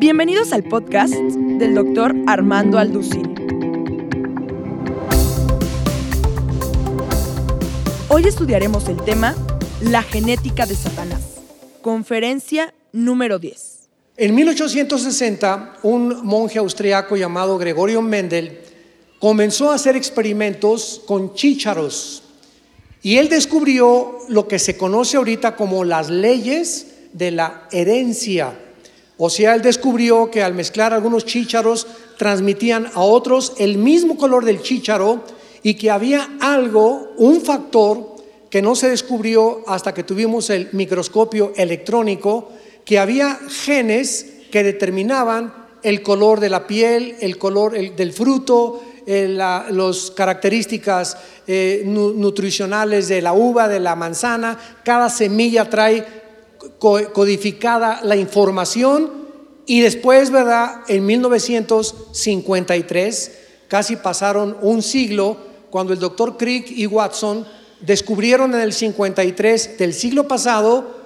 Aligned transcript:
Bienvenidos 0.00 0.52
al 0.52 0.62
podcast 0.62 1.12
del 1.12 1.74
doctor 1.74 2.14
Armando 2.28 2.78
Alducín. 2.78 3.34
Hoy 8.08 8.22
estudiaremos 8.24 8.88
el 8.88 9.02
tema 9.02 9.34
La 9.80 10.04
genética 10.04 10.66
de 10.66 10.76
Satanás. 10.76 11.40
Conferencia 11.82 12.72
número 12.92 13.40
10. 13.40 13.88
En 14.18 14.36
1860, 14.36 15.78
un 15.82 16.24
monje 16.24 16.60
austriaco 16.60 17.16
llamado 17.16 17.58
Gregorio 17.58 18.00
Mendel 18.00 18.60
comenzó 19.18 19.72
a 19.72 19.74
hacer 19.74 19.96
experimentos 19.96 21.02
con 21.08 21.34
chícharos 21.34 22.22
y 23.02 23.16
él 23.16 23.28
descubrió 23.28 24.18
lo 24.28 24.46
que 24.46 24.60
se 24.60 24.76
conoce 24.76 25.16
ahorita 25.16 25.56
como 25.56 25.82
las 25.82 26.08
leyes 26.08 26.86
de 27.12 27.32
la 27.32 27.66
herencia. 27.72 28.56
O 29.18 29.28
sea, 29.28 29.54
él 29.56 29.62
descubrió 29.62 30.30
que 30.30 30.42
al 30.42 30.54
mezclar 30.54 30.94
algunos 30.94 31.26
chícharos 31.26 31.86
transmitían 32.16 32.88
a 32.94 33.00
otros 33.00 33.52
el 33.58 33.76
mismo 33.76 34.16
color 34.16 34.44
del 34.44 34.62
chícharo 34.62 35.24
y 35.62 35.74
que 35.74 35.90
había 35.90 36.36
algo, 36.40 37.14
un 37.18 37.40
factor 37.40 38.16
que 38.48 38.62
no 38.62 38.76
se 38.76 38.88
descubrió 38.88 39.64
hasta 39.66 39.92
que 39.92 40.04
tuvimos 40.04 40.50
el 40.50 40.68
microscopio 40.72 41.52
electrónico, 41.56 42.50
que 42.84 42.98
había 42.98 43.38
genes 43.48 44.24
que 44.52 44.62
determinaban 44.62 45.52
el 45.82 46.00
color 46.02 46.38
de 46.38 46.48
la 46.48 46.66
piel, 46.66 47.16
el 47.20 47.38
color 47.38 47.72
del 47.72 48.12
fruto, 48.12 48.82
eh, 49.04 49.26
las 49.28 50.10
características 50.12 51.16
eh, 51.46 51.82
nutricionales 51.84 53.08
de 53.08 53.20
la 53.20 53.32
uva, 53.32 53.66
de 53.66 53.80
la 53.80 53.96
manzana. 53.96 54.58
Cada 54.84 55.10
semilla 55.10 55.68
trae 55.68 56.27
codificada 56.78 58.00
la 58.02 58.16
información 58.16 59.28
y 59.66 59.80
después, 59.80 60.30
¿verdad? 60.30 60.82
En 60.88 61.06
1953, 61.06 63.38
casi 63.68 63.96
pasaron 63.96 64.56
un 64.62 64.82
siglo, 64.82 65.36
cuando 65.70 65.92
el 65.92 65.98
doctor 65.98 66.36
Crick 66.36 66.70
y 66.70 66.86
Watson 66.86 67.46
descubrieron 67.80 68.54
en 68.54 68.60
el 68.60 68.72
53 68.72 69.78
del 69.78 69.92
siglo 69.92 70.26
pasado 70.26 70.96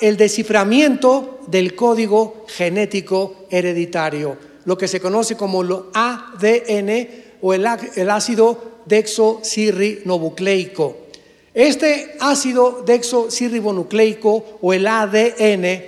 el 0.00 0.16
desciframiento 0.16 1.40
del 1.48 1.74
código 1.74 2.44
genético 2.48 3.46
hereditario 3.50 4.50
lo 4.64 4.78
que 4.78 4.88
se 4.88 5.00
conoce 5.00 5.36
como 5.36 5.62
lo 5.62 5.92
ADN 5.94 7.08
o 7.40 7.54
el, 7.54 7.64
ácido 7.66 8.82
dexosirribonucleico. 8.86 10.96
Este 11.54 12.16
ácido 12.20 12.82
dexosirribonucleico 12.86 14.58
o 14.60 14.72
el 14.72 14.86
ADN, 14.86 15.82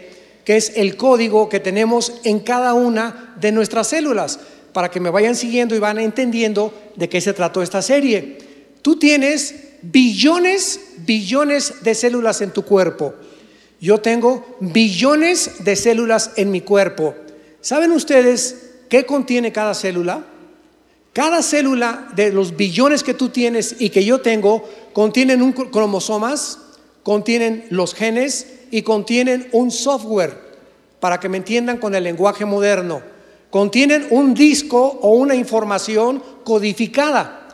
que 0.45 0.57
es 0.57 0.73
el 0.77 0.97
código 0.97 1.49
que 1.49 1.61
tenemos 1.61 2.21
en 2.25 2.41
cada 2.41 2.75
una 2.75 3.35
de 3.41 3.53
nuestras 3.53 3.89
células, 3.89 4.41
para 4.73 4.91
que 4.91 5.01
me 5.01 5.11
vayan 5.11 5.37
siguiendo 5.37 5.77
y 5.77 5.79
van 5.79 5.99
entendiendo 5.99 6.73
de 6.97 7.09
qué 7.09 7.21
se 7.21 7.33
trató 7.33 7.63
esta 7.63 7.83
serie. 7.83 8.39
Tú 8.83 8.99
tienes 8.99 9.55
billones, 9.83 10.81
billones 10.99 11.83
de 11.83 11.95
células 11.95 12.41
en 12.41 12.51
tu 12.51 12.65
cuerpo. 12.65 13.15
Yo 13.81 13.99
tengo 13.99 14.45
billones 14.61 15.65
de 15.65 15.77
células 15.77 16.33
en 16.37 16.51
mi 16.51 16.61
cuerpo. 16.61 17.15
¿Saben 17.61 17.93
ustedes 17.93 18.71
qué 18.89 19.07
contiene 19.07 19.53
cada 19.53 19.75
célula? 19.75 20.25
Cada 21.13 21.43
célula 21.43 22.09
de 22.15 22.33
los 22.33 22.57
billones 22.57 23.03
que 23.03 23.13
tú 23.13 23.29
tienes 23.29 23.77
y 23.79 23.91
que 23.91 24.05
yo 24.05 24.23
tengo 24.23 24.67
contienen 24.95 25.43
un 25.43 25.53
cromosomas, 25.53 26.59
contienen 27.03 27.67
los 27.69 27.95
genes 27.95 28.47
y 28.71 28.83
contienen 28.83 29.49
un 29.53 29.71
software, 29.71 30.53
para 31.01 31.21
que 31.21 31.29
me 31.29 31.37
entiendan 31.37 31.77
con 31.77 31.95
el 31.95 32.05
lenguaje 32.05 32.47
moderno. 32.47 33.03
Contienen 33.51 34.07
un 34.11 34.33
disco 34.33 34.99
o 35.03 35.11
una 35.11 35.35
información 35.35 36.23
codificada. 36.45 37.47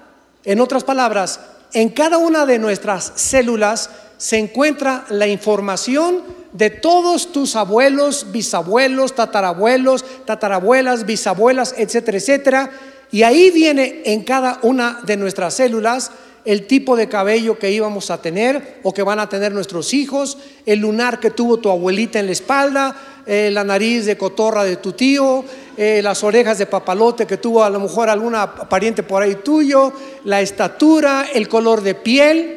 En 0.44 0.60
otras 0.60 0.84
palabras, 0.84 1.40
en 1.72 1.88
cada 1.88 2.18
una 2.18 2.46
de 2.46 2.60
nuestras 2.60 3.12
células 3.16 3.90
se 4.18 4.38
encuentra 4.38 5.04
la 5.08 5.26
información 5.26 6.22
de 6.52 6.70
todos 6.70 7.32
tus 7.32 7.56
abuelos, 7.56 8.26
bisabuelos, 8.30 9.14
tatarabuelos, 9.14 10.04
tatarabuelas, 10.24 11.04
bisabuelas, 11.04 11.74
etcétera, 11.76 12.18
etcétera. 12.18 12.70
Y 13.10 13.22
ahí 13.22 13.50
viene 13.50 14.02
en 14.04 14.22
cada 14.22 14.58
una 14.62 15.00
de 15.04 15.16
nuestras 15.16 15.54
células 15.54 16.10
el 16.44 16.66
tipo 16.66 16.96
de 16.96 17.08
cabello 17.08 17.58
que 17.58 17.70
íbamos 17.70 18.10
a 18.10 18.22
tener 18.22 18.80
o 18.82 18.94
que 18.94 19.02
van 19.02 19.20
a 19.20 19.28
tener 19.28 19.52
nuestros 19.52 19.92
hijos, 19.92 20.38
el 20.64 20.78
lunar 20.78 21.20
que 21.20 21.30
tuvo 21.30 21.58
tu 21.58 21.68
abuelita 21.68 22.18
en 22.18 22.26
la 22.26 22.32
espalda, 22.32 22.96
eh, 23.26 23.50
la 23.52 23.64
nariz 23.64 24.06
de 24.06 24.16
cotorra 24.16 24.64
de 24.64 24.76
tu 24.76 24.92
tío, 24.92 25.44
eh, 25.76 26.00
las 26.02 26.24
orejas 26.24 26.56
de 26.56 26.64
papalote 26.64 27.26
que 27.26 27.36
tuvo 27.36 27.62
a 27.62 27.68
lo 27.68 27.80
mejor 27.80 28.08
alguna 28.08 28.54
pariente 28.54 29.02
por 29.02 29.22
ahí 29.22 29.34
tuyo, 29.36 29.92
la 30.24 30.40
estatura, 30.40 31.26
el 31.34 31.48
color 31.48 31.82
de 31.82 31.94
piel. 31.94 32.54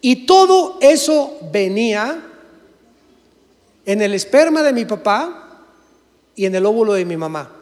Y 0.00 0.26
todo 0.26 0.78
eso 0.80 1.38
venía 1.52 2.24
en 3.86 4.02
el 4.02 4.14
esperma 4.14 4.64
de 4.64 4.72
mi 4.72 4.84
papá 4.84 5.62
y 6.34 6.46
en 6.46 6.56
el 6.56 6.66
óvulo 6.66 6.94
de 6.94 7.04
mi 7.04 7.16
mamá. 7.16 7.59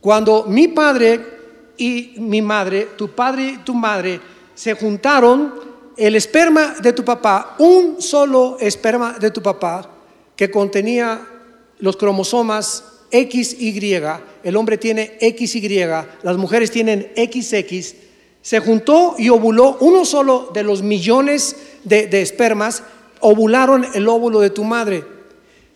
Cuando 0.00 0.44
mi 0.44 0.68
padre 0.68 1.20
y 1.76 2.14
mi 2.18 2.42
madre, 2.42 2.88
tu 2.96 3.10
padre 3.10 3.48
y 3.48 3.56
tu 3.58 3.74
madre, 3.74 4.20
se 4.54 4.74
juntaron, 4.74 5.68
el 5.96 6.14
esperma 6.14 6.76
de 6.80 6.92
tu 6.92 7.04
papá, 7.04 7.56
un 7.58 8.00
solo 8.00 8.56
esperma 8.60 9.16
de 9.18 9.30
tu 9.30 9.42
papá, 9.42 9.90
que 10.36 10.50
contenía 10.50 11.20
los 11.78 11.96
cromosomas 11.96 12.84
XY, 13.10 14.02
el 14.44 14.56
hombre 14.56 14.78
tiene 14.78 15.18
XY, 15.20 15.84
las 16.22 16.36
mujeres 16.36 16.70
tienen 16.70 17.12
XX, 17.16 17.94
se 18.42 18.60
juntó 18.60 19.16
y 19.18 19.28
ovuló 19.28 19.76
uno 19.80 20.04
solo 20.04 20.50
de 20.54 20.62
los 20.62 20.82
millones 20.82 21.56
de, 21.84 22.06
de 22.06 22.22
espermas 22.22 22.82
ovularon 23.20 23.86
el 23.94 24.08
óvulo 24.08 24.40
de 24.40 24.50
tu 24.50 24.64
madre. 24.64 25.17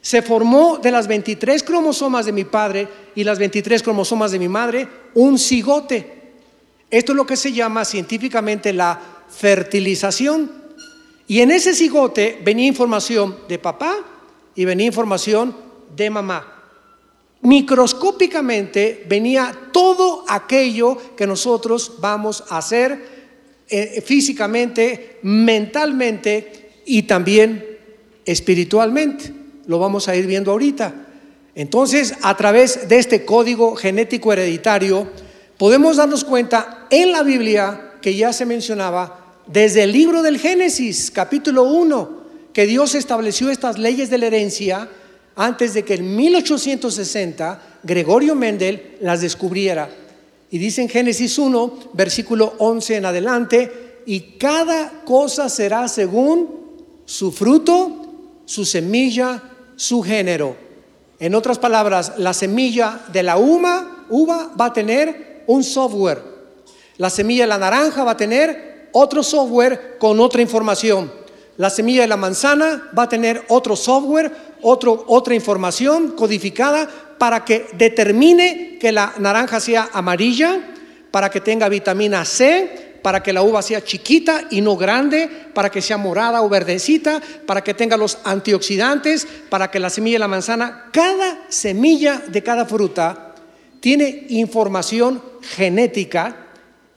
Se 0.02 0.20
formó 0.20 0.78
de 0.78 0.90
las 0.90 1.06
23 1.06 1.62
cromosomas 1.62 2.26
de 2.26 2.32
mi 2.32 2.42
padre 2.44 2.88
y 3.14 3.22
las 3.22 3.38
23 3.38 3.82
cromosomas 3.84 4.32
de 4.32 4.40
mi 4.40 4.48
madre 4.48 4.88
un 5.14 5.38
cigote. 5.38 6.22
Esto 6.90 7.12
es 7.12 7.16
lo 7.16 7.24
que 7.24 7.36
se 7.36 7.52
llama 7.52 7.84
científicamente 7.84 8.72
la 8.72 9.00
fertilización. 9.30 10.50
Y 11.28 11.40
en 11.40 11.52
ese 11.52 11.72
cigote 11.72 12.40
venía 12.44 12.66
información 12.66 13.36
de 13.48 13.60
papá 13.60 13.96
y 14.56 14.64
venía 14.64 14.86
información 14.86 15.56
de 15.94 16.10
mamá. 16.10 16.52
Microscópicamente 17.42 19.06
venía 19.08 19.56
todo 19.72 20.24
aquello 20.28 20.98
que 21.16 21.28
nosotros 21.28 21.94
vamos 22.00 22.42
a 22.50 22.58
hacer 22.58 23.22
eh, 23.68 24.02
físicamente, 24.04 25.20
mentalmente 25.22 26.82
y 26.86 27.04
también 27.04 27.78
espiritualmente. 28.24 29.41
Lo 29.66 29.78
vamos 29.78 30.08
a 30.08 30.16
ir 30.16 30.26
viendo 30.26 30.50
ahorita. 30.50 30.94
Entonces, 31.54 32.14
a 32.22 32.36
través 32.36 32.88
de 32.88 32.98
este 32.98 33.24
código 33.24 33.76
genético 33.76 34.32
hereditario, 34.32 35.08
podemos 35.58 35.96
darnos 35.96 36.24
cuenta 36.24 36.86
en 36.90 37.12
la 37.12 37.22
Biblia 37.22 37.92
que 38.00 38.16
ya 38.16 38.32
se 38.32 38.46
mencionaba 38.46 39.36
desde 39.46 39.82
el 39.82 39.92
libro 39.92 40.22
del 40.22 40.38
Génesis, 40.38 41.10
capítulo 41.10 41.64
1, 41.64 42.22
que 42.52 42.66
Dios 42.66 42.94
estableció 42.94 43.50
estas 43.50 43.78
leyes 43.78 44.10
de 44.10 44.18
la 44.18 44.26
herencia 44.26 44.88
antes 45.36 45.74
de 45.74 45.84
que 45.84 45.94
en 45.94 46.16
1860 46.16 47.78
Gregorio 47.82 48.34
Mendel 48.34 48.96
las 49.00 49.20
descubriera. 49.20 49.90
Y 50.50 50.58
dice 50.58 50.82
en 50.82 50.88
Génesis 50.88 51.38
1, 51.38 51.92
versículo 51.94 52.54
11 52.58 52.96
en 52.96 53.06
adelante, 53.06 54.00
y 54.06 54.36
cada 54.38 55.04
cosa 55.04 55.48
será 55.48 55.88
según 55.88 56.62
su 57.04 57.32
fruto, 57.32 58.42
su 58.44 58.64
semilla, 58.64 59.42
su 59.82 60.00
género. 60.00 60.54
En 61.18 61.34
otras 61.34 61.58
palabras, 61.58 62.12
la 62.18 62.32
semilla 62.32 63.00
de 63.12 63.24
la 63.24 63.36
uva, 63.36 64.04
uva 64.10 64.52
va 64.58 64.66
a 64.66 64.72
tener 64.72 65.42
un 65.48 65.64
software. 65.64 66.22
La 66.98 67.10
semilla 67.10 67.42
de 67.42 67.48
la 67.48 67.58
naranja 67.58 68.04
va 68.04 68.12
a 68.12 68.16
tener 68.16 68.90
otro 68.92 69.24
software 69.24 69.96
con 69.98 70.20
otra 70.20 70.40
información. 70.40 71.12
La 71.56 71.68
semilla 71.68 72.02
de 72.02 72.06
la 72.06 72.16
manzana 72.16 72.90
va 72.96 73.04
a 73.04 73.08
tener 73.08 73.44
otro 73.48 73.74
software, 73.74 74.30
otro, 74.62 75.04
otra 75.08 75.34
información 75.34 76.12
codificada 76.12 76.88
para 77.18 77.44
que 77.44 77.66
determine 77.72 78.78
que 78.80 78.92
la 78.92 79.14
naranja 79.18 79.58
sea 79.58 79.90
amarilla, 79.92 80.60
para 81.10 81.28
que 81.28 81.40
tenga 81.40 81.68
vitamina 81.68 82.24
C, 82.24 82.91
para 83.02 83.22
que 83.22 83.32
la 83.32 83.42
uva 83.42 83.60
sea 83.62 83.84
chiquita 83.84 84.44
y 84.50 84.60
no 84.60 84.76
grande, 84.76 85.28
para 85.52 85.70
que 85.70 85.82
sea 85.82 85.98
morada 85.98 86.42
o 86.42 86.48
verdecita, 86.48 87.20
para 87.46 87.62
que 87.62 87.74
tenga 87.74 87.96
los 87.96 88.18
antioxidantes, 88.24 89.26
para 89.50 89.70
que 89.70 89.80
la 89.80 89.90
semilla 89.90 90.14
de 90.14 90.20
la 90.20 90.28
manzana, 90.28 90.90
cada 90.92 91.44
semilla 91.48 92.22
de 92.28 92.42
cada 92.42 92.64
fruta 92.64 93.34
tiene 93.80 94.26
información 94.28 95.20
genética 95.42 96.36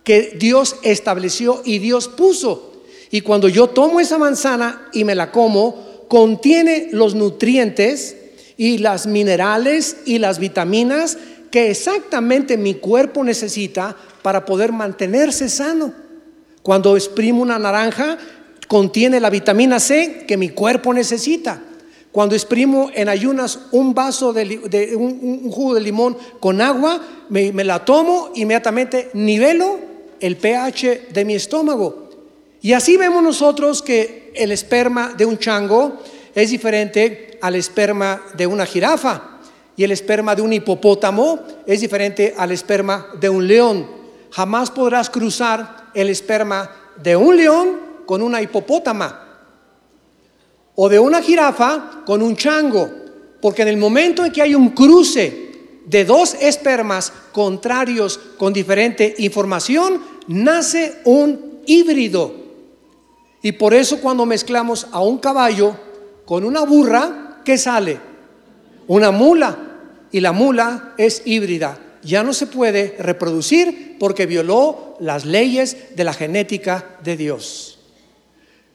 que 0.03 0.37
Dios 0.37 0.77
estableció 0.83 1.61
y 1.65 1.79
Dios 1.79 2.07
puso. 2.07 2.83
Y 3.09 3.21
cuando 3.21 3.49
yo 3.49 3.67
tomo 3.67 3.99
esa 3.99 4.19
manzana 4.19 4.87
y 4.93 5.03
me 5.03 5.15
la 5.15 5.31
como, 5.31 6.05
contiene 6.07 6.89
los 6.91 7.15
nutrientes 7.15 8.15
y 8.57 8.77
las 8.77 9.07
minerales 9.07 9.97
y 10.05 10.19
las 10.19 10.39
vitaminas 10.39 11.17
que 11.55 11.71
exactamente 11.71 12.57
mi 12.57 12.73
cuerpo 12.73 13.23
necesita 13.23 13.95
para 14.21 14.43
poder 14.43 14.73
mantenerse 14.73 15.47
sano. 15.47 15.93
Cuando 16.61 16.97
exprimo 16.97 17.41
una 17.41 17.57
naranja, 17.57 18.17
contiene 18.67 19.21
la 19.21 19.29
vitamina 19.29 19.79
C 19.79 20.25
que 20.27 20.35
mi 20.35 20.49
cuerpo 20.49 20.93
necesita. 20.93 21.61
Cuando 22.11 22.35
exprimo 22.35 22.91
en 22.93 23.07
ayunas 23.07 23.57
un 23.71 23.93
vaso 23.93 24.33
de, 24.33 24.97
un, 24.97 25.49
jugo 25.49 25.75
de 25.75 25.79
limón 25.79 26.17
con 26.41 26.59
agua, 26.59 27.01
me, 27.29 27.53
me 27.53 27.63
la 27.63 27.85
tomo, 27.85 28.31
inmediatamente 28.35 29.11
nivelo 29.13 29.79
el 30.19 30.35
pH 30.35 31.07
de 31.13 31.23
mi 31.23 31.35
estómago. 31.35 32.09
Y 32.61 32.73
así 32.73 32.97
vemos 32.97 33.23
nosotros 33.23 33.81
que 33.81 34.33
el 34.35 34.51
esperma 34.51 35.13
de 35.17 35.25
un 35.25 35.37
chango 35.37 36.01
es 36.35 36.49
diferente 36.49 37.39
al 37.39 37.55
esperma 37.55 38.21
de 38.35 38.45
una 38.45 38.65
jirafa. 38.65 39.34
Y 39.77 39.83
el 39.83 39.91
esperma 39.91 40.35
de 40.35 40.41
un 40.41 40.53
hipopótamo 40.53 41.39
es 41.65 41.81
diferente 41.81 42.33
al 42.37 42.51
esperma 42.51 43.07
de 43.19 43.29
un 43.29 43.47
león. 43.47 43.87
Jamás 44.31 44.71
podrás 44.71 45.09
cruzar 45.09 45.87
el 45.93 46.09
esperma 46.09 46.69
de 47.01 47.15
un 47.15 47.35
león 47.35 47.79
con 48.05 48.21
una 48.21 48.41
hipopótama 48.41 49.21
o 50.75 50.89
de 50.89 50.99
una 50.99 51.21
jirafa 51.21 52.03
con 52.05 52.21
un 52.21 52.35
chango, 52.35 52.89
porque 53.41 53.61
en 53.61 53.69
el 53.69 53.77
momento 53.77 54.25
en 54.25 54.31
que 54.31 54.41
hay 54.41 54.55
un 54.55 54.69
cruce 54.69 55.45
de 55.85 56.05
dos 56.05 56.35
espermas 56.39 57.11
contrarios 57.31 58.19
con 58.37 58.51
diferente 58.51 59.15
información, 59.19 60.01
nace 60.27 61.01
un 61.05 61.61
híbrido. 61.65 62.33
Y 63.41 63.53
por 63.53 63.73
eso 63.73 63.99
cuando 64.01 64.25
mezclamos 64.25 64.87
a 64.91 65.01
un 65.01 65.19
caballo 65.19 65.75
con 66.25 66.43
una 66.43 66.65
burra, 66.65 67.41
¿qué 67.45 67.57
sale? 67.57 68.14
Una 68.87 69.11
mula. 69.11 69.57
Y 70.11 70.21
la 70.21 70.31
mula 70.31 70.93
es 70.97 71.21
híbrida. 71.25 71.77
Ya 72.03 72.23
no 72.23 72.33
se 72.33 72.47
puede 72.47 72.95
reproducir 72.99 73.97
porque 73.99 74.25
violó 74.25 74.95
las 74.99 75.25
leyes 75.25 75.95
de 75.95 76.03
la 76.03 76.13
genética 76.13 76.97
de 77.03 77.17
Dios. 77.17 77.79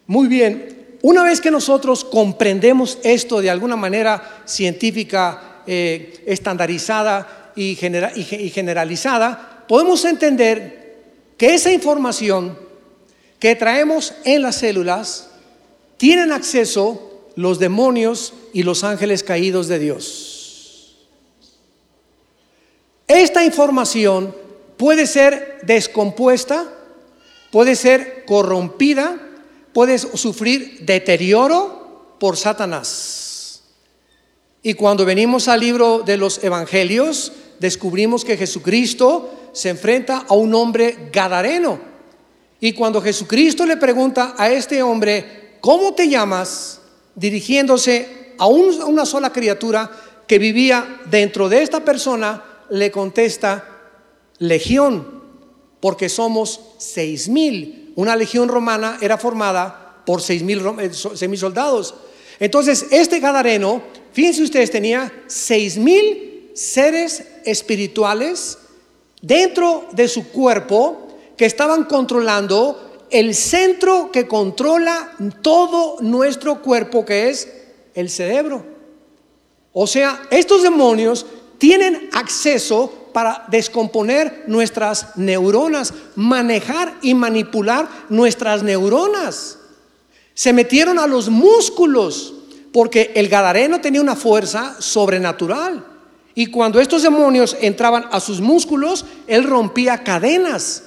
Muy 0.06 0.26
bien, 0.26 0.98
una 1.02 1.22
vez 1.22 1.40
que 1.40 1.50
nosotros 1.50 2.04
comprendemos 2.04 2.98
esto 3.04 3.40
de 3.40 3.48
alguna 3.48 3.76
manera 3.76 4.42
científica, 4.44 5.62
eh, 5.66 6.22
estandarizada 6.26 7.52
y, 7.54 7.78
y 7.78 8.50
generalizada, 8.50 9.64
podemos 9.68 10.04
entender 10.04 10.98
que 11.38 11.54
esa 11.54 11.72
información 11.72 12.58
que 13.38 13.54
traemos 13.54 14.12
en 14.24 14.42
las 14.42 14.56
células 14.56 15.30
tienen 15.96 16.32
acceso 16.32 17.30
los 17.36 17.58
demonios 17.58 18.34
y 18.52 18.62
los 18.62 18.84
ángeles 18.84 19.22
caídos 19.22 19.68
de 19.68 19.78
Dios. 19.78 20.96
Esta 23.06 23.44
información 23.44 24.34
puede 24.76 25.06
ser 25.06 25.58
descompuesta, 25.62 26.72
puede 27.50 27.74
ser 27.74 28.24
corrompida, 28.24 29.20
puedes 29.72 30.02
sufrir 30.14 30.80
deterioro 30.82 32.16
por 32.20 32.36
Satanás. 32.36 33.62
Y 34.62 34.74
cuando 34.74 35.04
venimos 35.04 35.48
al 35.48 35.60
libro 35.60 36.02
de 36.04 36.16
los 36.16 36.44
Evangelios, 36.44 37.32
descubrimos 37.58 38.24
que 38.24 38.36
Jesucristo 38.36 39.50
se 39.52 39.70
enfrenta 39.70 40.26
a 40.28 40.34
un 40.34 40.54
hombre 40.54 41.08
gadareno. 41.12 41.80
Y 42.60 42.74
cuando 42.74 43.00
Jesucristo 43.00 43.64
le 43.64 43.78
pregunta 43.78 44.34
a 44.36 44.50
este 44.50 44.82
hombre, 44.82 45.56
¿cómo 45.60 45.94
te 45.94 46.08
llamas? 46.08 46.80
Dirigiéndose 47.14 48.19
a 48.40 48.46
una 48.46 49.06
sola 49.06 49.32
criatura 49.32 49.88
que 50.26 50.38
vivía 50.38 51.00
dentro 51.06 51.48
de 51.48 51.62
esta 51.62 51.84
persona, 51.84 52.42
le 52.70 52.90
contesta, 52.90 53.64
legión, 54.38 55.20
porque 55.78 56.08
somos 56.08 56.60
seis 56.78 57.28
mil 57.28 57.80
una 57.96 58.16
legión 58.16 58.48
romana 58.48 58.98
era 59.02 59.18
formada 59.18 60.02
por 60.06 60.22
seis 60.22 60.42
mil, 60.42 60.62
eh, 60.80 61.36
soldados. 61.36 61.94
Entonces, 62.38 62.86
este 62.90 63.20
Gadareno, 63.20 63.82
fíjense 64.12 64.42
ustedes, 64.42 64.70
tenía 64.70 65.12
seis 65.26 65.76
mil 65.76 66.50
seres 66.54 67.22
espirituales 67.44 68.56
dentro 69.20 69.86
de 69.92 70.08
su 70.08 70.28
cuerpo 70.30 71.08
que 71.36 71.44
estaban 71.44 71.84
controlando 71.84 73.06
el 73.10 73.34
centro 73.34 74.10
que 74.10 74.26
controla 74.26 75.12
todo 75.42 75.96
nuestro 76.00 76.62
cuerpo, 76.62 77.04
que 77.04 77.28
es 77.28 77.48
el 77.94 78.10
cerebro. 78.10 78.64
O 79.72 79.86
sea, 79.86 80.22
estos 80.30 80.62
demonios 80.62 81.26
tienen 81.58 82.08
acceso 82.12 82.92
para 83.12 83.44
descomponer 83.48 84.44
nuestras 84.46 85.16
neuronas, 85.16 85.92
manejar 86.16 86.94
y 87.02 87.14
manipular 87.14 87.88
nuestras 88.08 88.62
neuronas. 88.62 89.58
Se 90.34 90.52
metieron 90.52 90.98
a 90.98 91.06
los 91.06 91.28
músculos, 91.28 92.34
porque 92.72 93.12
el 93.14 93.28
Gadareno 93.28 93.80
tenía 93.80 94.00
una 94.00 94.16
fuerza 94.16 94.76
sobrenatural. 94.80 95.84
Y 96.34 96.46
cuando 96.46 96.80
estos 96.80 97.02
demonios 97.02 97.56
entraban 97.60 98.06
a 98.10 98.20
sus 98.20 98.40
músculos, 98.40 99.04
él 99.26 99.44
rompía 99.44 100.02
cadenas. 100.04 100.84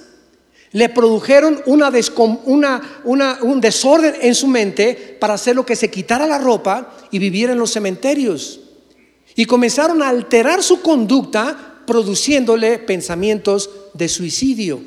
Le 0.73 0.89
produjeron 0.89 1.61
un 1.65 3.61
desorden 3.61 4.15
en 4.21 4.35
su 4.35 4.47
mente 4.47 5.17
para 5.19 5.35
hacer 5.35 5.55
lo 5.55 5.65
que 5.65 5.75
se 5.75 5.89
quitara 5.89 6.27
la 6.27 6.39
ropa 6.39 6.93
y 7.11 7.19
viviera 7.19 7.53
en 7.53 7.59
los 7.59 7.71
cementerios. 7.71 8.59
Y 9.35 9.45
comenzaron 9.45 10.01
a 10.01 10.09
alterar 10.09 10.61
su 10.61 10.81
conducta 10.81 11.81
produciéndole 11.85 12.79
pensamientos 12.79 13.69
de 13.93 14.09
suicidio. 14.09 14.81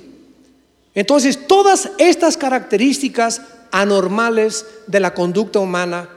Entonces, 0.95 1.47
todas 1.47 1.91
estas 1.99 2.37
características 2.37 3.43
anormales 3.71 4.65
de 4.87 5.01
la 5.01 5.15
conducta 5.15 5.59
humana, 5.59 6.09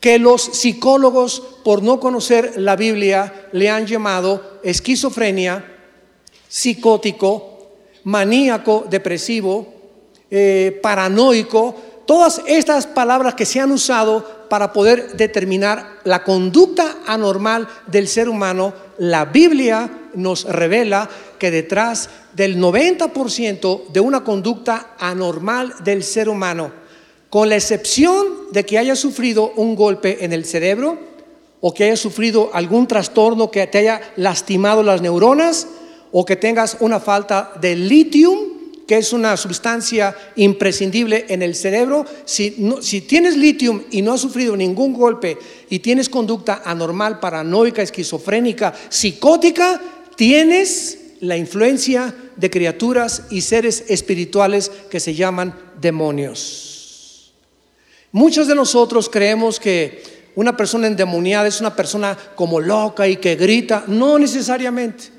que 0.00 0.18
los 0.18 0.42
psicólogos, 0.42 1.42
por 1.64 1.82
no 1.82 1.98
conocer 1.98 2.54
la 2.56 2.76
Biblia, 2.76 3.48
le 3.52 3.70
han 3.70 3.86
llamado 3.86 4.60
esquizofrenia, 4.62 5.64
psicótico, 6.48 7.53
maníaco, 8.04 8.86
depresivo, 8.88 9.66
eh, 10.30 10.78
paranoico, 10.82 11.74
todas 12.06 12.42
estas 12.46 12.86
palabras 12.86 13.34
que 13.34 13.46
se 13.46 13.60
han 13.60 13.72
usado 13.72 14.46
para 14.48 14.72
poder 14.72 15.16
determinar 15.16 16.00
la 16.04 16.22
conducta 16.22 16.98
anormal 17.06 17.66
del 17.86 18.08
ser 18.08 18.28
humano, 18.28 18.74
la 18.98 19.24
Biblia 19.24 19.90
nos 20.14 20.44
revela 20.44 21.08
que 21.38 21.50
detrás 21.50 22.08
del 22.34 22.58
90% 22.58 23.88
de 23.88 24.00
una 24.00 24.22
conducta 24.22 24.94
anormal 24.98 25.74
del 25.82 26.02
ser 26.04 26.28
humano, 26.28 26.72
con 27.30 27.48
la 27.48 27.56
excepción 27.56 28.52
de 28.52 28.64
que 28.64 28.78
haya 28.78 28.96
sufrido 28.96 29.52
un 29.56 29.74
golpe 29.74 30.24
en 30.24 30.32
el 30.32 30.44
cerebro 30.44 30.98
o 31.60 31.72
que 31.72 31.84
haya 31.84 31.96
sufrido 31.96 32.50
algún 32.52 32.86
trastorno 32.86 33.50
que 33.50 33.66
te 33.66 33.78
haya 33.78 34.00
lastimado 34.16 34.82
las 34.82 35.00
neuronas 35.00 35.66
o 36.16 36.24
que 36.24 36.36
tengas 36.36 36.76
una 36.78 37.00
falta 37.00 37.50
de 37.60 37.74
litio, 37.74 38.30
que 38.86 38.98
es 38.98 39.12
una 39.12 39.36
sustancia 39.36 40.14
imprescindible 40.36 41.26
en 41.28 41.42
el 41.42 41.56
cerebro, 41.56 42.06
si, 42.24 42.52
tienes 43.08 43.36
litio 43.36 43.84
y 43.90 44.00
no 44.00 44.12
has 44.12 44.20
sufrido 44.20 44.56
ningún 44.56 44.92
golpe 44.92 45.36
y 45.68 45.80
tienes 45.80 46.08
conducta 46.08 46.62
anormal, 46.64 47.18
paranoica, 47.18 47.82
esquizofrénica, 47.82 48.72
psicótica, 48.88 49.80
tienes 50.14 50.98
la 51.18 51.36
influencia 51.36 52.14
de 52.36 52.48
criaturas 52.48 53.24
y 53.30 53.40
seres 53.40 53.86
espirituales 53.88 54.70
que 54.88 55.00
se 55.00 55.14
llaman 55.14 55.52
demonios. 55.80 57.34
Muchos 58.12 58.46
de 58.46 58.54
nosotros 58.54 59.08
creemos 59.08 59.58
que 59.58 60.30
una 60.36 60.56
persona 60.56 60.86
endemoniada 60.86 61.48
es 61.48 61.60
una 61.60 61.74
persona 61.74 62.16
como 62.36 62.60
loca 62.60 63.08
y 63.08 63.16
que 63.16 63.34
grita. 63.34 63.82
No 63.88 64.16
necesariamente. 64.16 65.13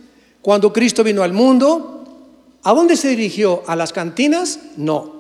Cuando 0.46 0.72
Cristo 0.72 1.04
vino 1.04 1.24
al 1.24 1.34
mundo, 1.34 2.04
¿a 2.62 2.72
dónde 2.72 2.96
se 2.96 3.08
dirigió? 3.08 3.64
¿A 3.66 3.76
las 3.76 3.92
cantinas? 3.92 4.60
No. 4.78 5.16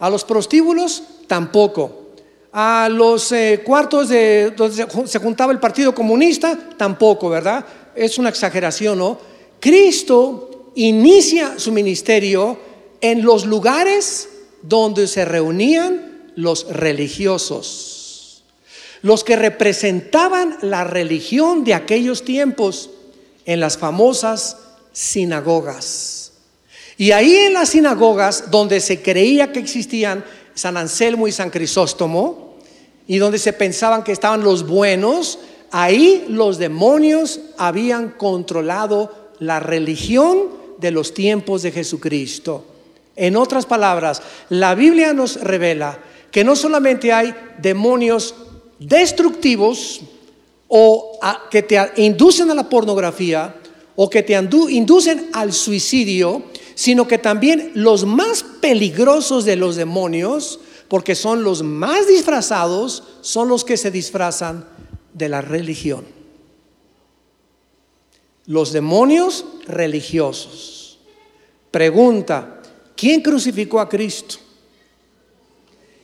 ¿A 0.00 0.10
los 0.10 0.24
prostíbulos? 0.24 1.04
Tampoco. 1.28 2.08
¿A 2.52 2.88
los 2.90 3.30
eh, 3.30 3.62
cuartos 3.64 4.08
de 4.08 4.50
donde 4.50 4.88
se 5.06 5.18
juntaba 5.20 5.52
el 5.52 5.60
Partido 5.60 5.94
Comunista? 5.94 6.58
Tampoco, 6.76 7.28
¿verdad? 7.28 7.64
es 7.94 8.18
una 8.18 8.28
exageración, 8.28 8.98
¿no? 8.98 9.20
Cristo 9.60 10.72
inicia 10.74 11.56
su 11.60 11.70
ministerio 11.70 12.58
en 13.00 13.22
los 13.22 13.46
lugares 13.46 14.30
donde 14.62 15.06
se 15.06 15.24
reunían 15.24 16.32
los 16.34 16.66
religiosos, 16.72 18.42
los 19.02 19.22
que 19.22 19.36
representaban 19.36 20.56
la 20.62 20.82
religión 20.82 21.62
de 21.62 21.74
aquellos 21.74 22.24
tiempos 22.24 22.90
en 23.44 23.60
las 23.60 23.78
famosas 23.78 24.56
sinagogas. 24.92 26.32
Y 26.96 27.12
ahí 27.12 27.34
en 27.34 27.54
las 27.54 27.70
sinagogas 27.70 28.50
donde 28.50 28.80
se 28.80 29.00
creía 29.00 29.52
que 29.52 29.58
existían 29.58 30.24
San 30.54 30.76
Anselmo 30.76 31.26
y 31.26 31.32
San 31.32 31.50
Crisóstomo, 31.50 32.58
y 33.06 33.18
donde 33.18 33.38
se 33.38 33.52
pensaban 33.52 34.04
que 34.04 34.12
estaban 34.12 34.44
los 34.44 34.66
buenos, 34.66 35.38
ahí 35.70 36.26
los 36.28 36.58
demonios 36.58 37.40
habían 37.56 38.10
controlado 38.10 39.32
la 39.38 39.58
religión 39.60 40.48
de 40.78 40.90
los 40.90 41.14
tiempos 41.14 41.62
de 41.62 41.72
Jesucristo. 41.72 42.64
En 43.16 43.36
otras 43.36 43.66
palabras, 43.66 44.22
la 44.48 44.74
Biblia 44.74 45.12
nos 45.12 45.40
revela 45.40 45.98
que 46.30 46.44
no 46.44 46.54
solamente 46.54 47.12
hay 47.12 47.34
demonios 47.58 48.34
destructivos 48.78 50.02
o 50.72 51.18
que 51.50 51.64
te 51.64 51.78
inducen 51.96 52.48
a 52.50 52.54
la 52.54 52.68
pornografía 52.68 53.56
o 53.96 54.08
que 54.08 54.22
te 54.22 54.34
inducen 54.34 55.28
al 55.32 55.52
suicidio, 55.52 56.44
sino 56.76 57.08
que 57.08 57.18
también 57.18 57.72
los 57.74 58.06
más 58.06 58.44
peligrosos 58.60 59.44
de 59.44 59.56
los 59.56 59.74
demonios, 59.74 60.60
porque 60.88 61.16
son 61.16 61.42
los 61.42 61.62
más 61.62 62.06
disfrazados, 62.06 63.02
son 63.20 63.48
los 63.48 63.64
que 63.64 63.76
se 63.76 63.90
disfrazan 63.90 64.64
de 65.12 65.28
la 65.28 65.42
religión. 65.42 66.06
Los 68.46 68.72
demonios 68.72 69.44
religiosos. 69.66 71.00
Pregunta, 71.72 72.62
¿quién 72.96 73.22
crucificó 73.22 73.80
a 73.80 73.88
Cristo? 73.88 74.36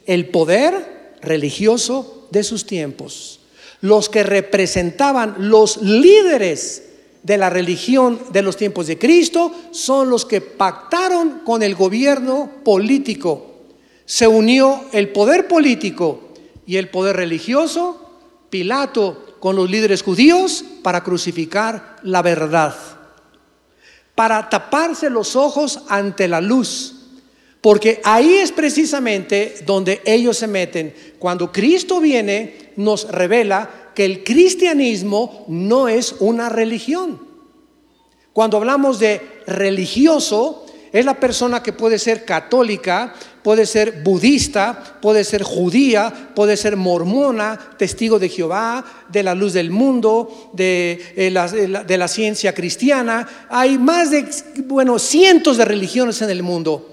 El 0.05 0.29
poder 0.29 1.15
religioso 1.23 2.27
de 2.33 2.43
sus 2.43 2.67
tiempos. 2.67 3.41
Los 3.81 4.09
que 4.09 4.23
representaban 4.23 5.37
los 5.39 5.79
líderes 5.79 6.83
de 7.23 7.39
la 7.39 7.51
religión 7.51 8.21
de 8.33 8.43
los 8.43 8.57
tiempos 8.57 8.87
de 8.87 8.99
Cristo 8.99 9.53
son 9.73 10.09
los 10.09 10.25
que 10.25 10.41
pactaron 10.41 11.41
con 11.45 11.63
el 11.63 11.75
gobierno 11.75 12.51
político. 12.65 13.55
Se 14.05 14.29
unió 14.29 14.85
el 14.93 15.09
poder 15.09 15.49
político 15.49 16.29
y 16.67 16.77
el 16.77 16.89
poder 16.89 17.17
religioso, 17.17 18.03
Pilato 18.49 19.37
con 19.41 19.57
los 19.57 19.69
líderes 19.69 20.03
judíos 20.03 20.65
para 20.83 21.03
crucificar 21.03 21.97
la 22.03 22.23
verdad, 22.23 22.75
para 24.15 24.49
taparse 24.49 25.11
los 25.11 25.37
ojos 25.37 25.81
ante 25.89 26.29
la 26.29 26.41
luz. 26.41 26.96
Porque 27.67 28.01
ahí 28.05 28.35
es 28.35 28.53
precisamente 28.53 29.57
donde 29.67 30.01
ellos 30.05 30.37
se 30.37 30.47
meten. 30.47 30.95
Cuando 31.19 31.51
Cristo 31.51 31.99
viene, 31.99 32.71
nos 32.77 33.11
revela 33.11 33.91
que 33.93 34.05
el 34.05 34.23
cristianismo 34.23 35.45
no 35.49 35.89
es 35.89 36.15
una 36.21 36.49
religión. 36.49 37.21
Cuando 38.33 38.59
hablamos 38.59 39.01
de 39.01 39.21
religioso, 39.49 40.65
es 40.93 41.05
la 41.05 41.19
persona 41.19 41.61
que 41.61 41.73
puede 41.73 41.99
ser 41.99 42.25
católica, 42.25 43.13
puede 43.43 43.67
ser 43.67 44.01
budista, 44.05 45.01
puede 45.03 45.25
ser 45.25 45.43
judía, 45.43 46.31
puede 46.37 46.57
ser 46.57 46.77
mormona, 46.77 47.59
testigo 47.77 48.21
de 48.21 48.29
Jehová, 48.29 48.85
de 49.09 49.25
la 49.25 49.35
luz 49.35 49.55
del 49.55 49.73
mundo, 49.73 50.53
de, 50.53 51.15
eh, 51.17 51.33
la, 51.33 51.49
de 51.49 51.99
la 51.99 52.07
ciencia 52.07 52.55
cristiana. 52.55 53.27
Hay 53.51 53.77
más 53.77 54.13
de, 54.13 54.25
bueno, 54.67 55.01
cientos 55.01 55.57
de 55.57 55.65
religiones 55.65 56.23
en 56.23 56.31
el 56.31 56.45
mundo. 56.45 56.93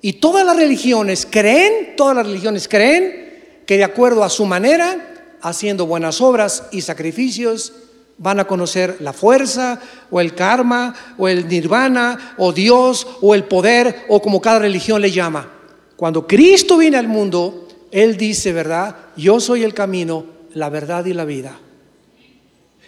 Y 0.00 0.14
todas 0.14 0.46
las 0.46 0.56
religiones 0.56 1.26
creen, 1.30 1.94
todas 1.96 2.16
las 2.16 2.26
religiones 2.26 2.68
creen 2.68 3.62
que 3.66 3.76
de 3.76 3.84
acuerdo 3.84 4.24
a 4.24 4.30
su 4.30 4.46
manera 4.46 5.10
haciendo 5.42 5.86
buenas 5.86 6.20
obras 6.20 6.64
y 6.70 6.80
sacrificios, 6.80 7.72
van 8.18 8.38
a 8.38 8.46
conocer 8.46 8.96
la 9.00 9.14
fuerza 9.14 9.80
o 10.10 10.20
el 10.20 10.34
karma 10.34 10.94
o 11.16 11.28
el 11.28 11.48
nirvana 11.48 12.34
o 12.36 12.52
Dios 12.52 13.06
o 13.22 13.34
el 13.34 13.44
poder 13.44 14.04
o 14.08 14.20
como 14.20 14.40
cada 14.40 14.58
religión 14.58 15.00
le 15.00 15.10
llama. 15.10 15.50
Cuando 15.96 16.26
Cristo 16.26 16.76
viene 16.76 16.98
al 16.98 17.08
mundo, 17.08 17.68
Él 17.90 18.16
dice, 18.16 18.52
¿verdad? 18.52 18.96
Yo 19.16 19.40
soy 19.40 19.64
el 19.64 19.74
camino, 19.74 20.26
la 20.52 20.68
verdad 20.68 21.06
y 21.06 21.14
la 21.14 21.24
vida. 21.24 21.58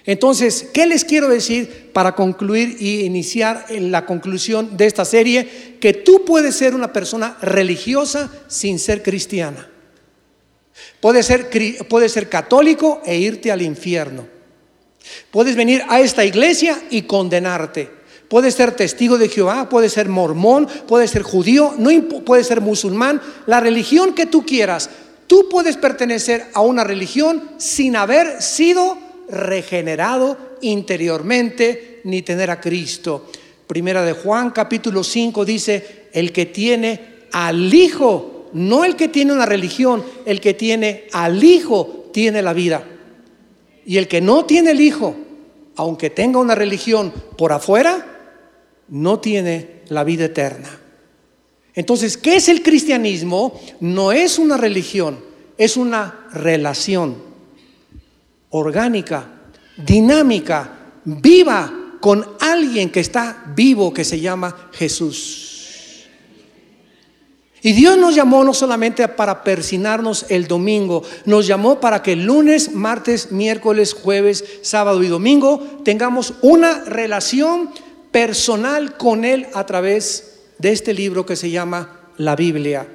Entonces, 0.05 0.69
¿qué 0.73 0.87
les 0.87 1.05
quiero 1.05 1.29
decir 1.29 1.91
para 1.93 2.15
concluir 2.15 2.77
y 2.81 3.03
iniciar 3.03 3.67
en 3.69 3.93
la 3.93 4.05
conclusión 4.05 4.77
de 4.77 4.87
esta 4.87 5.05
serie? 5.05 5.77
Que 5.81 5.93
tú 5.93 6.25
puedes 6.25 6.57
ser 6.57 6.75
una 6.75 6.93
persona 6.93 7.37
religiosa 7.41 8.31
sin 8.49 8.79
ser 8.79 9.03
cristiana. 9.03 9.69
Puedes 11.01 11.27
ser, 11.27 11.49
ser 12.09 12.29
católico 12.29 13.01
e 13.05 13.19
irte 13.19 13.53
al 13.53 13.63
infierno. 13.63 14.27
Puedes 15.31 15.57
venir 15.57 15.83
a 15.89 16.01
esta 16.01 16.25
iglesia 16.25 16.81
y 16.91 17.03
condenarte. 17.03 17.91
Puedes 18.29 18.55
ser 18.55 18.73
testigo 18.73 19.19
de 19.19 19.29
Jehová, 19.29 19.69
puedes 19.69 19.93
ser 19.93 20.09
mormón, 20.09 20.67
puedes 20.89 21.11
ser 21.11 21.23
judío, 21.23 21.75
no 21.77 21.91
puedes 22.25 22.47
ser 22.47 22.61
musulmán, 22.61 23.21
la 23.47 23.61
religión 23.61 24.15
que 24.15 24.27
tú 24.27 24.47
quieras. 24.47 24.89
Tú 25.27 25.49
puedes 25.51 25.77
pertenecer 25.77 26.47
a 26.55 26.63
una 26.63 26.83
religión 26.83 27.51
sin 27.59 27.95
haber 27.95 28.41
sido 28.41 28.97
regenerado 29.33 30.37
interiormente 30.61 32.01
ni 32.05 32.23
tener 32.23 32.51
a 32.51 32.61
Cristo. 32.61 33.27
Primera 33.67 34.05
de 34.05 34.13
Juan 34.13 34.51
capítulo 34.51 35.03
5 35.03 35.45
dice, 35.45 36.09
el 36.13 36.33
que 36.33 36.47
tiene 36.47 37.01
al 37.33 37.73
Hijo 37.73 38.51
no 38.53 38.85
el 38.85 38.97
que 38.97 39.09
tiene 39.09 39.33
una 39.33 39.47
religión, 39.47 40.05
el 40.27 40.41
que 40.41 40.53
tiene 40.53 41.05
al 41.13 41.43
Hijo 41.43 42.11
tiene 42.13 42.43
la 42.43 42.53
vida. 42.53 42.87
Y 43.87 43.97
el 43.97 44.07
que 44.07 44.21
no 44.21 44.45
tiene 44.45 44.73
el 44.73 44.81
Hijo, 44.83 45.17
aunque 45.77 46.11
tenga 46.11 46.39
una 46.39 46.55
religión 46.55 47.13
por 47.39 47.53
afuera, 47.53 48.07
no 48.89 49.21
tiene 49.21 49.81
la 49.89 50.05
vida 50.05 50.27
eterna. 50.27 50.69
Entonces, 51.75 52.19
¿qué 52.19 52.37
es 52.37 52.51
el 52.51 52.63
cristianismo? 52.63 53.59
No 53.81 54.13
es 54.13 54.39
una 54.39 54.59
religión, 54.59 55.19
es 55.57 55.79
una 55.79 56.27
relación 56.35 57.32
orgánica, 58.53 59.27
dinámica, 59.77 60.71
viva 61.05 61.99
con 62.01 62.27
alguien 62.41 62.91
que 62.91 63.01
está 63.01 63.45
vivo, 63.55 63.93
que 63.93 64.05
se 64.05 64.21
llama 64.21 64.71
Jesús. 64.73 65.53
Y 67.65 67.73
Dios 67.75 67.97
nos 67.97 68.17
llamó 68.17 68.43
no 68.43 68.53
solamente 68.53 69.07
para 69.07 69.45
persinarnos 69.45 70.27
el 70.29 70.49
domingo, 70.49 71.05
nos 71.27 71.47
llamó 71.47 71.79
para 71.79 72.03
que 72.03 72.17
lunes, 72.17 72.73
martes, 72.73 73.31
miércoles, 73.31 73.95
jueves, 73.95 74.45
sábado 74.63 75.01
y 75.05 75.07
domingo 75.07 75.81
tengamos 75.85 76.35
una 76.43 76.81
relación 76.81 77.71
personal 78.11 78.97
con 78.97 79.25
Él 79.25 79.47
a 79.55 79.65
través 79.65 80.41
de 80.59 80.73
este 80.73 80.93
libro 80.93 81.25
que 81.25 81.37
se 81.37 81.51
llama 81.51 82.01
la 82.17 82.35
Biblia. 82.35 82.89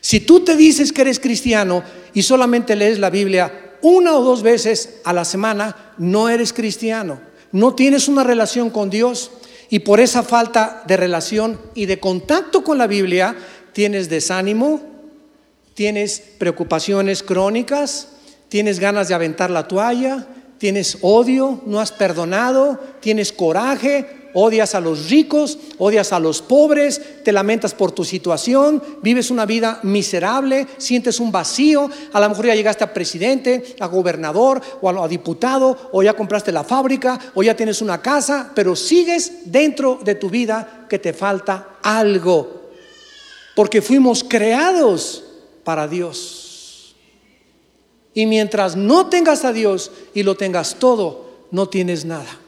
Si 0.00 0.20
tú 0.20 0.40
te 0.44 0.56
dices 0.56 0.92
que 0.92 1.02
eres 1.02 1.18
cristiano 1.18 1.82
y 2.14 2.22
solamente 2.22 2.76
lees 2.76 3.00
la 3.00 3.10
Biblia 3.10 3.71
una 3.82 4.16
o 4.16 4.22
dos 4.22 4.42
veces 4.42 5.00
a 5.04 5.12
la 5.12 5.24
semana, 5.24 5.94
no 5.98 6.28
eres 6.28 6.52
cristiano, 6.52 7.20
no 7.50 7.74
tienes 7.74 8.08
una 8.08 8.24
relación 8.24 8.70
con 8.70 8.88
Dios. 8.90 9.30
Y 9.68 9.80
por 9.80 10.00
esa 10.00 10.22
falta 10.22 10.82
de 10.86 10.96
relación 10.96 11.58
y 11.74 11.86
de 11.86 11.98
contacto 11.98 12.62
con 12.62 12.78
la 12.78 12.86
Biblia, 12.86 13.34
tienes 13.72 14.08
desánimo, 14.08 14.80
tienes 15.74 16.22
preocupaciones 16.38 17.22
crónicas, 17.22 18.08
tienes 18.48 18.78
ganas 18.78 19.08
de 19.08 19.14
aventar 19.14 19.50
la 19.50 19.66
toalla, 19.66 20.26
tienes 20.58 20.98
odio, 21.00 21.62
no 21.66 21.80
has 21.80 21.90
perdonado, 21.90 22.78
tienes 23.00 23.32
coraje, 23.32 24.21
odias 24.34 24.74
a 24.74 24.80
los 24.80 25.10
ricos, 25.10 25.58
odias 25.78 26.12
a 26.12 26.20
los 26.20 26.42
pobres, 26.42 27.22
te 27.24 27.32
lamentas 27.32 27.74
por 27.74 27.92
tu 27.92 28.04
situación, 28.04 28.82
vives 29.02 29.30
una 29.30 29.46
vida 29.46 29.80
miserable, 29.82 30.66
sientes 30.78 31.20
un 31.20 31.32
vacío, 31.32 31.90
a 32.12 32.20
lo 32.20 32.28
mejor 32.28 32.46
ya 32.46 32.54
llegaste 32.54 32.84
a 32.84 32.94
presidente, 32.94 33.76
a 33.80 33.86
gobernador 33.86 34.60
o 34.80 34.88
a, 34.88 35.08
diputado, 35.08 35.90
o 35.92 36.02
ya 36.02 36.14
compraste 36.14 36.52
la 36.52 36.64
fábrica, 36.64 37.18
o 37.34 37.42
ya 37.42 37.56
tienes 37.56 37.82
una 37.82 38.00
casa, 38.00 38.52
pero 38.54 38.76
sigues 38.76 39.50
dentro 39.50 39.98
de 40.02 40.14
tu 40.14 40.30
vida 40.30 40.86
que 40.88 40.98
te 40.98 41.12
falta 41.12 41.76
algo. 41.82 42.62
Porque 43.54 43.82
fuimos 43.82 44.24
creados 44.24 45.24
para 45.64 45.86
Dios. 45.86 46.96
Y 48.14 48.26
mientras 48.26 48.76
no 48.76 49.06
tengas 49.06 49.44
a 49.44 49.52
Dios 49.52 49.90
y 50.14 50.22
lo 50.22 50.36
tengas 50.36 50.76
todo, 50.78 51.26
no 51.50 51.68
tienes 51.68 52.04
nada. 52.04 52.41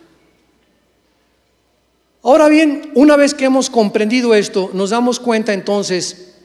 Ahora 2.26 2.48
bien, 2.48 2.90
una 2.94 3.16
vez 3.16 3.34
que 3.34 3.44
hemos 3.44 3.68
comprendido 3.68 4.34
esto, 4.34 4.70
nos 4.72 4.88
damos 4.88 5.20
cuenta 5.20 5.52
entonces 5.52 6.36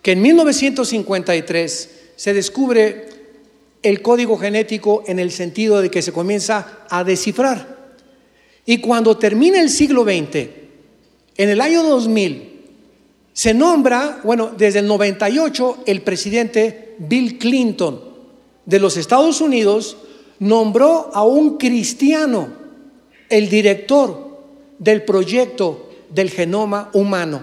que 0.00 0.12
en 0.12 0.22
1953 0.22 1.90
se 2.16 2.32
descubre 2.32 3.08
el 3.82 4.00
código 4.00 4.38
genético 4.38 5.04
en 5.06 5.18
el 5.18 5.30
sentido 5.30 5.82
de 5.82 5.90
que 5.90 6.00
se 6.00 6.12
comienza 6.12 6.86
a 6.88 7.04
descifrar. 7.04 7.96
Y 8.64 8.78
cuando 8.78 9.18
termina 9.18 9.60
el 9.60 9.68
siglo 9.68 10.04
XX, 10.04 10.48
en 11.36 11.48
el 11.50 11.60
año 11.60 11.82
2000, 11.82 12.62
se 13.34 13.52
nombra, 13.52 14.20
bueno, 14.24 14.52
desde 14.56 14.78
el 14.78 14.86
98 14.86 15.82
el 15.84 16.00
presidente 16.00 16.94
Bill 16.96 17.36
Clinton 17.36 18.00
de 18.64 18.80
los 18.80 18.96
Estados 18.96 19.42
Unidos 19.42 19.98
nombró 20.38 21.10
a 21.12 21.24
un 21.24 21.58
cristiano 21.58 22.48
el 23.28 23.50
director 23.50 24.23
del 24.78 25.02
proyecto 25.02 25.90
del 26.10 26.30
genoma 26.30 26.90
humano, 26.92 27.42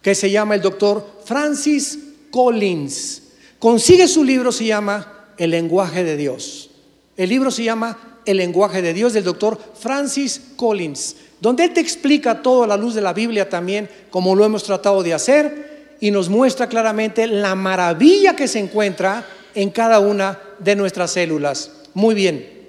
que 0.00 0.14
se 0.14 0.30
llama 0.30 0.54
el 0.54 0.60
doctor 0.60 1.06
Francis 1.24 1.98
Collins. 2.30 3.22
Consigue 3.58 4.08
su 4.08 4.24
libro, 4.24 4.52
se 4.52 4.66
llama 4.66 5.26
El 5.36 5.50
lenguaje 5.50 6.04
de 6.04 6.16
Dios. 6.16 6.70
El 7.16 7.28
libro 7.28 7.50
se 7.50 7.64
llama 7.64 8.20
El 8.24 8.38
lenguaje 8.38 8.82
de 8.82 8.94
Dios 8.94 9.12
del 9.12 9.24
doctor 9.24 9.58
Francis 9.78 10.40
Collins, 10.56 11.16
donde 11.40 11.64
él 11.64 11.72
te 11.72 11.80
explica 11.80 12.42
todo 12.42 12.64
a 12.64 12.66
la 12.66 12.76
luz 12.76 12.94
de 12.94 13.00
la 13.00 13.12
Biblia 13.12 13.48
también, 13.48 13.88
como 14.10 14.34
lo 14.34 14.44
hemos 14.44 14.64
tratado 14.64 15.02
de 15.02 15.14
hacer, 15.14 15.96
y 16.00 16.10
nos 16.10 16.28
muestra 16.28 16.68
claramente 16.68 17.26
la 17.26 17.54
maravilla 17.54 18.34
que 18.34 18.48
se 18.48 18.58
encuentra 18.58 19.24
en 19.54 19.70
cada 19.70 20.00
una 20.00 20.38
de 20.58 20.74
nuestras 20.74 21.12
células. 21.12 21.70
Muy 21.94 22.14
bien. 22.14 22.61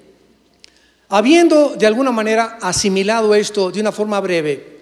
Habiendo 1.08 1.76
de 1.76 1.86
alguna 1.86 2.10
manera 2.10 2.58
asimilado 2.60 3.34
esto 3.34 3.70
de 3.70 3.80
una 3.80 3.92
forma 3.92 4.20
breve, 4.20 4.74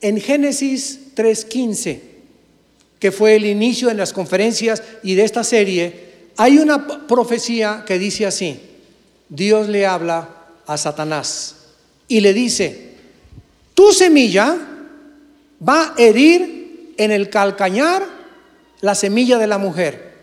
en 0.00 0.20
Génesis 0.20 1.14
3.15, 1.16 2.00
que 2.98 3.12
fue 3.12 3.36
el 3.36 3.46
inicio 3.46 3.88
de 3.88 3.94
las 3.94 4.12
conferencias 4.12 4.82
y 5.02 5.14
de 5.14 5.24
esta 5.24 5.44
serie, 5.44 6.04
hay 6.36 6.58
una 6.58 7.06
profecía 7.06 7.84
que 7.86 7.98
dice 7.98 8.26
así, 8.26 8.60
Dios 9.28 9.68
le 9.68 9.86
habla 9.86 10.28
a 10.66 10.76
Satanás 10.76 11.56
y 12.08 12.20
le 12.20 12.34
dice, 12.34 12.92
tu 13.74 13.92
semilla 13.92 14.56
va 15.66 15.88
a 15.88 15.94
herir 15.96 16.94
en 16.96 17.10
el 17.10 17.30
calcañar 17.30 18.04
la 18.80 18.94
semilla 18.94 19.38
de 19.38 19.46
la 19.46 19.58
mujer 19.58 20.14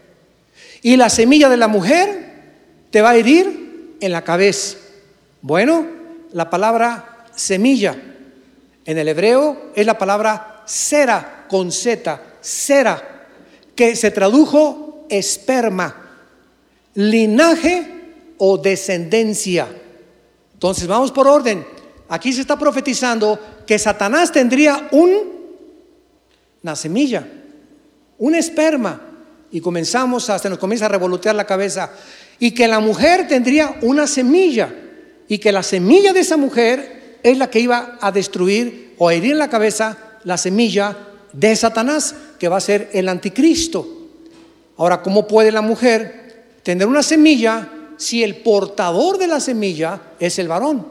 y 0.82 0.98
la 0.98 1.10
semilla 1.10 1.50
de 1.50 1.58
la 1.58 1.68
mujer 1.68 2.32
te 2.90 3.02
va 3.02 3.12
a 3.12 3.16
herir 3.16 3.96
en 4.00 4.12
la 4.12 4.24
cabeza. 4.24 4.78
Bueno, 5.42 5.88
la 6.34 6.50
palabra 6.50 7.26
semilla 7.36 7.96
en 8.86 8.98
el 8.98 9.08
hebreo 9.08 9.72
es 9.76 9.86
la 9.86 9.98
palabra 9.98 10.64
cera 10.66 11.46
con 11.50 11.72
Z, 11.72 12.22
cera, 12.42 13.28
que 13.76 13.96
se 13.96 14.12
tradujo 14.12 15.06
esperma, 15.10 15.96
linaje 16.96 18.02
o 18.38 18.58
descendencia. 18.58 19.68
Entonces 20.54 20.88
vamos 20.88 21.12
por 21.12 21.28
orden. 21.28 21.66
Aquí 22.10 22.34
se 22.34 22.42
está 22.42 22.58
profetizando 22.58 23.40
que 23.66 23.80
Satanás 23.80 24.32
tendría 24.32 24.90
un, 24.92 25.12
una 26.62 26.76
semilla, 26.76 27.28
un 28.18 28.36
esperma. 28.36 29.02
Y 29.52 29.60
comenzamos 29.60 30.30
hasta 30.30 30.50
nos 30.50 30.60
comienza 30.60 30.86
a 30.86 30.90
revolotear 30.90 31.36
la 31.36 31.46
cabeza. 31.46 31.92
Y 32.40 32.52
que 32.52 32.68
la 32.68 32.80
mujer 32.80 33.28
tendría 33.28 33.78
una 33.82 34.08
semilla. 34.08 34.74
Y 35.32 35.40
que 35.40 35.54
la 35.54 35.64
semilla 35.64 36.12
de 36.12 36.20
esa 36.20 36.36
mujer 36.36 37.20
es 37.24 37.38
la 37.38 37.50
que 37.50 37.62
iba 37.62 37.98
a 38.02 38.12
destruir 38.12 38.96
o 38.98 39.08
a 39.08 39.14
herir 39.14 39.32
en 39.32 39.38
la 39.38 39.50
cabeza 39.50 39.98
la 40.26 40.38
semilla 40.38 40.98
de 41.32 41.56
Satanás, 41.56 42.14
que 42.38 42.50
va 42.50 42.58
a 42.58 42.60
ser 42.60 42.90
el 42.92 43.08
anticristo. 43.08 44.10
Ahora, 44.76 45.02
¿cómo 45.02 45.26
puede 45.30 45.54
la 45.54 45.62
mujer 45.62 46.58
tener 46.64 46.86
una 46.86 47.02
semilla 47.02 47.66
si 47.96 48.26
el 48.26 48.42
portador 48.42 49.18
de 49.18 49.28
la 49.28 49.40
semilla 49.40 50.02
es 50.20 50.38
el 50.38 50.50
varón? 50.50 50.86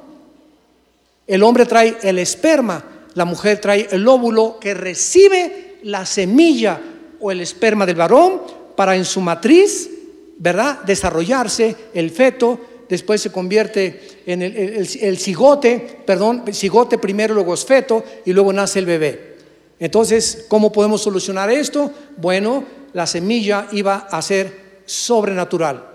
El 1.26 1.42
hombre 1.42 1.66
trae 1.66 1.98
el 2.00 2.18
esperma, 2.18 2.82
la 3.12 3.26
mujer 3.26 3.60
trae 3.60 3.88
el 3.90 4.08
óvulo 4.08 4.56
que 4.58 4.72
recibe 4.72 5.80
la 5.82 6.06
semilla 6.06 6.80
o 7.20 7.30
el 7.30 7.42
esperma 7.42 7.84
del 7.84 7.96
varón 7.96 8.40
para 8.74 8.96
en 8.96 9.04
su 9.04 9.20
matriz, 9.20 9.90
¿verdad? 10.38 10.80
Desarrollarse 10.84 11.76
el 11.92 12.10
feto, 12.10 12.69
después 12.90 13.22
se 13.22 13.30
convierte 13.30 14.00
en 14.26 14.42
el, 14.42 15.16
cigote, 15.16 16.00
perdón, 16.04 16.42
cigote 16.52 16.98
primero, 16.98 17.34
luego 17.34 17.54
es 17.54 17.64
feto 17.64 18.04
y 18.26 18.32
luego 18.32 18.52
nace 18.52 18.80
el 18.80 18.86
bebé. 18.86 19.36
Entonces, 19.78 20.44
¿cómo 20.48 20.72
podemos 20.72 21.00
solucionar 21.00 21.50
esto? 21.50 21.90
Bueno, 22.16 22.64
la 22.92 23.06
semilla 23.06 23.68
iba 23.72 24.08
a 24.10 24.20
ser 24.20 24.82
sobrenatural. 24.84 25.86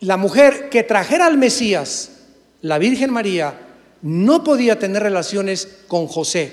La 0.00 0.16
mujer 0.16 0.68
que 0.68 0.82
trajera 0.82 1.26
al 1.26 1.38
Mesías, 1.38 2.10
la 2.60 2.78
Virgen 2.78 3.10
María, 3.10 3.54
no 4.02 4.44
podía 4.44 4.78
tener 4.78 5.02
relaciones 5.02 5.66
con 5.86 6.08
José, 6.08 6.52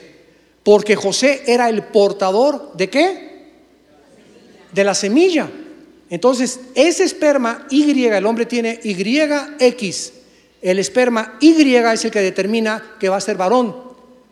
porque 0.63 0.95
José 0.95 1.41
era 1.47 1.67
el 1.67 1.83
portador 1.83 2.73
de 2.75 2.89
qué? 2.89 3.31
De 4.71 4.83
la 4.83 4.93
semilla. 4.93 5.49
Entonces, 6.11 6.59
ese 6.75 7.05
esperma 7.05 7.65
Y, 7.69 8.05
el 8.05 8.25
hombre 8.25 8.45
tiene 8.45 8.79
YX, 8.83 10.11
el 10.61 10.77
esperma 10.77 11.37
Y 11.39 11.73
es 11.73 12.05
el 12.05 12.11
que 12.11 12.19
determina 12.19 12.95
que 12.99 13.07
va 13.07 13.15
a 13.15 13.21
ser 13.21 13.37
varón. 13.37 13.73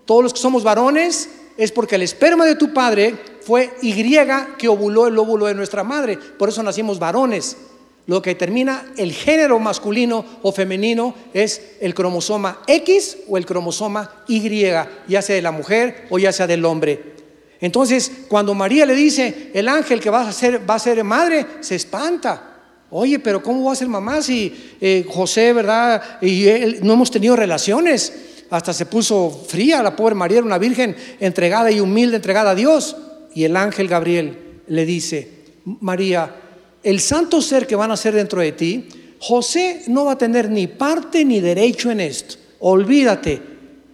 Todos 0.04 0.22
los 0.22 0.34
que 0.34 0.42
somos 0.42 0.64
varones 0.64 1.30
es 1.58 1.72
porque 1.72 1.96
el 1.96 2.02
esperma 2.02 2.46
de 2.46 2.56
tu 2.56 2.74
padre 2.74 3.16
fue 3.42 3.72
Y 3.82 3.94
que 4.58 4.68
ovuló 4.68 5.08
el 5.08 5.18
óvulo 5.18 5.46
de 5.46 5.56
nuestra 5.56 5.86
madre. 5.86 6.18
Por 6.18 6.50
eso 6.50 6.62
nacimos 6.62 7.00
varones. 7.00 7.56
Lo 8.08 8.22
que 8.22 8.32
determina 8.32 8.86
el 8.98 9.14
género 9.14 9.58
masculino 9.60 10.26
o 10.42 10.52
femenino 10.52 11.16
es 11.34 11.62
el 11.80 11.94
cromosoma 11.94 12.60
X 12.68 13.20
o 13.30 13.38
el 13.38 13.46
cromosoma 13.46 14.24
Y, 14.28 14.42
ya 15.08 15.22
sea 15.22 15.36
de 15.36 15.42
la 15.42 15.52
mujer 15.52 16.08
o 16.10 16.20
ya 16.20 16.34
sea 16.34 16.46
del 16.46 16.66
hombre. 16.66 17.19
Entonces, 17.62 18.12
cuando 18.28 18.54
María 18.54 18.86
le 18.86 18.96
dice, 18.96 19.52
el 19.54 19.68
ángel 19.68 20.00
que 20.00 20.10
va 20.10 20.30
a 20.30 20.32
ser, 20.32 21.04
madre, 21.04 21.46
se 21.60 21.76
espanta. 21.76 22.46
Oye, 22.90 23.20
pero 23.20 23.44
¿cómo 23.44 23.66
va 23.66 23.74
a 23.74 23.76
ser 23.76 23.88
mamá 23.88 24.22
si 24.22 24.76
eh, 24.80 25.06
José, 25.08 25.54
verdad? 25.54 26.02
Y 26.22 26.48
él 26.48 26.80
no 26.82 26.94
hemos 26.94 27.12
tenido 27.12 27.36
relaciones. 27.36 28.14
Hasta 28.50 28.74
se 28.74 28.86
puso 28.86 29.46
fría 29.48 29.84
la 29.84 29.96
pobre 29.96 30.16
María, 30.16 30.38
era 30.38 30.48
una 30.48 30.58
virgen 30.58 30.96
entregada 31.20 31.70
y 31.70 31.80
humilde, 31.80 32.16
entregada 32.16 32.52
a 32.52 32.56
Dios. 32.56 32.96
Y 33.36 33.44
el 33.44 33.56
ángel 33.56 33.88
Gabriel 33.88 34.62
le 34.68 34.86
dice, 34.86 35.30
María, 35.66 36.36
el 36.82 37.00
santo 37.00 37.42
ser 37.42 37.68
que 37.68 37.76
van 37.76 37.92
a 37.92 37.98
ser 37.98 38.16
dentro 38.16 38.42
de 38.42 38.54
ti, 38.54 38.88
José 39.20 39.84
no 39.88 40.06
va 40.06 40.14
a 40.14 40.18
tener 40.18 40.50
ni 40.50 40.68
parte 40.68 41.26
ni 41.26 41.42
derecho 41.42 41.92
en 41.92 42.00
esto. 42.00 42.36
Olvídate, 42.60 43.42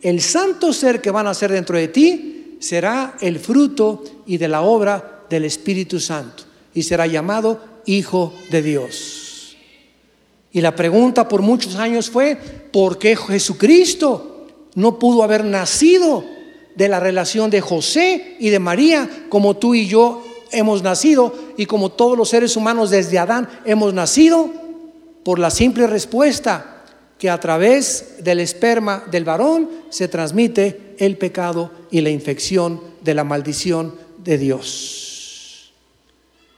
el 0.02 0.22
santo 0.22 0.72
ser 0.72 1.02
que 1.02 1.12
van 1.12 1.28
a 1.28 1.34
ser 1.34 1.52
dentro 1.52 1.78
de 1.78 1.88
ti 1.88 2.35
será 2.66 3.16
el 3.22 3.38
fruto 3.38 4.04
y 4.26 4.38
de 4.38 4.48
la 4.48 4.64
obra 4.64 5.22
del 5.30 5.46
Espíritu 5.46 6.00
Santo 6.00 6.46
y 6.74 6.82
será 6.82 7.06
llamado 7.06 7.62
Hijo 7.86 8.34
de 8.50 8.64
Dios. 8.64 9.56
Y 10.52 10.62
la 10.62 10.76
pregunta 10.76 11.28
por 11.28 11.44
muchos 11.44 11.76
años 11.76 12.10
fue, 12.10 12.36
¿por 12.74 12.98
qué 12.98 13.16
Jesucristo 13.16 14.48
no 14.74 14.98
pudo 14.98 15.22
haber 15.22 15.44
nacido 15.44 16.24
de 16.76 16.90
la 16.90 17.00
relación 17.00 17.52
de 17.52 17.62
José 17.62 18.36
y 18.40 18.50
de 18.50 18.58
María 18.58 19.28
como 19.30 19.58
tú 19.58 19.76
y 19.76 19.86
yo 19.86 20.24
hemos 20.52 20.82
nacido 20.82 21.36
y 21.58 21.68
como 21.68 21.92
todos 21.92 22.18
los 22.18 22.30
seres 22.30 22.58
humanos 22.58 22.90
desde 22.90 23.20
Adán 23.20 23.48
hemos 23.66 23.94
nacido 23.94 24.50
por 25.24 25.38
la 25.38 25.52
simple 25.52 25.86
respuesta 25.86 26.75
que 27.18 27.30
a 27.30 27.40
través 27.40 28.16
del 28.20 28.40
esperma 28.40 29.04
del 29.10 29.24
varón 29.24 29.70
se 29.90 30.08
transmite 30.08 30.96
el 30.98 31.18
pecado 31.18 31.72
y 31.92 32.02
la 32.02 32.10
infección 32.10 32.82
de 33.02 33.14
la 33.14 33.24
maldición 33.24 33.96
de 34.24 34.38
Dios. 34.38 35.74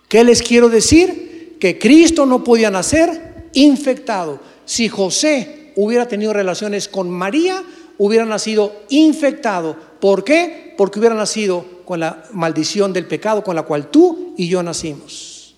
¿Qué 0.08 0.24
les 0.24 0.42
quiero 0.42 0.70
decir? 0.70 1.58
Que 1.60 1.78
Cristo 1.78 2.26
no 2.26 2.44
podía 2.44 2.72
nacer 2.72 3.50
infectado. 3.54 4.40
Si 4.66 4.90
José 4.90 5.74
hubiera 5.76 6.08
tenido 6.08 6.34
relaciones 6.34 6.88
con 6.88 7.10
María, 7.10 7.64
hubiera 7.98 8.26
nacido 8.26 8.74
infectado. 8.90 9.76
¿Por 10.00 10.24
qué? 10.24 10.74
Porque 10.78 11.00
hubiera 11.00 11.16
nacido 11.16 11.66
con 11.86 12.00
la 12.00 12.24
maldición 12.32 12.94
del 12.94 13.06
pecado 13.06 13.44
con 13.44 13.56
la 13.56 13.64
cual 13.64 13.90
tú 13.90 14.34
y 14.38 14.48
yo 14.48 14.62
nacimos. 14.64 15.56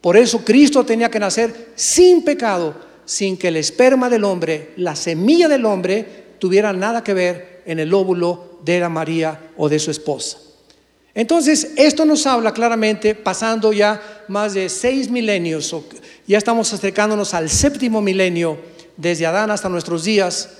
Por 0.00 0.16
eso 0.16 0.44
Cristo 0.44 0.84
tenía 0.84 1.10
que 1.10 1.18
nacer 1.18 1.72
sin 1.74 2.22
pecado, 2.22 2.74
sin 3.06 3.38
que 3.38 3.48
el 3.48 3.56
esperma 3.56 4.10
del 4.10 4.24
hombre, 4.24 4.72
la 4.76 4.94
semilla 4.94 5.48
del 5.48 5.64
hombre, 5.64 6.26
tuviera 6.38 6.72
nada 6.72 7.02
que 7.02 7.14
ver 7.14 7.62
en 7.64 7.78
el 7.78 7.94
óvulo 7.94 8.58
de 8.64 8.80
la 8.80 8.88
María 8.88 9.50
o 9.56 9.68
de 9.68 9.78
su 9.78 9.90
esposa. 9.90 10.38
Entonces, 11.14 11.72
esto 11.76 12.04
nos 12.04 12.26
habla 12.26 12.52
claramente, 12.52 13.14
pasando 13.14 13.72
ya 13.72 14.24
más 14.28 14.52
de 14.52 14.68
seis 14.68 15.10
milenios, 15.10 15.74
ya 16.26 16.36
estamos 16.36 16.70
acercándonos 16.74 17.32
al 17.32 17.48
séptimo 17.48 18.02
milenio, 18.02 18.58
desde 18.96 19.24
Adán 19.24 19.50
hasta 19.50 19.68
nuestros 19.68 20.04
días. 20.04 20.50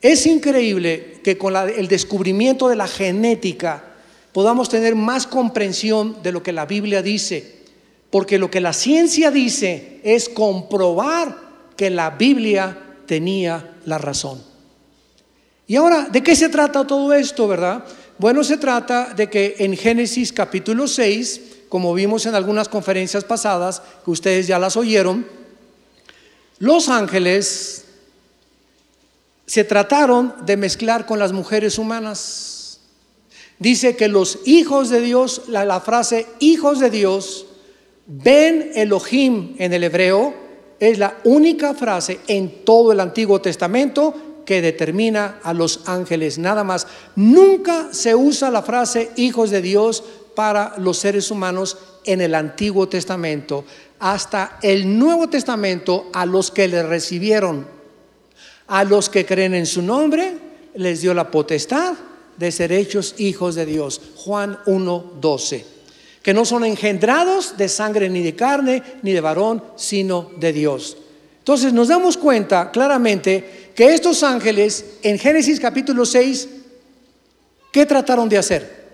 Es 0.00 0.26
increíble 0.26 1.20
que 1.22 1.36
con 1.36 1.54
el 1.56 1.88
descubrimiento 1.88 2.68
de 2.68 2.76
la 2.76 2.86
genética, 2.86 3.84
podamos 4.32 4.68
tener 4.68 4.94
más 4.94 5.26
comprensión 5.26 6.22
de 6.22 6.32
lo 6.32 6.42
que 6.42 6.52
la 6.52 6.64
Biblia 6.64 7.02
dice. 7.02 7.58
Porque 8.10 8.38
lo 8.38 8.50
que 8.50 8.60
la 8.60 8.72
ciencia 8.72 9.30
dice 9.30 10.00
es 10.04 10.28
comprobar 10.28 11.47
que 11.78 11.90
la 11.90 12.10
Biblia 12.10 12.76
tenía 13.06 13.76
la 13.84 13.98
razón. 13.98 14.42
Y 15.68 15.76
ahora, 15.76 16.08
¿de 16.10 16.24
qué 16.24 16.34
se 16.34 16.48
trata 16.48 16.84
todo 16.84 17.14
esto, 17.14 17.46
verdad? 17.46 17.84
Bueno, 18.18 18.42
se 18.42 18.56
trata 18.56 19.14
de 19.14 19.30
que 19.30 19.54
en 19.60 19.76
Génesis 19.76 20.32
capítulo 20.32 20.88
6, 20.88 21.40
como 21.68 21.94
vimos 21.94 22.26
en 22.26 22.34
algunas 22.34 22.68
conferencias 22.68 23.22
pasadas, 23.22 23.80
que 24.04 24.10
ustedes 24.10 24.48
ya 24.48 24.58
las 24.58 24.76
oyeron, 24.76 25.24
los 26.58 26.88
ángeles 26.88 27.84
se 29.46 29.62
trataron 29.62 30.34
de 30.44 30.56
mezclar 30.56 31.06
con 31.06 31.20
las 31.20 31.30
mujeres 31.30 31.78
humanas. 31.78 32.80
Dice 33.60 33.94
que 33.94 34.08
los 34.08 34.40
hijos 34.46 34.90
de 34.90 35.00
Dios, 35.00 35.42
la, 35.46 35.80
frase 35.80 36.26
hijos 36.40 36.80
de 36.80 36.90
Dios, 36.90 37.46
ven 38.08 38.72
Elohim 38.74 39.54
en 39.58 39.72
el 39.72 39.84
hebreo, 39.84 40.47
es 40.80 40.98
la 40.98 41.18
única 41.24 41.74
frase 41.74 42.20
en 42.26 42.64
todo 42.64 42.92
el 42.92 43.00
Antiguo 43.00 43.40
Testamento 43.40 44.14
que 44.44 44.62
determina 44.62 45.40
a 45.42 45.52
los 45.52 45.80
ángeles, 45.86 46.38
nada 46.38 46.64
más. 46.64 46.86
Nunca 47.16 47.88
se 47.92 48.14
usa 48.14 48.50
la 48.50 48.62
frase 48.62 49.10
hijos 49.16 49.50
de 49.50 49.60
Dios 49.60 50.02
para 50.34 50.74
los 50.78 50.98
seres 50.98 51.30
humanos 51.30 51.76
en 52.04 52.20
el 52.20 52.34
Antiguo 52.34 52.88
Testamento. 52.88 53.64
Hasta 53.98 54.58
el 54.62 54.98
Nuevo 54.98 55.28
Testamento, 55.28 56.06
a 56.12 56.24
los 56.24 56.50
que 56.50 56.68
le 56.68 56.82
recibieron, 56.82 57.66
a 58.68 58.84
los 58.84 59.10
que 59.10 59.26
creen 59.26 59.54
en 59.54 59.66
su 59.66 59.82
nombre, 59.82 60.38
les 60.74 61.02
dio 61.02 61.12
la 61.12 61.30
potestad 61.30 61.94
de 62.36 62.52
ser 62.52 62.72
hechos 62.72 63.16
hijos 63.18 63.54
de 63.54 63.66
Dios. 63.66 64.00
Juan 64.16 64.58
1.12. 64.66 65.77
Que 66.28 66.34
no 66.34 66.44
son 66.44 66.62
engendrados 66.62 67.56
de 67.56 67.70
sangre 67.70 68.10
ni 68.10 68.22
de 68.22 68.36
carne, 68.36 68.82
ni 69.00 69.12
de 69.12 69.20
varón, 69.22 69.64
sino 69.76 70.30
de 70.36 70.52
Dios. 70.52 70.98
Entonces 71.38 71.72
nos 71.72 71.88
damos 71.88 72.18
cuenta 72.18 72.70
claramente 72.70 73.70
que 73.74 73.94
estos 73.94 74.22
ángeles 74.22 74.84
en 75.02 75.18
Génesis 75.18 75.58
capítulo 75.58 76.04
6, 76.04 76.48
¿qué 77.72 77.86
trataron 77.86 78.28
de 78.28 78.36
hacer? 78.36 78.88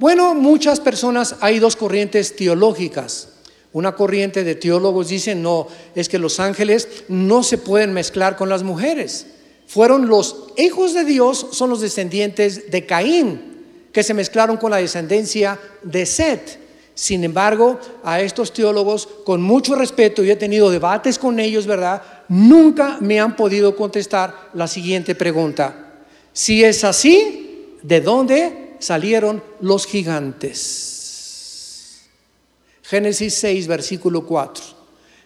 Bueno, 0.00 0.34
muchas 0.34 0.80
personas, 0.80 1.36
hay 1.38 1.60
dos 1.60 1.76
corrientes 1.76 2.34
teológicas. 2.34 3.28
Una 3.72 3.94
corriente 3.94 4.42
de 4.42 4.56
teólogos 4.56 5.10
dice, 5.10 5.36
no, 5.36 5.68
es 5.94 6.08
que 6.08 6.18
los 6.18 6.40
ángeles 6.40 6.88
no 7.06 7.44
se 7.44 7.56
pueden 7.56 7.92
mezclar 7.92 8.34
con 8.34 8.48
las 8.48 8.64
mujeres. 8.64 9.28
Fueron 9.68 10.08
los 10.08 10.48
hijos 10.56 10.92
de 10.92 11.04
Dios, 11.04 11.46
son 11.52 11.70
los 11.70 11.80
descendientes 11.80 12.72
de 12.72 12.84
Caín, 12.84 13.51
que 13.92 14.02
se 14.02 14.14
mezclaron 14.14 14.56
con 14.56 14.70
la 14.70 14.78
descendencia 14.78 15.58
de 15.82 16.06
Set. 16.06 16.58
Sin 16.94 17.24
embargo, 17.24 17.78
a 18.04 18.20
estos 18.20 18.52
teólogos, 18.52 19.08
con 19.24 19.42
mucho 19.42 19.74
respeto, 19.74 20.22
y 20.24 20.30
he 20.30 20.36
tenido 20.36 20.70
debates 20.70 21.18
con 21.18 21.38
ellos, 21.38 21.66
¿verdad? 21.66 22.02
Nunca 22.28 22.98
me 23.00 23.20
han 23.20 23.36
podido 23.36 23.76
contestar 23.76 24.50
la 24.54 24.66
siguiente 24.66 25.14
pregunta. 25.14 25.94
Si 26.32 26.64
es 26.64 26.84
así, 26.84 27.76
¿de 27.82 28.00
dónde 28.00 28.76
salieron 28.78 29.42
los 29.60 29.86
gigantes? 29.86 30.92
Génesis 32.82 33.34
6, 33.34 33.66
versículo 33.66 34.26
4. 34.26 34.64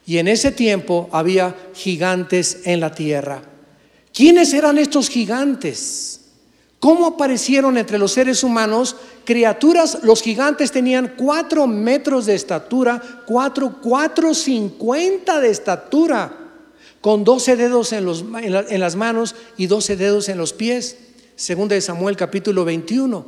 Y 0.07 0.19
en 0.19 0.29
ese 0.29 0.53
tiempo 0.53 1.09
había 1.11 1.55
gigantes 1.75 2.61
en 2.65 2.79
la 2.79 2.95
tierra. 2.95 3.43
¿Quiénes 4.13 4.55
eran 4.55 4.79
estos 4.79 5.09
gigantes? 5.09 6.26
¿Cómo 6.81 7.07
aparecieron 7.07 7.79
entre 7.79 7.99
los 7.99 8.13
seres 8.13 8.45
humanos 8.45 8.97
criaturas? 9.25 9.99
Los 10.03 10.23
gigantes 10.23 10.71
tenían 10.71 11.15
cuatro 11.17 11.67
metros 11.67 12.27
de 12.27 12.35
estatura, 12.35 13.03
cuatro, 13.27 13.79
cuatro 13.83 14.35
cincuenta 14.35 15.41
de 15.41 15.51
estatura, 15.51 16.37
con 17.01 17.25
doce 17.25 17.57
dedos 17.57 17.93
en, 17.93 18.05
las 18.81 18.97
manos 18.97 19.35
y 19.57 19.67
doce 19.67 19.97
dedos 19.97 20.29
en 20.29 20.39
los 20.39 20.53
pies. 20.53 20.99
Según 21.35 21.69
de 21.69 21.81
Samuel 21.81 22.17
capítulo 22.17 22.65
21. 22.65 23.25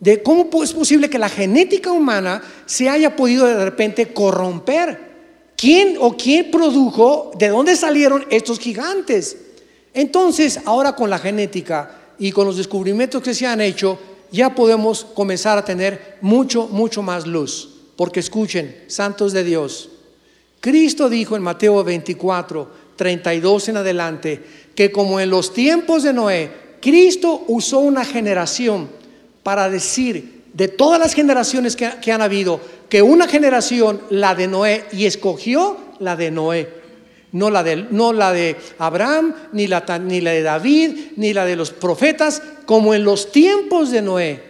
De 0.00 0.22
cómo 0.22 0.48
es 0.62 0.72
posible 0.72 1.08
que 1.08 1.18
la 1.18 1.28
genética 1.28 1.92
humana 1.92 2.42
se 2.66 2.88
haya 2.88 3.14
podido 3.14 3.46
de 3.46 3.64
repente 3.64 4.12
corromper. 4.12 5.12
¿Quién 5.56 5.96
o 6.00 6.16
quién 6.16 6.50
produjo? 6.50 7.30
¿De 7.38 7.48
dónde 7.48 7.76
salieron 7.76 8.26
estos 8.30 8.58
gigantes? 8.58 9.36
Entonces, 9.94 10.60
ahora 10.64 10.96
con 10.96 11.08
la 11.08 11.18
genética 11.18 12.01
y 12.22 12.30
con 12.30 12.46
los 12.46 12.56
descubrimientos 12.56 13.20
que 13.20 13.34
se 13.34 13.48
han 13.48 13.60
hecho, 13.60 13.98
ya 14.30 14.54
podemos 14.54 15.04
comenzar 15.04 15.58
a 15.58 15.64
tener 15.64 16.18
mucho, 16.20 16.68
mucho 16.68 17.02
más 17.02 17.26
luz. 17.26 17.68
Porque 17.96 18.20
escuchen, 18.20 18.84
santos 18.86 19.32
de 19.32 19.42
Dios, 19.42 19.90
Cristo 20.60 21.10
dijo 21.10 21.34
en 21.34 21.42
Mateo 21.42 21.82
24, 21.82 22.70
32 22.94 23.70
en 23.70 23.76
adelante, 23.78 24.40
que 24.72 24.92
como 24.92 25.18
en 25.18 25.30
los 25.30 25.52
tiempos 25.52 26.04
de 26.04 26.12
Noé, 26.12 26.52
Cristo 26.80 27.42
usó 27.48 27.80
una 27.80 28.04
generación 28.04 28.88
para 29.42 29.68
decir 29.68 30.44
de 30.52 30.68
todas 30.68 31.00
las 31.00 31.14
generaciones 31.14 31.74
que, 31.74 31.90
que 32.00 32.12
han 32.12 32.22
habido, 32.22 32.60
que 32.88 33.02
una 33.02 33.26
generación, 33.26 34.00
la 34.10 34.36
de 34.36 34.46
Noé, 34.46 34.84
y 34.92 35.06
escogió 35.06 35.76
la 35.98 36.14
de 36.14 36.30
Noé 36.30 36.81
no 37.32 37.50
la 37.50 37.62
de, 37.62 37.76
no 37.90 38.12
la 38.12 38.32
de 38.32 38.56
Abraham, 38.78 39.34
ni 39.52 39.66
la, 39.66 39.84
ni 39.98 40.20
la 40.20 40.32
de 40.32 40.42
David, 40.42 40.90
ni 41.16 41.32
la 41.32 41.44
de 41.44 41.56
los 41.56 41.70
profetas, 41.70 42.42
como 42.66 42.94
en 42.94 43.04
los 43.04 43.32
tiempos 43.32 43.90
de 43.90 44.02
Noé. 44.02 44.42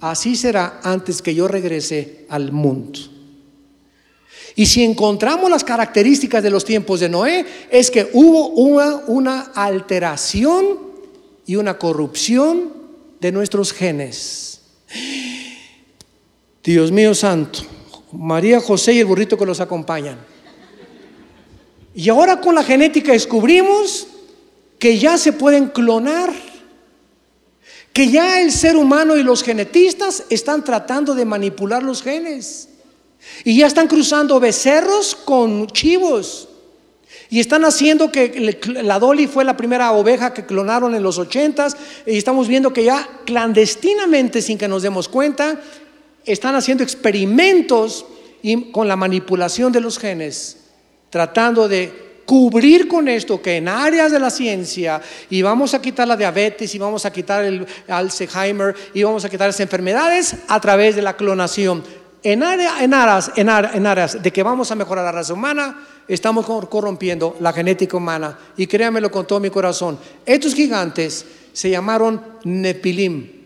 Así 0.00 0.36
será 0.36 0.80
antes 0.82 1.22
que 1.22 1.34
yo 1.34 1.48
regrese 1.48 2.26
al 2.28 2.52
mundo. 2.52 2.98
Y 4.56 4.66
si 4.66 4.84
encontramos 4.84 5.50
las 5.50 5.64
características 5.64 6.42
de 6.42 6.50
los 6.50 6.64
tiempos 6.64 7.00
de 7.00 7.08
Noé, 7.08 7.46
es 7.70 7.90
que 7.90 8.10
hubo 8.12 8.48
una, 8.48 8.96
una 9.06 9.40
alteración 9.54 10.78
y 11.46 11.56
una 11.56 11.78
corrupción 11.78 12.72
de 13.20 13.32
nuestros 13.32 13.72
genes. 13.72 14.60
Dios 16.62 16.92
mío 16.92 17.14
santo, 17.14 17.60
María 18.12 18.60
José 18.60 18.92
y 18.94 19.00
el 19.00 19.06
burrito 19.06 19.36
que 19.36 19.46
los 19.46 19.60
acompañan. 19.60 20.33
Y 21.94 22.08
ahora 22.08 22.40
con 22.40 22.56
la 22.56 22.64
genética 22.64 23.12
descubrimos 23.12 24.08
que 24.78 24.98
ya 24.98 25.16
se 25.16 25.32
pueden 25.32 25.68
clonar, 25.68 26.32
que 27.92 28.10
ya 28.10 28.40
el 28.40 28.50
ser 28.50 28.76
humano 28.76 29.16
y 29.16 29.22
los 29.22 29.44
genetistas 29.44 30.24
están 30.28 30.64
tratando 30.64 31.14
de 31.14 31.24
manipular 31.24 31.84
los 31.84 32.02
genes. 32.02 32.68
Y 33.44 33.58
ya 33.58 33.68
están 33.68 33.86
cruzando 33.86 34.40
becerros 34.40 35.14
con 35.14 35.68
chivos. 35.68 36.48
Y 37.30 37.38
están 37.38 37.64
haciendo 37.64 38.10
que 38.10 38.58
la 38.66 38.98
Dolly 38.98 39.28
fue 39.28 39.44
la 39.44 39.56
primera 39.56 39.92
oveja 39.92 40.34
que 40.34 40.44
clonaron 40.44 40.94
en 40.96 41.02
los 41.02 41.18
ochentas. 41.18 41.76
Y 42.06 42.16
estamos 42.16 42.48
viendo 42.48 42.72
que 42.72 42.84
ya 42.84 43.08
clandestinamente, 43.24 44.42
sin 44.42 44.58
que 44.58 44.68
nos 44.68 44.82
demos 44.82 45.08
cuenta, 45.08 45.60
están 46.26 46.56
haciendo 46.56 46.82
experimentos 46.82 48.04
con 48.72 48.88
la 48.88 48.96
manipulación 48.96 49.72
de 49.72 49.80
los 49.80 49.98
genes 49.98 50.63
tratando 51.14 51.68
de 51.68 52.22
cubrir 52.26 52.88
con 52.88 53.06
esto 53.06 53.40
que 53.40 53.58
en 53.58 53.68
áreas 53.68 54.10
de 54.10 54.18
la 54.18 54.30
ciencia 54.30 55.00
y 55.30 55.42
vamos 55.42 55.72
a 55.72 55.80
quitar 55.80 56.08
la 56.08 56.16
diabetes 56.16 56.74
y 56.74 56.78
vamos 56.78 57.06
a 57.06 57.12
quitar 57.12 57.44
el 57.44 57.64
Alzheimer 57.86 58.74
y 58.92 59.04
vamos 59.04 59.24
a 59.24 59.30
quitar 59.30 59.46
las 59.46 59.60
enfermedades 59.60 60.34
a 60.48 60.58
través 60.58 60.96
de 60.96 61.02
la 61.02 61.16
clonación. 61.16 61.84
En, 62.20 62.42
área, 62.42 62.82
en, 62.82 62.94
aras, 62.94 63.30
en, 63.36 64.22
de 64.22 64.32
que 64.32 64.42
vamos 64.42 64.72
a 64.72 64.74
mejorar 64.74 65.04
la 65.04 65.12
raza 65.12 65.34
humana, 65.34 65.86
estamos 66.08 66.44
corrompiendo 66.44 67.36
la 67.38 67.52
genética 67.52 67.96
humana. 67.96 68.36
Y 68.56 68.66
créanmelo 68.66 69.12
con 69.12 69.24
todo 69.24 69.38
mi 69.38 69.50
corazón. 69.50 70.00
Estos 70.26 70.52
gigantes 70.52 71.24
se 71.52 71.70
llamaron 71.70 72.20
Nepilim. 72.42 73.43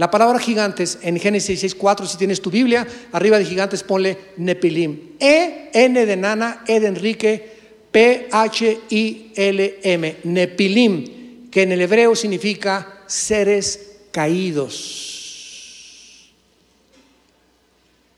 La 0.00 0.10
palabra 0.10 0.38
gigantes 0.38 0.96
en 1.02 1.20
Génesis 1.20 1.62
6.4, 1.62 2.06
si 2.06 2.16
tienes 2.16 2.40
tu 2.40 2.50
Biblia, 2.50 2.88
arriba 3.12 3.38
de 3.38 3.44
gigantes 3.44 3.82
ponle 3.82 4.16
Nepilim. 4.38 5.10
E, 5.20 5.68
N 5.74 6.06
de 6.06 6.16
nana, 6.16 6.64
E 6.66 6.80
de 6.80 6.86
Enrique, 6.86 7.52
P, 7.92 8.28
H, 8.32 8.80
I, 8.88 9.32
L, 9.34 9.78
M. 9.82 10.16
Nepilim, 10.24 11.50
que 11.50 11.64
en 11.64 11.72
el 11.72 11.82
hebreo 11.82 12.16
significa 12.16 13.02
seres 13.06 13.98
caídos. 14.10 15.10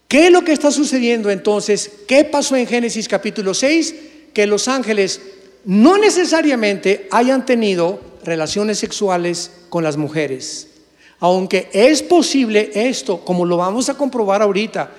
¿Qué 0.07 0.27
es 0.27 0.31
lo 0.31 0.45
que 0.45 0.53
está 0.53 0.71
sucediendo 0.71 1.33
entonces? 1.33 1.91
¿Qué 2.07 2.23
pasó 2.23 2.55
en 2.55 2.69
Génesis 2.69 3.09
capítulo 3.09 3.55
6? 3.55 3.95
Que 4.33 4.47
los 4.47 4.69
ángeles 4.69 5.21
no 5.65 5.99
necesariamente 5.99 7.09
hayan 7.11 7.45
tenido 7.45 8.01
relaciones 8.23 8.79
sexuales 8.79 9.51
con 9.69 9.83
las 9.83 9.97
mujeres 9.97 10.69
aunque 11.23 11.69
es 11.73 12.03
posible 12.03 12.73
esto, 12.75 13.25
como 13.25 13.47
lo 13.47 13.57
vamos 13.57 13.89
a 13.89 13.95
comprobar 13.95 14.43
ahorita, 14.43 14.91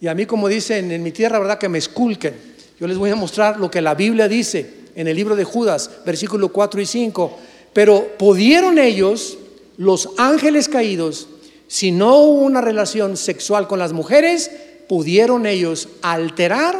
y 0.00 0.06
a 0.06 0.14
mí 0.14 0.24
como 0.24 0.46
dicen 0.46 0.92
en 0.92 1.02
mi 1.02 1.10
tierra, 1.10 1.40
¿verdad? 1.40 1.58
Que 1.58 1.68
me 1.68 1.78
esculquen. 1.78 2.36
Yo 2.78 2.86
les 2.86 2.96
voy 2.96 3.10
a 3.10 3.16
mostrar 3.16 3.58
lo 3.58 3.68
que 3.68 3.80
la 3.80 3.96
Biblia 3.96 4.28
dice 4.28 4.74
en 4.94 5.08
el 5.08 5.16
libro 5.16 5.34
de 5.34 5.42
Judas, 5.42 5.90
versículo 6.06 6.50
4 6.50 6.80
y 6.80 6.86
5. 6.86 7.36
Pero 7.72 8.16
pudieron 8.16 8.78
ellos, 8.78 9.38
los 9.76 10.10
ángeles 10.18 10.68
caídos, 10.68 11.26
si 11.66 11.90
no 11.90 12.18
hubo 12.18 12.42
una 12.42 12.60
relación 12.60 13.16
sexual 13.16 13.66
con 13.66 13.80
las 13.80 13.92
mujeres, 13.92 14.52
pudieron 14.88 15.46
ellos 15.46 15.88
alterar 16.02 16.78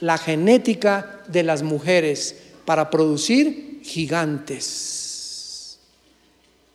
la 0.00 0.18
genética 0.18 1.20
de 1.28 1.44
las 1.44 1.62
mujeres 1.62 2.34
para 2.64 2.90
producir 2.90 3.80
gigantes. 3.84 4.97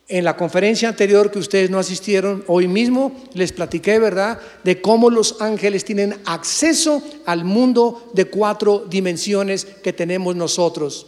En 0.06 0.24
la 0.24 0.36
conferencia 0.36 0.88
anterior 0.88 1.30
que 1.30 1.38
ustedes 1.38 1.70
no 1.70 1.78
asistieron, 1.78 2.44
hoy 2.46 2.68
mismo 2.68 3.12
les 3.32 3.52
platiqué, 3.52 3.98
¿verdad?, 3.98 4.38
de 4.62 4.82
cómo 4.82 5.08
los 5.08 5.40
ángeles 5.40 5.84
tienen 5.84 6.20
acceso 6.26 7.02
al 7.24 7.44
mundo 7.44 8.10
de 8.12 8.26
cuatro 8.26 8.84
dimensiones 8.88 9.64
que 9.64 9.94
tenemos 9.94 10.36
nosotros, 10.36 11.06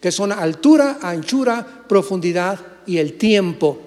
que 0.00 0.12
son 0.12 0.30
altura, 0.30 0.98
anchura, 1.02 1.84
profundidad 1.88 2.60
y 2.86 2.98
el 2.98 3.14
tiempo. 3.18 3.78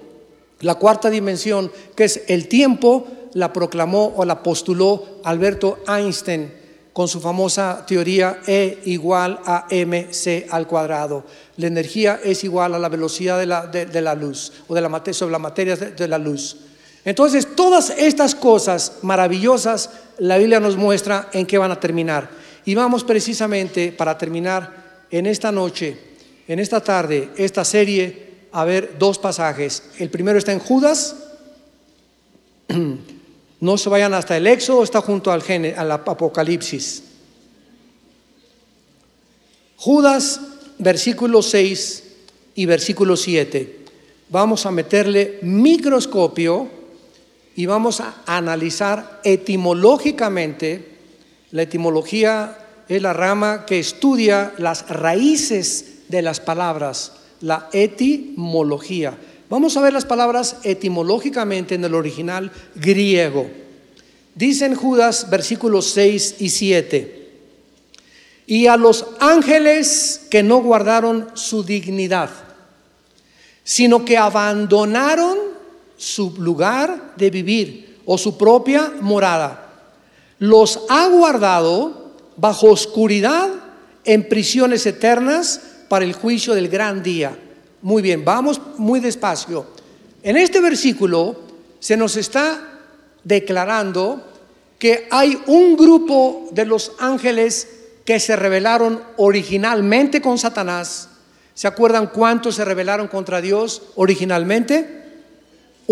La 0.60 0.74
cuarta 0.74 1.08
dimensión, 1.08 1.72
que 1.96 2.04
es 2.04 2.24
el 2.28 2.46
tiempo, 2.46 3.06
la 3.32 3.54
proclamó 3.54 4.12
o 4.14 4.26
la 4.26 4.42
postuló 4.42 5.20
Alberto 5.24 5.78
Einstein 5.88 6.59
con 7.00 7.08
su 7.08 7.18
famosa 7.18 7.82
teoría 7.86 8.42
E 8.46 8.80
igual 8.84 9.40
a 9.46 9.64
mc 9.70 10.46
al 10.50 10.66
cuadrado. 10.66 11.24
La 11.56 11.66
energía 11.66 12.20
es 12.22 12.44
igual 12.44 12.74
a 12.74 12.78
la 12.78 12.90
velocidad 12.90 13.38
de 13.38 13.46
la, 13.46 13.66
de, 13.68 14.02
la 14.02 14.14
luz 14.14 14.52
o 14.68 14.74
de 14.74 14.82
la 14.82 14.90
materia, 14.90 15.14
sobre 15.14 15.32
la 15.32 15.38
materia 15.38 15.76
de 15.76 16.08
la 16.08 16.18
luz. 16.18 16.58
Entonces, 17.02 17.56
todas 17.56 17.88
estas 17.88 18.34
cosas 18.34 18.98
maravillosas, 19.00 19.88
la 20.18 20.36
Biblia 20.36 20.60
nos 20.60 20.76
muestra 20.76 21.30
en 21.32 21.46
qué 21.46 21.56
van 21.56 21.70
a 21.70 21.80
terminar. 21.80 22.28
Y 22.66 22.74
vamos 22.74 23.02
precisamente 23.02 23.92
para 23.92 24.18
terminar 24.18 25.06
en 25.10 25.24
esta 25.24 25.50
noche, 25.50 25.96
en 26.46 26.58
esta 26.58 26.82
tarde, 26.82 27.30
esta 27.38 27.64
serie, 27.64 28.44
a 28.52 28.66
ver 28.66 28.96
dos 28.98 29.18
pasajes. 29.18 29.84
El 29.98 30.10
primero 30.10 30.36
está 30.36 30.52
en 30.52 30.58
Judas. 30.58 31.16
No 33.60 33.76
se 33.76 33.90
vayan 33.90 34.14
hasta 34.14 34.36
el 34.36 34.46
Éxodo, 34.46 34.82
está 34.82 35.00
junto 35.00 35.30
al, 35.30 35.42
al 35.76 35.90
Apocalipsis. 35.92 37.02
Judas, 39.76 40.40
versículo 40.78 41.42
6 41.42 42.04
y 42.54 42.66
versículo 42.66 43.16
7. 43.16 43.80
Vamos 44.30 44.66
a 44.66 44.70
meterle 44.70 45.38
microscopio 45.42 46.68
y 47.56 47.66
vamos 47.66 48.00
a 48.00 48.22
analizar 48.26 49.20
etimológicamente. 49.24 50.98
La 51.50 51.62
etimología 51.62 52.58
es 52.88 53.02
la 53.02 53.12
rama 53.12 53.66
que 53.66 53.78
estudia 53.78 54.52
las 54.58 54.88
raíces 54.88 56.08
de 56.08 56.22
las 56.22 56.40
palabras, 56.40 57.12
la 57.40 57.68
etimología. 57.72 59.16
Vamos 59.50 59.76
a 59.76 59.80
ver 59.80 59.92
las 59.92 60.04
palabras 60.04 60.58
etimológicamente 60.62 61.74
en 61.74 61.84
el 61.84 61.96
original 61.96 62.52
griego. 62.76 63.50
Dicen 64.32 64.76
Judas 64.76 65.28
versículos 65.28 65.90
6 65.90 66.36
y 66.38 66.50
7. 66.50 67.30
Y 68.46 68.68
a 68.68 68.76
los 68.76 69.06
ángeles 69.18 70.20
que 70.30 70.44
no 70.44 70.62
guardaron 70.62 71.30
su 71.34 71.64
dignidad, 71.64 72.30
sino 73.64 74.04
que 74.04 74.16
abandonaron 74.16 75.36
su 75.96 76.32
lugar 76.38 77.14
de 77.16 77.30
vivir 77.30 77.98
o 78.06 78.16
su 78.18 78.38
propia 78.38 78.92
morada. 79.00 79.68
Los 80.38 80.82
ha 80.88 81.08
guardado 81.08 82.12
bajo 82.36 82.68
oscuridad 82.68 83.50
en 84.04 84.28
prisiones 84.28 84.86
eternas 84.86 85.60
para 85.88 86.04
el 86.04 86.12
juicio 86.12 86.54
del 86.54 86.68
gran 86.68 87.02
día. 87.02 87.36
Muy 87.82 88.02
bien, 88.02 88.24
vamos 88.24 88.60
muy 88.76 89.00
despacio. 89.00 89.66
En 90.22 90.36
este 90.36 90.60
versículo 90.60 91.40
se 91.78 91.96
nos 91.96 92.16
está 92.16 92.80
declarando 93.24 94.24
que 94.78 95.08
hay 95.10 95.40
un 95.46 95.76
grupo 95.76 96.48
de 96.52 96.64
los 96.64 96.92
ángeles 96.98 97.68
que 98.04 98.20
se 98.20 98.36
rebelaron 98.36 99.02
originalmente 99.16 100.20
con 100.20 100.38
Satanás. 100.38 101.08
¿Se 101.54 101.68
acuerdan 101.68 102.08
cuántos 102.08 102.56
se 102.56 102.64
rebelaron 102.64 103.08
contra 103.08 103.40
Dios 103.40 103.82
originalmente? 103.96 105.00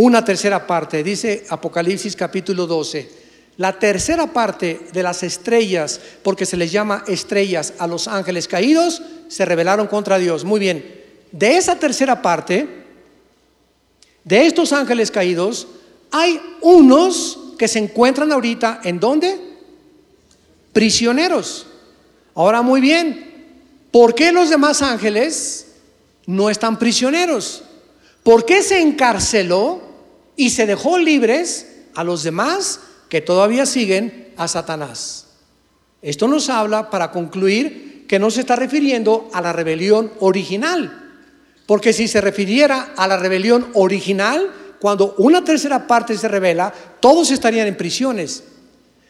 una 0.00 0.24
tercera 0.24 0.64
parte, 0.64 1.02
dice 1.02 1.44
Apocalipsis 1.48 2.14
capítulo 2.14 2.68
12. 2.68 3.10
La 3.56 3.80
tercera 3.80 4.32
parte 4.32 4.82
de 4.92 5.02
las 5.02 5.24
estrellas, 5.24 6.00
porque 6.22 6.46
se 6.46 6.56
les 6.56 6.70
llama 6.70 7.02
estrellas 7.08 7.74
a 7.80 7.88
los 7.88 8.06
ángeles 8.06 8.46
caídos, 8.46 9.02
se 9.26 9.44
rebelaron 9.44 9.88
contra 9.88 10.18
Dios. 10.18 10.44
Muy 10.44 10.60
bien, 10.60 10.97
de 11.32 11.56
esa 11.56 11.76
tercera 11.76 12.22
parte, 12.22 12.68
de 14.24 14.46
estos 14.46 14.72
ángeles 14.72 15.10
caídos, 15.10 15.66
hay 16.10 16.40
unos 16.60 17.54
que 17.58 17.68
se 17.68 17.78
encuentran 17.78 18.32
ahorita 18.32 18.80
en 18.84 19.00
dónde? 19.00 19.38
Prisioneros. 20.72 21.66
Ahora 22.34 22.62
muy 22.62 22.80
bien, 22.80 23.46
¿por 23.90 24.14
qué 24.14 24.32
los 24.32 24.50
demás 24.50 24.82
ángeles 24.82 25.66
no 26.26 26.50
están 26.50 26.78
prisioneros? 26.78 27.62
¿Por 28.22 28.44
qué 28.44 28.62
se 28.62 28.80
encarceló 28.80 29.88
y 30.38 30.50
se 30.50 30.66
dejó 30.66 30.98
libres 30.98 31.66
a 31.94 32.04
los 32.04 32.22
demás 32.22 32.80
que 33.08 33.20
todavía 33.20 33.66
siguen 33.66 34.32
a 34.36 34.46
Satanás. 34.46 35.26
Esto 36.00 36.28
nos 36.28 36.48
habla 36.48 36.90
para 36.90 37.10
concluir 37.10 38.06
que 38.06 38.20
no 38.20 38.30
se 38.30 38.40
está 38.40 38.54
refiriendo 38.54 39.28
a 39.32 39.40
la 39.42 39.52
rebelión 39.52 40.12
original, 40.20 41.07
porque 41.68 41.92
si 41.92 42.08
se 42.08 42.22
refiriera 42.22 42.94
a 42.96 43.06
la 43.06 43.18
rebelión 43.18 43.68
original, 43.74 44.50
cuando 44.80 45.14
una 45.18 45.44
tercera 45.44 45.86
parte 45.86 46.16
se 46.16 46.26
revela, 46.26 46.72
todos 46.98 47.30
estarían 47.30 47.66
en 47.66 47.76
prisiones. 47.76 48.42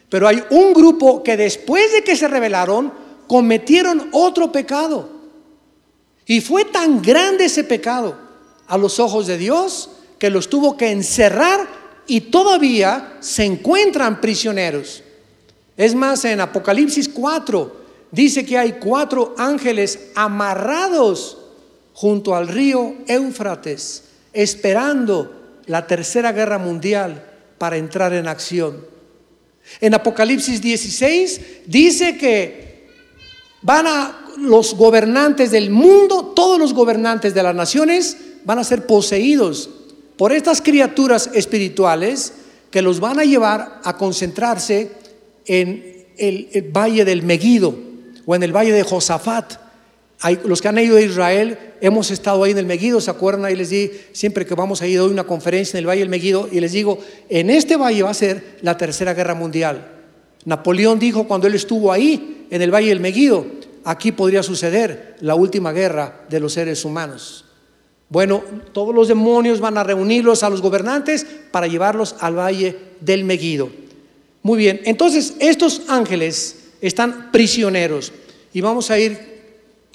Pero 0.08 0.26
hay 0.26 0.42
un 0.50 0.72
grupo 0.72 1.22
que 1.22 1.36
después 1.36 1.92
de 1.92 2.02
que 2.02 2.16
se 2.16 2.26
rebelaron, 2.26 2.92
cometieron 3.28 4.08
otro 4.10 4.50
pecado. 4.50 5.08
Y 6.26 6.40
fue 6.40 6.64
tan 6.64 7.00
grande 7.00 7.44
ese 7.44 7.62
pecado 7.62 8.18
a 8.66 8.76
los 8.76 8.98
ojos 8.98 9.28
de 9.28 9.38
Dios 9.38 9.90
que 10.18 10.28
los 10.28 10.50
tuvo 10.50 10.76
que 10.76 10.90
encerrar 10.90 11.68
y 12.08 12.22
todavía 12.22 13.18
se 13.20 13.44
encuentran 13.44 14.20
prisioneros. 14.20 15.04
Es 15.76 15.94
más, 15.94 16.24
en 16.24 16.40
Apocalipsis 16.40 17.08
4 17.08 17.76
dice 18.10 18.44
que 18.44 18.58
hay 18.58 18.80
cuatro 18.80 19.36
ángeles 19.38 20.08
amarrados 20.16 21.38
junto 21.98 22.36
al 22.36 22.46
río 22.46 22.94
Éufrates, 23.08 24.04
esperando 24.32 25.56
la 25.66 25.84
tercera 25.84 26.30
guerra 26.30 26.56
mundial 26.56 27.24
para 27.58 27.76
entrar 27.76 28.12
en 28.12 28.28
acción. 28.28 28.86
En 29.80 29.94
Apocalipsis 29.94 30.62
16 30.62 31.40
dice 31.66 32.16
que 32.16 32.86
van 33.62 33.88
a 33.88 34.26
los 34.38 34.76
gobernantes 34.76 35.50
del 35.50 35.70
mundo, 35.70 36.34
todos 36.36 36.56
los 36.56 36.72
gobernantes 36.72 37.34
de 37.34 37.42
las 37.42 37.56
naciones, 37.56 38.16
van 38.44 38.60
a 38.60 38.64
ser 38.64 38.86
poseídos 38.86 39.68
por 40.16 40.32
estas 40.32 40.62
criaturas 40.62 41.28
espirituales 41.34 42.32
que 42.70 42.80
los 42.80 43.00
van 43.00 43.18
a 43.18 43.24
llevar 43.24 43.80
a 43.82 43.96
concentrarse 43.96 44.92
en 45.46 46.06
el, 46.16 46.70
valle 46.72 47.04
del 47.04 47.24
Megido 47.24 47.76
o 48.24 48.36
en 48.36 48.44
el 48.44 48.54
valle 48.54 48.72
de 48.72 48.84
Josafat. 48.84 49.67
Los 50.44 50.60
que 50.60 50.68
han 50.68 50.78
ido 50.78 50.96
a 50.96 51.00
Israel, 51.00 51.56
hemos 51.80 52.10
estado 52.10 52.42
ahí 52.42 52.50
en 52.50 52.58
el 52.58 52.66
Megido, 52.66 53.00
¿se 53.00 53.10
acuerdan? 53.10 53.44
Ahí 53.44 53.54
les 53.54 53.70
di, 53.70 53.90
siempre 54.12 54.44
que 54.44 54.54
vamos 54.54 54.82
a 54.82 54.86
ir, 54.86 54.98
doy 54.98 55.12
una 55.12 55.24
conferencia 55.24 55.78
en 55.78 55.84
el 55.84 55.88
Valle 55.88 56.00
del 56.00 56.08
Megido 56.08 56.48
y 56.50 56.58
les 56.58 56.72
digo, 56.72 56.98
en 57.28 57.50
este 57.50 57.76
valle 57.76 58.02
va 58.02 58.10
a 58.10 58.14
ser 58.14 58.58
la 58.62 58.76
tercera 58.76 59.14
guerra 59.14 59.34
mundial. 59.34 59.86
Napoleón 60.44 60.98
dijo 60.98 61.28
cuando 61.28 61.46
él 61.46 61.54
estuvo 61.54 61.92
ahí, 61.92 62.46
en 62.50 62.62
el 62.62 62.74
Valle 62.74 62.88
del 62.88 63.00
Megido, 63.00 63.46
aquí 63.84 64.10
podría 64.10 64.42
suceder 64.42 65.16
la 65.20 65.36
última 65.36 65.72
guerra 65.72 66.24
de 66.28 66.40
los 66.40 66.54
seres 66.54 66.84
humanos. 66.84 67.44
Bueno, 68.08 68.42
todos 68.72 68.94
los 68.94 69.06
demonios 69.06 69.60
van 69.60 69.78
a 69.78 69.84
reunirlos 69.84 70.42
a 70.42 70.50
los 70.50 70.62
gobernantes 70.62 71.26
para 71.52 71.66
llevarlos 71.66 72.16
al 72.20 72.36
valle 72.36 72.76
del 73.00 73.24
Megido. 73.24 73.70
Muy 74.42 74.58
bien, 74.58 74.80
entonces 74.84 75.34
estos 75.38 75.82
ángeles 75.88 76.56
están 76.80 77.30
prisioneros 77.30 78.12
y 78.52 78.60
vamos 78.60 78.90
a 78.90 78.98
ir 78.98 79.37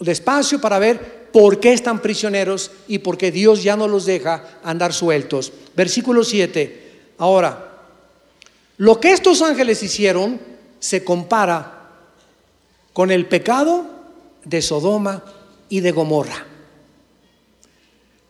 despacio 0.04 0.60
para 0.60 0.80
ver 0.80 1.30
por 1.32 1.60
qué 1.60 1.74
están 1.74 2.02
prisioneros 2.02 2.72
y 2.88 3.00
por 3.00 3.18
qué 3.18 3.32
Dios 3.32 3.64
ya 3.64 3.76
no 3.76 3.88
los 3.88 4.06
deja 4.06 4.60
andar 4.64 4.94
sueltos. 4.94 5.52
Versículo 5.76 6.24
7. 6.24 7.14
Ahora, 7.18 7.82
lo 8.78 9.00
que 9.00 9.12
estos 9.12 9.42
ángeles 9.42 9.82
hicieron 9.84 10.40
se 10.80 11.04
compara 11.04 11.90
con 12.94 13.12
el 13.12 13.26
pecado 13.26 13.86
de 14.44 14.62
Sodoma 14.62 15.24
y 15.70 15.80
de 15.80 15.92
Gomorra 15.92 16.48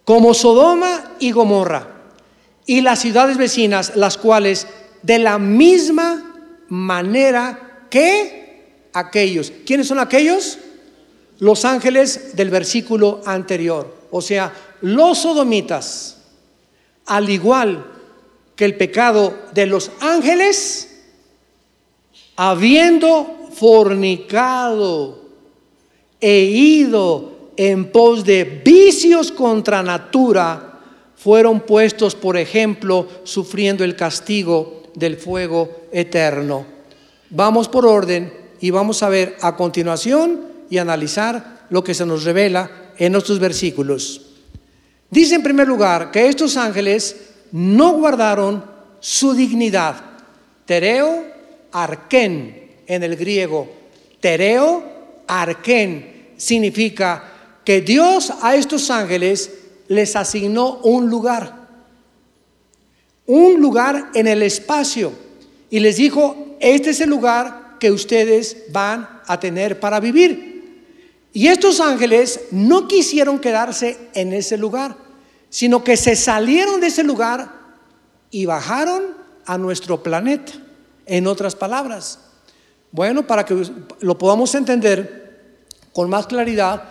como 0.06 0.34
Sodoma 0.34 1.16
y 1.20 1.32
Gomorra, 1.32 1.88
y 2.66 2.82
las 2.82 3.00
ciudades 3.00 3.38
vecinas, 3.38 3.96
las 3.96 4.18
cuales 4.18 4.68
de 5.02 5.20
la 5.20 5.38
misma 5.38 6.64
manera 6.70 7.88
que 7.90 8.88
aquellos. 8.94 9.52
¿Quiénes 9.66 9.88
son 9.88 10.00
aquellos? 10.00 10.60
Los 11.40 11.66
ángeles 11.66 12.36
del 12.36 12.50
versículo 12.50 13.22
anterior. 13.26 13.94
O 14.12 14.22
sea, 14.22 14.54
los 14.82 15.20
sodomitas, 15.20 16.18
al 17.06 17.30
igual 17.30 17.86
que 18.56 18.66
el 18.66 18.76
pecado 18.76 19.34
de 19.54 19.66
los 19.66 19.92
ángeles, 20.00 21.02
habiendo 22.36 23.50
fornicado 23.54 25.22
e 26.20 26.42
ido 26.42 27.52
en 27.58 27.92
pos 27.92 28.24
de 28.24 28.62
vicios 28.64 29.32
contra 29.32 29.84
natura, 29.84 30.80
fueron 31.16 31.62
puestos, 31.62 32.16
por 32.16 32.38
ejemplo, 32.38 33.08
sufriendo 33.24 33.84
el 33.84 33.96
castigo 33.96 34.84
del 34.94 35.18
fuego 35.18 35.88
eterno. 35.92 36.66
Vamos 37.30 37.68
por 37.68 37.86
orden 37.86 38.32
y 38.60 38.70
vamos 38.70 39.02
a 39.02 39.10
ver 39.10 39.38
a 39.42 39.56
continuación 39.56 40.53
y 40.74 40.80
analizar 40.80 41.68
lo 41.70 41.84
que 41.84 41.94
se 41.94 42.04
nos 42.04 42.24
revela 42.24 42.68
en 42.98 43.14
estos 43.14 43.38
versículos. 43.38 44.22
Dice 45.08 45.36
en 45.36 45.44
primer 45.44 45.68
lugar 45.68 46.10
que 46.10 46.28
estos 46.28 46.58
ángeles 46.58 47.16
no 47.52 47.92
guardaron 47.92 48.66
su 49.00 49.36
dignidad. 49.36 49.98
Tereo, 50.66 51.28
arquén, 51.72 52.72
en 52.88 53.04
el 53.04 53.16
griego. 53.16 53.72
Tereo, 54.20 54.84
arquén, 55.28 56.30
significa 56.38 57.24
que 57.64 57.82
Dios 57.82 58.34
a 58.42 58.56
estos 58.56 58.90
ángeles 58.90 59.52
les 59.90 60.16
asignó 60.16 60.78
un 60.78 61.08
lugar. 61.08 61.68
Un 63.28 63.62
lugar 63.62 64.10
en 64.16 64.26
el 64.26 64.42
espacio. 64.42 65.14
Y 65.70 65.80
les 65.82 65.98
dijo, 65.98 66.58
este 66.60 66.90
es 66.90 67.02
el 67.02 67.12
lugar 67.12 67.78
que 67.80 67.92
ustedes 67.92 68.58
van 68.72 69.08
a 69.28 69.40
tener 69.40 69.80
para 69.80 70.00
vivir. 70.00 70.53
Y 71.34 71.48
estos 71.48 71.80
ángeles 71.80 72.42
no 72.52 72.88
quisieron 72.88 73.40
quedarse 73.40 73.98
en 74.14 74.34
ese 74.34 74.56
lugar, 74.56 74.96
sino 75.50 75.84
que 75.84 75.98
se 75.98 76.16
salieron 76.16 76.80
de 76.80 76.88
ese 76.88 77.04
lugar 77.04 77.52
y 78.30 78.46
bajaron 78.46 79.04
a 79.46 79.58
nuestro 79.58 80.04
planeta. 80.04 80.54
En 81.06 81.28
otras 81.28 81.56
palabras, 81.56 82.20
bueno, 82.92 83.28
para 83.28 83.44
que 83.46 83.66
lo 84.00 84.18
podamos 84.18 84.54
entender 84.56 85.66
con 85.92 86.10
más 86.10 86.28
claridad, 86.28 86.84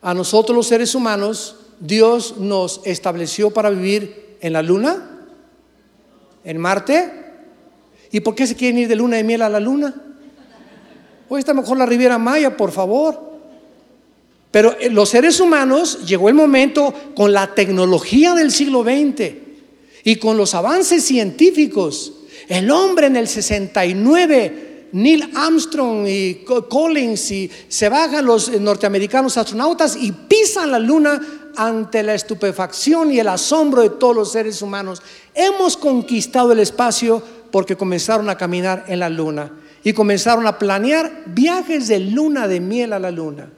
a 0.00 0.14
nosotros 0.14 0.56
los 0.56 0.68
seres 0.68 0.94
humanos, 0.94 1.56
Dios 1.80 2.36
nos 2.38 2.80
estableció 2.84 3.50
para 3.50 3.70
vivir 3.70 4.36
en 4.40 4.52
la 4.52 4.62
luna, 4.62 5.26
en 6.44 6.58
Marte. 6.58 7.12
¿Y 8.12 8.20
por 8.20 8.34
qué 8.34 8.46
se 8.46 8.54
quieren 8.54 8.78
ir 8.78 8.88
de 8.88 8.96
luna 8.96 9.16
de 9.16 9.24
miel 9.24 9.42
a 9.42 9.48
la 9.48 9.60
luna? 9.60 9.94
Hoy 11.28 11.40
está 11.40 11.52
mejor 11.52 11.76
la 11.76 11.86
Riviera 11.86 12.18
Maya, 12.18 12.56
por 12.56 12.72
favor. 12.72 13.29
Pero 14.50 14.76
eh, 14.80 14.90
los 14.90 15.08
seres 15.08 15.40
humanos 15.40 16.04
llegó 16.06 16.28
el 16.28 16.34
momento 16.34 16.92
con 17.14 17.32
la 17.32 17.54
tecnología 17.54 18.34
del 18.34 18.50
siglo 18.50 18.82
XX 18.82 19.32
y 20.04 20.16
con 20.16 20.36
los 20.36 20.54
avances 20.54 21.04
científicos. 21.04 22.14
El 22.48 22.70
hombre 22.70 23.06
en 23.06 23.16
el 23.16 23.28
69, 23.28 24.88
Neil 24.92 25.30
Armstrong 25.34 26.06
y 26.08 26.44
Collins, 26.68 27.30
y 27.30 27.50
se 27.68 27.88
bajan 27.88 28.26
los 28.26 28.48
eh, 28.48 28.58
norteamericanos 28.58 29.36
astronautas 29.36 29.96
y 29.96 30.10
pisan 30.10 30.72
la 30.72 30.78
luna 30.78 31.20
ante 31.56 32.02
la 32.02 32.14
estupefacción 32.14 33.12
y 33.12 33.20
el 33.20 33.28
asombro 33.28 33.82
de 33.82 33.90
todos 33.90 34.16
los 34.16 34.32
seres 34.32 34.62
humanos. 34.62 35.00
Hemos 35.34 35.76
conquistado 35.76 36.52
el 36.52 36.58
espacio 36.58 37.22
porque 37.52 37.76
comenzaron 37.76 38.28
a 38.28 38.36
caminar 38.36 38.84
en 38.88 39.00
la 39.00 39.08
luna 39.08 39.52
y 39.84 39.92
comenzaron 39.92 40.46
a 40.46 40.58
planear 40.58 41.24
viajes 41.26 41.88
de 41.88 42.00
luna 42.00 42.48
de 42.48 42.60
miel 42.60 42.92
a 42.92 42.98
la 42.98 43.10
luna. 43.10 43.50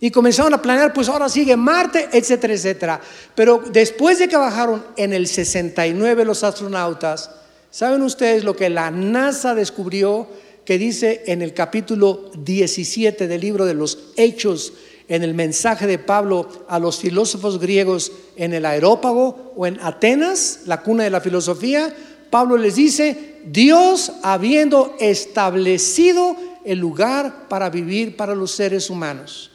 Y 0.00 0.10
comenzaron 0.10 0.54
a 0.54 0.62
planear, 0.62 0.92
pues 0.92 1.08
ahora 1.08 1.28
sigue 1.28 1.56
Marte, 1.56 2.08
etcétera, 2.12 2.54
etcétera. 2.54 3.00
Pero 3.34 3.62
después 3.72 4.18
de 4.18 4.28
que 4.28 4.36
bajaron 4.36 4.84
en 4.96 5.12
el 5.12 5.26
69 5.26 6.24
los 6.24 6.44
astronautas, 6.44 7.30
¿saben 7.70 8.02
ustedes 8.02 8.44
lo 8.44 8.54
que 8.54 8.70
la 8.70 8.90
NASA 8.90 9.54
descubrió? 9.54 10.28
Que 10.64 10.78
dice 10.78 11.24
en 11.26 11.42
el 11.42 11.52
capítulo 11.52 12.30
17 12.36 13.26
del 13.26 13.40
libro 13.40 13.64
de 13.64 13.74
los 13.74 14.10
Hechos, 14.16 14.72
en 15.08 15.24
el 15.24 15.34
mensaje 15.34 15.86
de 15.86 15.98
Pablo 15.98 16.48
a 16.68 16.78
los 16.78 16.98
filósofos 16.98 17.58
griegos 17.58 18.12
en 18.36 18.52
el 18.52 18.66
aerópago 18.66 19.52
o 19.56 19.66
en 19.66 19.80
Atenas, 19.80 20.60
la 20.66 20.82
cuna 20.82 21.04
de 21.04 21.10
la 21.10 21.22
filosofía, 21.22 21.92
Pablo 22.30 22.58
les 22.58 22.74
dice, 22.76 23.40
Dios 23.46 24.12
habiendo 24.22 24.94
establecido 25.00 26.36
el 26.64 26.78
lugar 26.78 27.48
para 27.48 27.70
vivir 27.70 28.16
para 28.16 28.34
los 28.34 28.50
seres 28.52 28.90
humanos. 28.90 29.50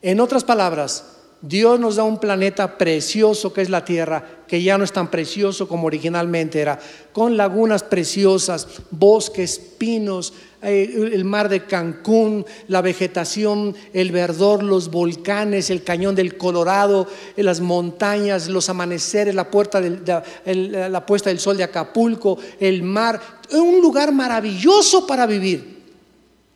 En 0.00 0.20
otras 0.20 0.44
palabras, 0.44 1.04
Dios 1.40 1.78
nos 1.78 1.96
da 1.96 2.02
un 2.02 2.18
planeta 2.18 2.78
precioso 2.78 3.52
que 3.52 3.62
es 3.62 3.70
la 3.70 3.84
Tierra, 3.84 4.42
que 4.48 4.60
ya 4.62 4.76
no 4.76 4.82
es 4.82 4.92
tan 4.92 5.08
precioso 5.08 5.68
como 5.68 5.86
originalmente 5.86 6.60
era, 6.60 6.80
con 7.12 7.36
lagunas 7.36 7.84
preciosas, 7.84 8.66
bosques, 8.90 9.58
pinos, 9.78 10.32
eh, 10.62 11.10
el 11.12 11.24
mar 11.24 11.48
de 11.48 11.64
Cancún, 11.64 12.44
la 12.66 12.80
vegetación, 12.80 13.76
el 13.92 14.10
verdor, 14.10 14.64
los 14.64 14.90
volcanes, 14.90 15.70
el 15.70 15.84
cañón 15.84 16.16
del 16.16 16.36
Colorado, 16.36 17.06
eh, 17.36 17.44
las 17.44 17.60
montañas, 17.60 18.48
los 18.48 18.68
amaneceres, 18.68 19.36
la, 19.36 19.48
puerta 19.48 19.80
la 19.80 21.06
puesta 21.06 21.30
del 21.30 21.38
sol 21.38 21.56
de 21.56 21.64
Acapulco, 21.64 22.38
el 22.58 22.82
mar, 22.82 23.20
un 23.52 23.80
lugar 23.80 24.12
maravilloso 24.12 25.06
para 25.06 25.26
vivir. 25.26 25.77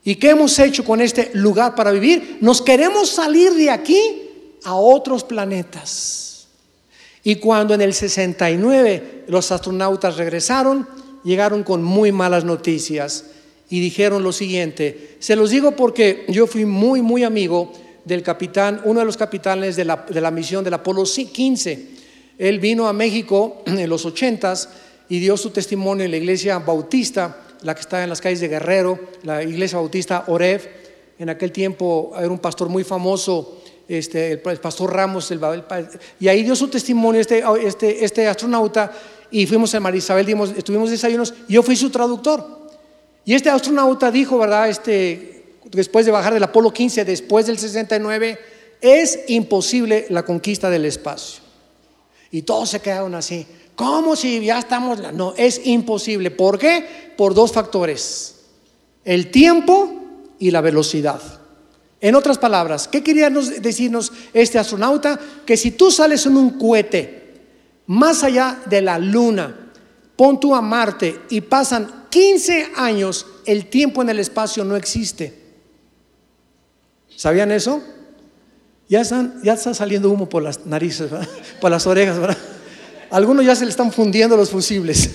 ¿Y 0.05 0.17
qué 0.17 0.31
hemos 0.31 0.59
hecho 0.59 0.85
con 0.85 1.01
este 1.01 1.31
lugar 1.35 1.75
para 1.75 1.93
vivir? 1.93 2.38
Nos 2.41 2.61
queremos 2.61 3.09
salir 3.09 3.53
de 3.55 3.71
aquí 3.71 4.01
a 4.65 4.75
otros 4.75 5.23
planetas. 5.23 6.49
Y 7.23 7.37
cuando 7.37 7.75
en 7.75 7.83
el 7.83 7.95
69 7.95 9.25
los 9.29 9.53
astronautas 9.53 10.17
regresaron, 10.17 10.88
llegaron 11.23 11.62
con 11.62 11.83
muy 11.85 12.11
malas 12.11 12.45
noticias 12.45 13.27
y 13.71 13.81
dijeron 13.81 14.25
lo 14.25 14.33
siguiente. 14.33 15.17
Se 15.21 15.37
los 15.37 15.51
digo 15.51 15.77
porque 15.77 16.25
yo 16.29 16.49
fui 16.49 16.65
muy, 16.65 17.01
muy 17.01 17.23
amigo 17.23 17.73
del 18.05 18.25
capitán, 18.25 18.81
uno 18.85 19.01
de 19.01 19.07
los 19.07 19.17
capitanes 19.17 19.77
de 19.77 19.85
la, 19.85 20.05
de 20.09 20.21
la 20.21 20.33
misión 20.33 20.65
del 20.65 20.75
Apolo 20.75 21.05
15. 21.05 21.88
Él 22.38 22.59
vino 22.59 22.88
a 22.88 22.93
México 22.93 23.62
en 23.67 23.88
los 23.88 24.05
80s 24.05 24.69
y 25.09 25.21
dio 25.21 25.37
su 25.37 25.51
testimonio 25.51 26.05
en 26.05 26.11
la 26.11 26.17
iglesia 26.17 26.59
bautista 26.59 27.37
la 27.62 27.75
que 27.75 27.81
está 27.81 28.03
en 28.03 28.09
las 28.09 28.20
calles 28.20 28.40
de 28.40 28.48
Guerrero, 28.48 28.98
la 29.22 29.42
iglesia 29.42 29.79
bautista 29.79 30.25
Oreb. 30.27 30.61
En 31.18 31.31
aquel 31.31 31.53
tiempo 31.53 32.12
era 32.18 32.29
un 32.29 32.38
pastor 32.38 32.68
muy 32.68 32.85
famoso, 32.85 33.62
este, 33.88 34.33
el, 34.33 34.40
pastor 34.40 34.92
Ramos, 34.92 35.31
el, 35.31 35.40
y 36.18 36.29
ahí 36.29 36.42
dio 36.42 36.57
su 36.57 36.68
testimonio 36.68 37.20
este, 37.20 37.44
este, 37.64 38.05
este 38.05 38.27
astronauta 38.27 38.90
y 39.31 39.46
fuimos 39.46 39.75
a 39.75 39.81
Marisabel, 39.81 40.27
dimos, 40.27 40.51
estuvimos 40.57 40.90
desayunos, 40.90 41.35
y 41.48 41.55
yo 41.55 41.62
fui 41.62 41.75
su 41.75 41.90
traductor. 41.90 42.62
Y 43.25 43.35
este 43.35 43.51
astronauta 43.51 44.11
dijo, 44.11 44.38
¿verdad? 44.38 44.68
Este, 44.68 45.57
después 45.70 46.05
de 46.05 46.12
bajar 46.12 46.35
del 46.35 46.42
Apolo 46.42 46.72
15, 46.72 47.05
después 47.05 47.46
del 47.46 47.59
69, 47.59 48.38
es 48.81 49.20
imposible 49.29 50.07
la 50.11 50.25
conquista 50.25 50.68
del 50.68 50.85
espacio. 50.85 51.42
Y 52.31 52.42
todos 52.42 52.70
se 52.70 52.81
quedaron 52.81 53.14
así. 53.14 53.46
¿Cómo 53.75 54.17
si 54.17 54.45
ya 54.45 54.59
estamos? 54.59 55.01
No, 55.15 55.35
es 55.37 55.61
imposible. 55.65 56.31
¿Por 56.31 56.59
qué? 56.59 57.13
Por 57.17 57.35
dos 57.35 57.53
factores. 57.53 58.37
El 59.05 59.31
tiempo 59.31 60.03
y 60.39 60.51
la 60.51 60.61
velocidad. 60.61 61.21
En 62.01 62.15
otras 62.15 62.39
palabras, 62.39 62.89
¿qué 62.89 63.03
quería 63.03 63.31
decirnos 63.31 64.13
este 64.33 64.59
astronauta? 64.59 65.19
Que 65.47 65.57
si 65.57 65.71
tú 65.71 65.91
sales 65.91 66.27
en 66.27 66.37
un 66.37 66.59
cohete 66.59 67.23
más 67.87 68.25
allá 68.25 68.61
de 68.67 68.83
la 68.83 68.99
luna, 68.99 69.71
pon 70.17 70.41
tú 70.41 70.55
a 70.55 70.61
Marte 70.61 71.21
y 71.31 71.41
pasan 71.43 72.07
15 72.11 72.73
años, 72.77 73.27
el 73.47 73.67
tiempo 73.67 74.03
en 74.03 74.11
el 74.11 74.19
espacio 74.19 74.65
no 74.65 74.77
existe. 74.77 75.41
¿Sabían 77.17 77.53
eso? 77.53 77.83
Ya, 78.89 79.01
están, 79.01 79.41
ya 79.43 79.55
está 79.55 79.73
saliendo 79.73 80.11
humo 80.11 80.29
por 80.29 80.43
las 80.43 80.67
narices, 80.67 81.11
por 81.61 81.71
las 81.71 81.87
orejas, 81.87 82.19
¿verdad? 82.19 82.39
Algunos 83.12 83.44
ya 83.44 83.55
se 83.55 83.64
le 83.64 83.70
están 83.70 83.92
fundiendo 83.92 84.37
los 84.37 84.51
fusibles. 84.51 85.11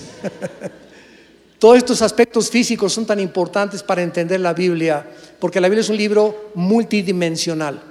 Todos 1.58 1.78
estos 1.78 2.00
aspectos 2.02 2.48
físicos 2.48 2.92
son 2.92 3.04
tan 3.04 3.18
importantes 3.18 3.82
para 3.82 4.02
entender 4.02 4.38
la 4.38 4.54
Biblia, 4.54 5.04
porque 5.40 5.60
la 5.60 5.68
Biblia 5.68 5.80
es 5.80 5.88
un 5.88 5.96
libro 5.96 6.52
multidimensional 6.54 7.82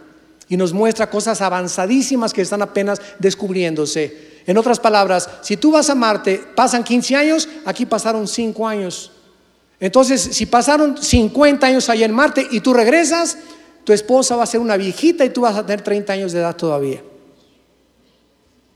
y 0.48 0.56
nos 0.56 0.72
muestra 0.72 1.10
cosas 1.10 1.42
avanzadísimas 1.42 2.32
que 2.32 2.42
están 2.42 2.62
apenas 2.62 3.02
descubriéndose. 3.20 4.42
En 4.48 4.58
otras 4.58 4.80
palabras, 4.80 5.30
si 5.42 5.58
tú 5.58 5.72
vas 5.72 5.90
a 5.90 5.96
Marte, 5.96 6.42
pasan 6.56 6.86
15 6.86 7.16
años, 7.18 7.50
aquí 7.66 7.86
pasaron 7.86 8.26
5 8.26 8.66
años. 8.66 9.12
Entonces, 9.82 10.22
si 10.22 10.46
pasaron 10.46 10.98
50 10.98 11.68
años 11.68 11.90
allá 11.90 12.06
en 12.06 12.14
Marte 12.14 12.48
y 12.50 12.62
tú 12.62 12.74
regresas, 12.74 13.38
tu 13.84 13.92
esposa 13.92 14.38
va 14.38 14.44
a 14.44 14.48
ser 14.48 14.62
una 14.62 14.78
viejita 14.78 15.26
y 15.26 15.30
tú 15.32 15.42
vas 15.42 15.58
a 15.58 15.66
tener 15.66 15.82
30 15.82 16.14
años 16.14 16.32
de 16.32 16.40
edad 16.40 16.56
todavía. 16.56 17.02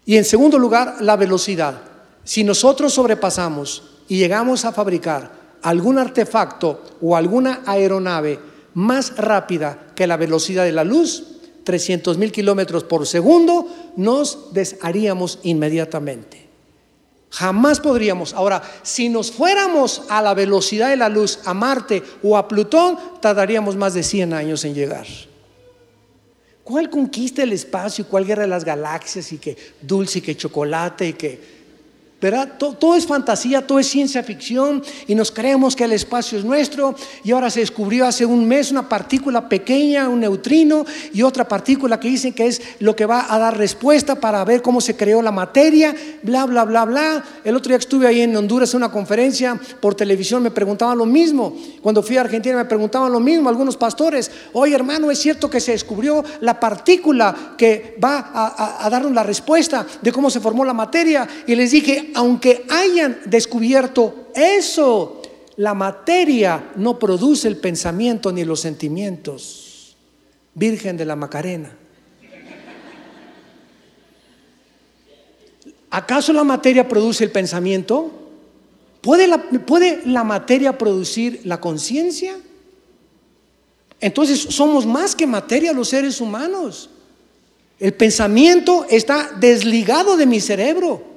Y 0.06 0.18
en 0.18 0.26
segundo 0.26 0.58
lugar, 0.58 0.98
la 1.02 1.16
velocidad. 1.16 1.82
Si 2.24 2.44
nosotros 2.44 2.94
sobrepasamos 2.94 3.84
y 4.08 4.18
llegamos 4.18 4.66
a 4.66 4.72
fabricar 4.72 5.32
algún 5.62 5.98
artefacto 6.00 6.82
o 7.02 7.16
alguna 7.16 7.62
aeronave 7.66 8.40
más 8.74 9.16
rápida 9.18 9.92
que 9.96 10.08
la 10.08 10.18
velocidad 10.18 10.64
de 10.64 10.72
la 10.72 10.84
luz, 10.84 11.26
300 11.64 12.18
mil 12.18 12.32
kilómetros 12.32 12.84
por 12.84 13.06
segundo, 13.06 13.68
nos 13.96 14.54
desharíamos 14.54 15.40
inmediatamente. 15.44 16.50
Jamás 17.30 17.80
podríamos. 17.80 18.34
Ahora, 18.34 18.62
si 18.84 19.08
nos 19.08 19.32
fuéramos 19.32 20.04
a 20.10 20.22
la 20.22 20.34
velocidad 20.34 20.90
de 20.90 20.98
la 20.98 21.08
luz 21.08 21.40
a 21.46 21.54
Marte 21.54 22.04
o 22.24 22.36
a 22.36 22.48
Plutón, 22.48 22.98
tardaríamos 23.22 23.78
más 23.78 23.94
de 23.94 24.04
100 24.04 24.34
años 24.34 24.66
en 24.66 24.74
llegar. 24.74 25.08
¿Cuál 26.64 26.90
conquista 26.90 27.44
el 27.44 27.54
espacio? 27.54 28.06
¿Cuál 28.08 28.26
guerra 28.26 28.44
de 28.44 28.50
las 28.50 28.66
galaxias? 28.66 29.32
Y 29.34 29.38
que 29.38 29.58
dulce 29.82 30.20
y 30.20 30.22
que 30.22 30.36
chocolate 30.36 31.08
y 31.08 31.14
que... 31.14 31.61
¿verdad? 32.22 32.54
Todo, 32.60 32.96
es 32.96 33.08
fantasía, 33.08 33.66
todo 33.66 33.80
es 33.80 33.88
ciencia 33.88 34.22
ficción 34.22 34.84
y 35.08 35.16
nos 35.16 35.32
creemos 35.32 35.76
que 35.76 35.86
el 35.86 35.92
espacio 35.92 36.38
es 36.38 36.46
nuestro 36.46 36.94
y 37.24 37.32
ahora 37.32 37.50
se 37.50 37.62
descubrió 37.62 38.06
hace 38.06 38.28
un 38.28 38.48
mes 38.48 38.72
una 38.72 38.88
partícula 38.88 39.50
pequeña, 39.50 40.08
un 40.08 40.20
neutrino 40.20 40.86
y 41.12 41.24
otra 41.24 41.48
partícula 41.48 42.00
que 42.00 42.10
dicen 42.10 42.32
que 42.32 42.46
es 42.46 42.62
lo 42.80 42.96
que 42.96 43.08
va 43.08 43.26
a 43.28 43.40
dar 43.40 43.58
respuesta 43.58 44.20
para 44.20 44.46
ver 44.46 44.62
cómo 44.62 44.82
se 44.82 44.96
creó 44.96 45.24
la 45.24 45.32
materia, 45.32 45.96
bla, 46.22 46.46
bla, 46.46 46.64
bla, 46.64 46.86
bla. 46.86 47.24
El 47.44 47.56
otro 47.56 47.70
día 47.70 47.78
estuve 47.78 48.06
ahí 48.06 48.22
en 48.22 48.38
Honduras 48.38 48.72
en 48.74 48.78
una 48.78 48.92
conferencia 48.92 49.60
por 49.80 49.96
televisión 49.96 50.44
me 50.44 50.52
preguntaban 50.52 51.00
lo 51.00 51.08
mismo. 51.08 51.58
Cuando 51.82 52.04
fui 52.04 52.18
a 52.18 52.22
Argentina 52.22 52.56
me 52.56 52.66
preguntaban 52.66 53.12
lo 53.12 53.20
mismo 53.20 53.50
algunos 53.50 53.78
pastores, 53.78 54.30
oye 54.54 54.76
hermano, 54.76 55.10
es 55.10 55.18
cierto 55.18 55.50
que 55.50 55.60
se 55.60 55.72
descubrió 55.72 56.24
la 56.42 56.60
partícula 56.60 57.56
que 57.58 57.98
va 58.04 58.30
a 58.80 58.88
darnos 58.92 59.12
la 59.12 59.24
respuesta 59.24 59.88
de 60.04 60.12
cómo 60.12 60.30
se 60.30 60.40
formó 60.40 60.64
la 60.64 60.74
materia 60.74 61.28
y 61.48 61.56
les 61.56 61.72
dije, 61.72 62.11
aunque 62.16 62.66
hayan 62.70 63.20
descubierto 63.26 64.30
eso, 64.36 65.22
la 65.58 65.74
materia 65.74 66.72
no 66.76 66.98
produce 66.98 67.48
el 67.48 67.58
pensamiento 67.58 68.32
ni 68.32 68.44
los 68.44 68.60
sentimientos. 68.62 69.96
Virgen 70.54 70.98
de 70.98 71.06
la 71.06 71.16
Macarena. 71.16 71.78
¿Acaso 75.90 76.32
la 76.32 76.44
materia 76.44 76.88
produce 76.88 77.24
el 77.24 77.32
pensamiento? 77.32 78.12
¿Puede 79.02 79.28
la, 79.28 79.42
¿Puede 79.42 80.02
la 80.06 80.24
materia 80.24 80.78
producir 80.78 81.42
la 81.44 81.60
conciencia? 81.60 82.38
Entonces 84.00 84.40
somos 84.40 84.86
más 84.86 85.16
que 85.16 85.28
materia 85.28 85.74
los 85.74 85.90
seres 85.90 86.22
humanos. 86.22 86.90
El 87.78 87.94
pensamiento 87.94 88.86
está 88.90 89.32
desligado 89.40 90.16
de 90.16 90.26
mi 90.26 90.40
cerebro 90.40 91.11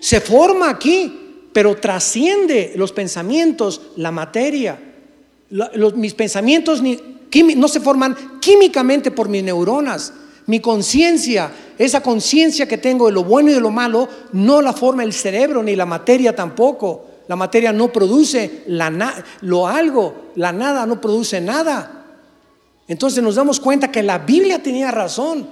se 0.00 0.20
forma 0.20 0.70
aquí, 0.70 1.48
pero 1.52 1.76
trasciende 1.76 2.72
los 2.76 2.92
pensamientos, 2.92 3.80
la 3.96 4.10
materia. 4.10 4.78
mis 5.94 6.14
pensamientos 6.14 6.82
no 7.56 7.68
se 7.68 7.80
forman 7.80 8.40
químicamente 8.40 9.10
por 9.10 9.28
mis 9.28 9.44
neuronas. 9.44 10.12
Mi 10.46 10.60
conciencia, 10.60 11.50
esa 11.78 12.02
conciencia 12.02 12.68
que 12.68 12.76
tengo 12.76 13.06
de 13.06 13.12
lo 13.12 13.24
bueno 13.24 13.50
y 13.50 13.54
de 13.54 13.60
lo 13.60 13.70
malo, 13.70 14.08
no 14.32 14.60
la 14.60 14.74
forma 14.74 15.02
el 15.02 15.12
cerebro 15.12 15.62
ni 15.62 15.74
la 15.74 15.86
materia 15.86 16.36
tampoco. 16.36 17.06
La 17.28 17.36
materia 17.36 17.72
no 17.72 17.90
produce 17.90 18.64
lo 19.40 19.66
algo, 19.66 20.30
la 20.36 20.52
nada 20.52 20.84
no 20.84 21.00
produce 21.00 21.40
nada. 21.40 22.04
Entonces 22.86 23.22
nos 23.22 23.36
damos 23.36 23.60
cuenta 23.60 23.90
que 23.90 24.02
la 24.02 24.18
Biblia 24.18 24.62
tenía 24.62 24.90
razón. 24.90 25.48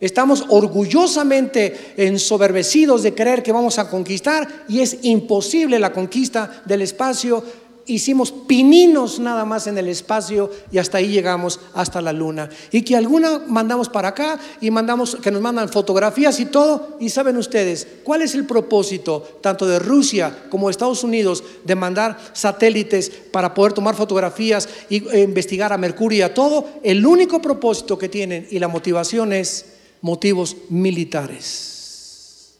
Estamos 0.00 0.46
orgullosamente 0.48 1.92
ensoberbecidos 1.98 3.02
de 3.02 3.14
creer 3.14 3.42
que 3.42 3.52
vamos 3.52 3.78
a 3.78 3.90
conquistar 3.90 4.64
y 4.66 4.80
es 4.80 4.98
imposible 5.02 5.78
la 5.78 5.92
conquista 5.92 6.62
del 6.64 6.80
espacio. 6.80 7.44
Hicimos 7.84 8.32
pininos 8.32 9.18
nada 9.18 9.44
más 9.44 9.66
en 9.66 9.76
el 9.76 9.88
espacio 9.88 10.50
y 10.72 10.78
hasta 10.78 10.98
ahí 10.98 11.08
llegamos 11.08 11.60
hasta 11.74 12.00
la 12.00 12.14
luna. 12.14 12.48
Y 12.70 12.80
que 12.80 12.96
alguna 12.96 13.42
mandamos 13.46 13.90
para 13.90 14.08
acá 14.08 14.38
y 14.62 14.70
mandamos 14.70 15.16
que 15.16 15.30
nos 15.30 15.42
mandan 15.42 15.68
fotografías 15.68 16.40
y 16.40 16.46
todo. 16.46 16.96
Y 16.98 17.10
saben 17.10 17.36
ustedes, 17.36 17.86
¿cuál 18.02 18.22
es 18.22 18.34
el 18.34 18.46
propósito 18.46 19.40
tanto 19.42 19.66
de 19.66 19.78
Rusia 19.78 20.44
como 20.48 20.68
de 20.68 20.70
Estados 20.70 21.04
Unidos 21.04 21.44
de 21.64 21.74
mandar 21.74 22.16
satélites 22.32 23.10
para 23.30 23.52
poder 23.52 23.74
tomar 23.74 23.94
fotografías 23.94 24.66
e 24.88 25.20
investigar 25.20 25.74
a 25.74 25.78
Mercurio 25.78 26.20
y 26.20 26.22
a 26.22 26.32
todo? 26.32 26.66
El 26.82 27.04
único 27.04 27.42
propósito 27.42 27.98
que 27.98 28.08
tienen 28.08 28.46
y 28.50 28.58
la 28.60 28.68
motivación 28.68 29.34
es 29.34 29.79
motivos 30.02 30.56
militares. 30.68 32.58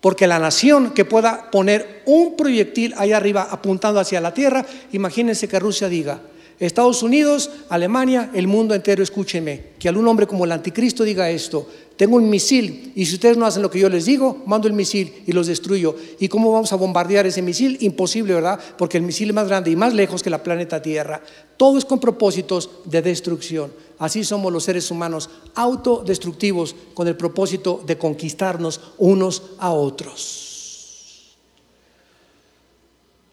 Porque 0.00 0.26
la 0.26 0.38
nación 0.38 0.92
que 0.94 1.04
pueda 1.04 1.50
poner 1.50 2.02
un 2.06 2.36
proyectil 2.36 2.94
ahí 2.96 3.12
arriba 3.12 3.48
apuntando 3.50 3.98
hacia 3.98 4.20
la 4.20 4.32
tierra, 4.32 4.64
imagínense 4.92 5.48
que 5.48 5.58
Rusia 5.58 5.88
diga, 5.88 6.20
Estados 6.60 7.02
Unidos, 7.04 7.50
Alemania, 7.68 8.30
el 8.34 8.48
mundo 8.48 8.74
entero, 8.74 9.02
escúchenme, 9.02 9.74
que 9.78 9.88
algún 9.88 10.08
hombre 10.08 10.26
como 10.26 10.44
el 10.44 10.50
anticristo 10.50 11.04
diga 11.04 11.30
esto, 11.30 11.68
tengo 11.98 12.16
un 12.16 12.30
misil 12.30 12.92
y 12.94 13.06
si 13.06 13.14
ustedes 13.14 13.36
no 13.36 13.44
hacen 13.44 13.60
lo 13.60 13.70
que 13.70 13.80
yo 13.80 13.88
les 13.88 14.04
digo, 14.04 14.42
mando 14.46 14.68
el 14.68 14.72
misil 14.72 15.22
y 15.26 15.32
los 15.32 15.48
destruyo. 15.48 15.96
¿Y 16.20 16.28
cómo 16.28 16.52
vamos 16.52 16.72
a 16.72 16.76
bombardear 16.76 17.26
ese 17.26 17.42
misil? 17.42 17.76
Imposible, 17.80 18.34
¿verdad? 18.34 18.60
Porque 18.76 18.98
el 18.98 19.02
misil 19.02 19.30
es 19.30 19.34
más 19.34 19.48
grande 19.48 19.72
y 19.72 19.76
más 19.76 19.94
lejos 19.94 20.22
que 20.22 20.30
la 20.30 20.42
planeta 20.42 20.80
Tierra. 20.80 21.20
Todo 21.56 21.76
es 21.76 21.84
con 21.84 21.98
propósitos 21.98 22.70
de 22.84 23.02
destrucción. 23.02 23.72
Así 23.98 24.22
somos 24.22 24.52
los 24.52 24.62
seres 24.62 24.90
humanos, 24.92 25.28
autodestructivos 25.56 26.76
con 26.94 27.08
el 27.08 27.16
propósito 27.16 27.82
de 27.84 27.98
conquistarnos 27.98 28.80
unos 28.98 29.42
a 29.58 29.72
otros. 29.72 31.36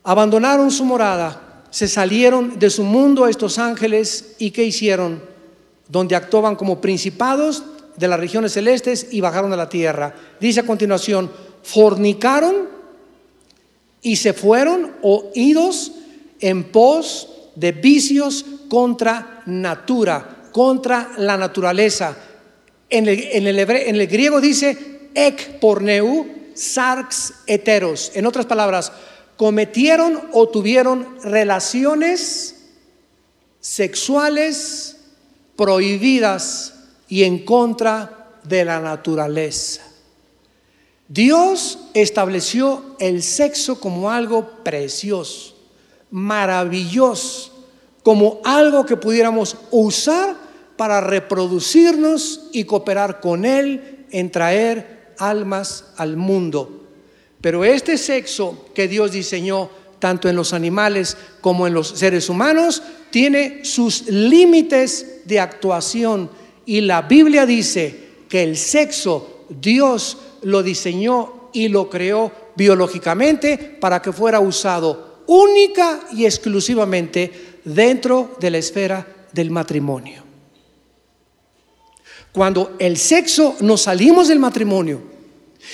Abandonaron 0.03 0.71
su 0.71 0.85
morada, 0.85 1.54
se 1.75 1.89
salieron 1.89 2.57
de 2.57 2.69
su 2.69 2.83
mundo 2.83 3.27
estos 3.27 3.59
ángeles 3.59 4.35
y 4.37 4.51
¿qué 4.51 4.63
hicieron? 4.63 5.21
Donde 5.89 6.15
actuaban 6.15 6.55
como 6.55 6.79
principados 6.79 7.65
de 7.97 8.07
las 8.07 8.17
regiones 8.17 8.53
celestes 8.53 9.07
y 9.11 9.19
bajaron 9.19 9.51
a 9.51 9.57
la 9.57 9.67
tierra. 9.67 10.15
Dice 10.39 10.61
a 10.61 10.65
continuación, 10.65 11.29
fornicaron 11.63 12.69
y 14.01 14.15
se 14.15 14.31
fueron 14.31 14.93
oídos 15.01 15.91
en 16.39 16.63
pos 16.63 17.27
de 17.55 17.73
vicios 17.73 18.45
contra 18.69 19.43
natura 19.45 20.47
contra 20.53 21.11
la 21.17 21.35
naturaleza. 21.35 22.15
En 22.89 23.09
el, 23.09 23.19
en 23.19 23.95
el, 23.97 24.07
griego 24.07 24.39
dice 24.39 25.09
ek 25.13 25.59
porneu, 25.59 26.25
sarx 26.53 27.43
heteros. 27.45 28.13
En 28.15 28.25
otras 28.25 28.45
palabras, 28.45 28.93
cometieron 29.37 30.21
o 30.31 30.47
tuvieron 30.49 31.17
relaciones 31.23 32.55
sexuales 33.59 34.97
prohibidas 35.55 36.73
y 37.07 37.23
en 37.23 37.45
contra 37.45 38.39
de 38.43 38.65
la 38.65 38.79
naturaleza. 38.79 39.81
Dios 41.07 41.79
estableció 41.93 42.95
el 42.99 43.21
sexo 43.21 43.79
como 43.79 44.09
algo 44.09 44.63
precioso, 44.63 45.55
maravilloso, 46.09 47.51
como 48.03 48.39
algo 48.43 48.85
que 48.85 48.97
pudiéramos 48.97 49.57
usar 49.71 50.35
para 50.77 51.01
reproducirnos 51.01 52.49
y 52.51 52.65
cooperar 52.65 53.19
con 53.19 53.45
Él 53.45 54.05
en 54.11 54.31
traer 54.31 55.13
almas 55.19 55.85
al 55.97 56.17
mundo. 56.17 56.84
Pero 57.45 57.63
este 57.63 57.99
sexo 57.99 58.65
que 58.73 58.87
Dios 58.87 59.11
diseñó 59.11 59.69
tanto 59.99 60.27
en 60.27 60.35
los 60.35 60.51
animales 60.51 61.15
como 61.41 61.67
en 61.67 61.75
los 61.75 61.89
seres 61.89 62.27
humanos 62.27 62.81
tiene 63.11 63.63
sus 63.63 64.07
límites 64.07 65.21
de 65.25 65.39
actuación 65.39 66.31
y 66.65 66.81
la 66.81 67.03
Biblia 67.03 67.45
dice 67.45 68.23
que 68.27 68.41
el 68.41 68.57
sexo 68.57 69.45
Dios 69.47 70.17
lo 70.41 70.63
diseñó 70.63 71.51
y 71.53 71.67
lo 71.67 71.87
creó 71.87 72.31
biológicamente 72.55 73.59
para 73.79 74.01
que 74.01 74.11
fuera 74.11 74.39
usado 74.39 75.21
única 75.27 75.99
y 76.13 76.25
exclusivamente 76.25 77.59
dentro 77.63 78.35
de 78.39 78.49
la 78.49 78.57
esfera 78.57 79.05
del 79.31 79.51
matrimonio. 79.51 80.23
Cuando 82.31 82.75
el 82.79 82.97
sexo 82.97 83.55
nos 83.59 83.83
salimos 83.83 84.29
del 84.29 84.39
matrimonio 84.39 85.13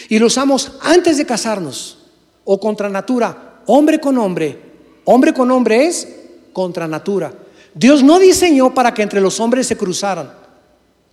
y 0.09 0.19
lo 0.19 0.27
usamos 0.27 0.73
antes 0.81 1.17
de 1.17 1.25
casarnos 1.25 1.97
o 2.43 2.59
contra 2.59 2.89
natura, 2.89 3.61
hombre 3.65 3.99
con 3.99 4.17
hombre, 4.17 4.59
hombre 5.05 5.33
con 5.33 5.51
hombre 5.51 5.85
es 5.87 6.07
contra 6.53 6.87
natura. 6.87 7.33
Dios 7.73 8.03
no 8.03 8.19
diseñó 8.19 8.73
para 8.73 8.93
que 8.93 9.01
entre 9.01 9.21
los 9.21 9.39
hombres 9.39 9.67
se 9.67 9.77
cruzaran, 9.77 10.33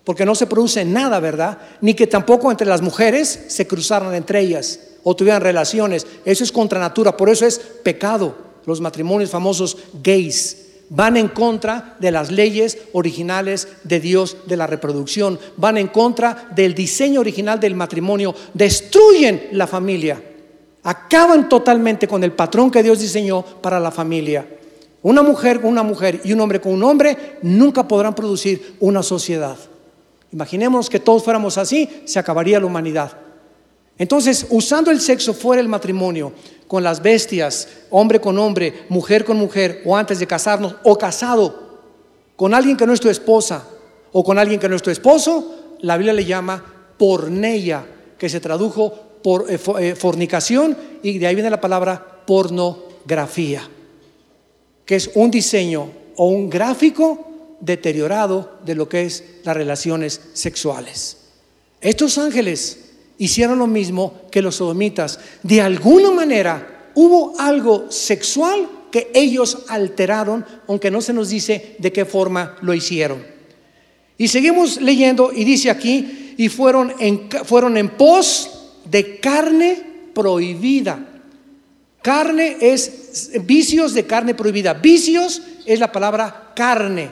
porque 0.05 0.25
no 0.25 0.35
se 0.35 0.47
produce 0.47 0.85
nada, 0.85 1.21
¿verdad? 1.21 1.59
Ni 1.81 1.95
que 1.95 2.07
tampoco 2.07 2.51
entre 2.51 2.67
las 2.67 2.83
mujeres 2.83 3.47
se 3.49 3.67
cruzaran 3.67 4.15
entre 4.15 4.41
ellas 4.41 4.81
o 5.05 5.15
tuvieran 5.15 5.43
relaciones. 5.43 6.07
Eso 6.25 6.45
es 6.45 6.53
contra 6.53 6.81
natura, 6.81 7.17
por 7.17 7.29
eso 7.29 7.47
es 7.47 7.59
pecado. 7.59 8.35
Los 8.67 8.81
matrimonios 8.81 9.31
famosos 9.31 9.77
gays 10.03 10.68
van 10.91 11.17
en 11.17 11.29
contra 11.29 11.97
de 11.99 12.11
las 12.11 12.31
leyes 12.31 12.79
originales 12.93 13.69
de 13.85 14.01
Dios 14.01 14.37
de 14.47 14.57
la 14.57 14.67
reproducción, 14.67 15.39
van 15.57 15.77
en 15.77 15.89
contra 15.89 16.49
del 16.55 16.75
diseño 16.75 17.21
original 17.21 17.61
del 17.61 17.75
matrimonio, 17.75 18.35
destruyen 18.55 19.49
la 19.53 19.67
familia, 19.67 20.23
acaban 20.83 21.49
totalmente 21.49 22.09
con 22.09 22.25
el 22.25 22.33
patrón 22.33 22.71
que 22.71 22.83
Dios 22.83 23.01
diseñó 23.01 23.43
para 23.43 23.81
la 23.81 23.91
familia. 23.91 24.47
Una 25.03 25.23
mujer 25.23 25.61
con 25.61 25.71
una 25.71 25.83
mujer 25.83 26.21
y 26.25 26.33
un 26.33 26.41
hombre 26.41 26.61
con 26.61 26.73
un 26.73 26.83
hombre 26.83 27.39
nunca 27.43 27.87
podrán 27.87 28.15
producir 28.15 28.77
una 28.81 29.03
sociedad. 29.03 29.57
Imaginemos 30.33 30.91
que 30.91 31.01
todos 31.01 31.23
fuéramos 31.23 31.57
así, 31.57 31.89
se 32.05 32.19
acabaría 32.19 32.61
la 32.61 32.67
humanidad. 32.67 33.13
Entonces, 33.99 34.47
usando 34.51 34.91
el 34.91 35.01
sexo 35.01 35.35
fuera 35.35 35.61
del 35.61 35.69
matrimonio, 35.69 36.33
con 36.69 36.85
las 36.85 37.03
bestias, 37.03 37.69
hombre 37.91 38.21
con 38.21 38.39
hombre, 38.39 38.85
mujer 38.89 39.25
con 39.25 39.39
mujer, 39.39 39.83
o 39.85 39.97
antes 39.97 40.21
de 40.21 40.27
casarnos, 40.27 40.77
o 40.85 40.97
casado 40.97 41.69
con 42.37 42.55
alguien 42.55 42.77
que 42.77 42.87
no 42.87 42.93
es 42.93 43.01
tu 43.01 43.09
esposa, 43.09 43.67
o 44.13 44.23
con 44.23 44.39
alguien 44.39 44.61
que 44.61 44.69
no 44.69 44.77
es 44.77 44.83
tu 44.83 44.91
esposo, 44.91 45.77
la 45.81 45.97
Biblia 45.97 46.13
le 46.13 46.25
llama 46.25 46.63
porneia, 46.97 47.85
que 48.17 48.29
se 48.29 48.41
tradujo 48.41 48.93
por, 49.23 49.51
eh, 49.51 49.59
eh, 49.81 49.95
fornicación 49.95 50.77
y 51.03 51.19
de 51.19 51.27
ahí 51.27 51.35
viene 51.35 51.51
la 51.51 51.61
palabra 51.61 52.23
pornografía, 52.27 53.69
que 54.85 54.97
es 54.97 55.11
un 55.15 55.31
diseño 55.31 55.91
o 56.17 56.27
un 56.27 56.51
gráfico 56.51 57.27
deteriorado 57.61 58.59
de 58.65 58.75
lo 58.75 58.89
que 58.89 59.05
es 59.05 59.25
las 59.45 59.57
relaciones 59.57 60.21
sexuales. 60.35 61.17
Estos 61.81 62.19
ángeles 62.19 62.88
hicieron 63.19 63.59
lo 63.59 63.67
mismo 63.67 64.23
que 64.31 64.43
los 64.43 64.57
sodomitas. 64.57 65.19
De 65.43 65.61
alguna 65.61 66.11
manera 66.11 66.91
hubo 66.95 67.39
algo 67.39 67.91
sexual 67.91 68.69
que 68.91 69.11
ellos 69.13 69.65
alteraron, 69.69 70.45
aunque 70.67 70.91
no 70.91 71.01
se 71.01 71.13
nos 71.13 71.29
dice 71.29 71.77
de 71.79 71.93
qué 71.93 72.05
forma 72.05 72.57
lo 72.63 72.73
hicieron. 72.73 73.23
Y 74.17 74.29
seguimos 74.29 74.81
leyendo 74.81 75.31
y 75.33 75.45
dice 75.45 75.71
aquí, 75.71 76.35
y 76.37 76.49
fueron 76.49 76.95
en, 76.99 77.29
fueron 77.45 77.77
en 77.77 77.91
pos 77.91 78.51
de 78.85 79.21
carne 79.21 79.83
prohibida. 80.15 81.05
Carne 82.03 82.57
es 82.61 83.31
vicios 83.45 83.93
de 83.95 84.07
carne 84.07 84.35
prohibida. 84.35 84.75
Vicios 84.75 85.43
es 85.67 85.79
la 85.79 85.93
palabra 85.93 86.53
carne. 86.55 87.11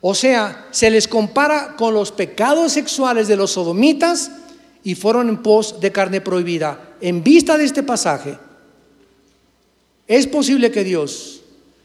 O 0.00 0.14
sea, 0.14 0.66
se 0.70 0.90
les 0.90 1.08
compara 1.08 1.76
con 1.76 1.94
los 1.94 2.12
pecados 2.12 2.72
sexuales 2.72 3.28
de 3.28 3.36
los 3.36 3.52
sodomitas 3.52 4.30
y 4.84 4.94
fueron 4.94 5.28
en 5.28 5.42
pos 5.42 5.80
de 5.80 5.92
carne 5.92 6.20
prohibida. 6.20 6.96
En 7.00 7.22
vista 7.22 7.56
de 7.56 7.64
este 7.64 7.82
pasaje, 7.82 8.38
es 10.06 10.26
posible 10.26 10.70
que 10.70 10.84
Dios 10.84 11.42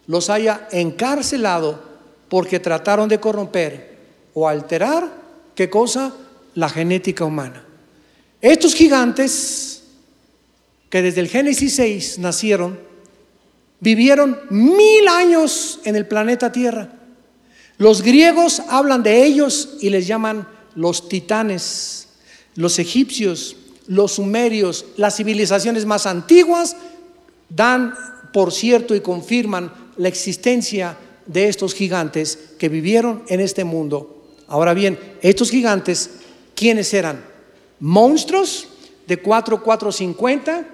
los 0.07 0.29
haya 0.29 0.67
encarcelado 0.71 1.81
porque 2.29 2.59
trataron 2.59 3.07
de 3.09 3.19
corromper 3.19 3.97
o 4.33 4.47
alterar, 4.47 5.09
¿qué 5.55 5.69
cosa? 5.69 6.13
La 6.55 6.69
genética 6.69 7.25
humana. 7.25 7.63
Estos 8.41 8.73
gigantes 8.75 9.83
que 10.89 11.01
desde 11.01 11.21
el 11.21 11.27
Génesis 11.27 11.75
6 11.75 12.19
nacieron, 12.19 12.79
vivieron 13.79 14.39
mil 14.49 15.07
años 15.07 15.79
en 15.83 15.95
el 15.95 16.07
planeta 16.07 16.51
Tierra. 16.51 16.89
Los 17.77 18.01
griegos 18.01 18.61
hablan 18.69 19.03
de 19.03 19.23
ellos 19.23 19.77
y 19.81 19.89
les 19.89 20.07
llaman 20.07 20.47
los 20.75 21.09
titanes, 21.09 22.06
los 22.57 22.79
egipcios, 22.79 23.55
los 23.85 24.13
sumerios, 24.13 24.85
las 24.97 25.15
civilizaciones 25.15 25.85
más 25.85 26.05
antiguas 26.07 26.75
dan 27.49 27.93
por 28.33 28.51
cierto 28.51 28.95
y 28.95 28.99
confirman 28.99 29.71
la 29.95 30.09
existencia 30.09 30.97
de 31.27 31.47
estos 31.47 31.73
gigantes 31.73 32.37
que 32.57 32.67
vivieron 32.67 33.23
en 33.29 33.39
este 33.39 33.63
mundo. 33.63 34.25
Ahora 34.47 34.73
bien, 34.73 34.97
estos 35.21 35.51
gigantes, 35.51 36.09
¿quiénes 36.55 36.93
eran? 36.93 37.23
Monstruos 37.79 38.67
de 39.05 39.17
4, 39.17 39.63
4, 39.63 39.91
50 39.91 40.67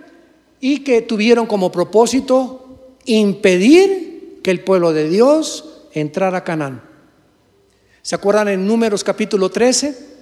y 0.61 0.79
que 0.79 1.01
tuvieron 1.01 1.45
como 1.45 1.69
propósito 1.69 2.95
impedir 3.05 4.39
que 4.41 4.51
el 4.51 4.61
pueblo 4.61 4.93
de 4.93 5.09
Dios 5.09 5.65
entrara 5.91 6.39
a 6.39 6.43
Canaán. 6.45 6.81
¿Se 8.01 8.15
acuerdan 8.15 8.47
en 8.47 8.65
Números 8.65 9.03
capítulo 9.03 9.49
13 9.49 10.12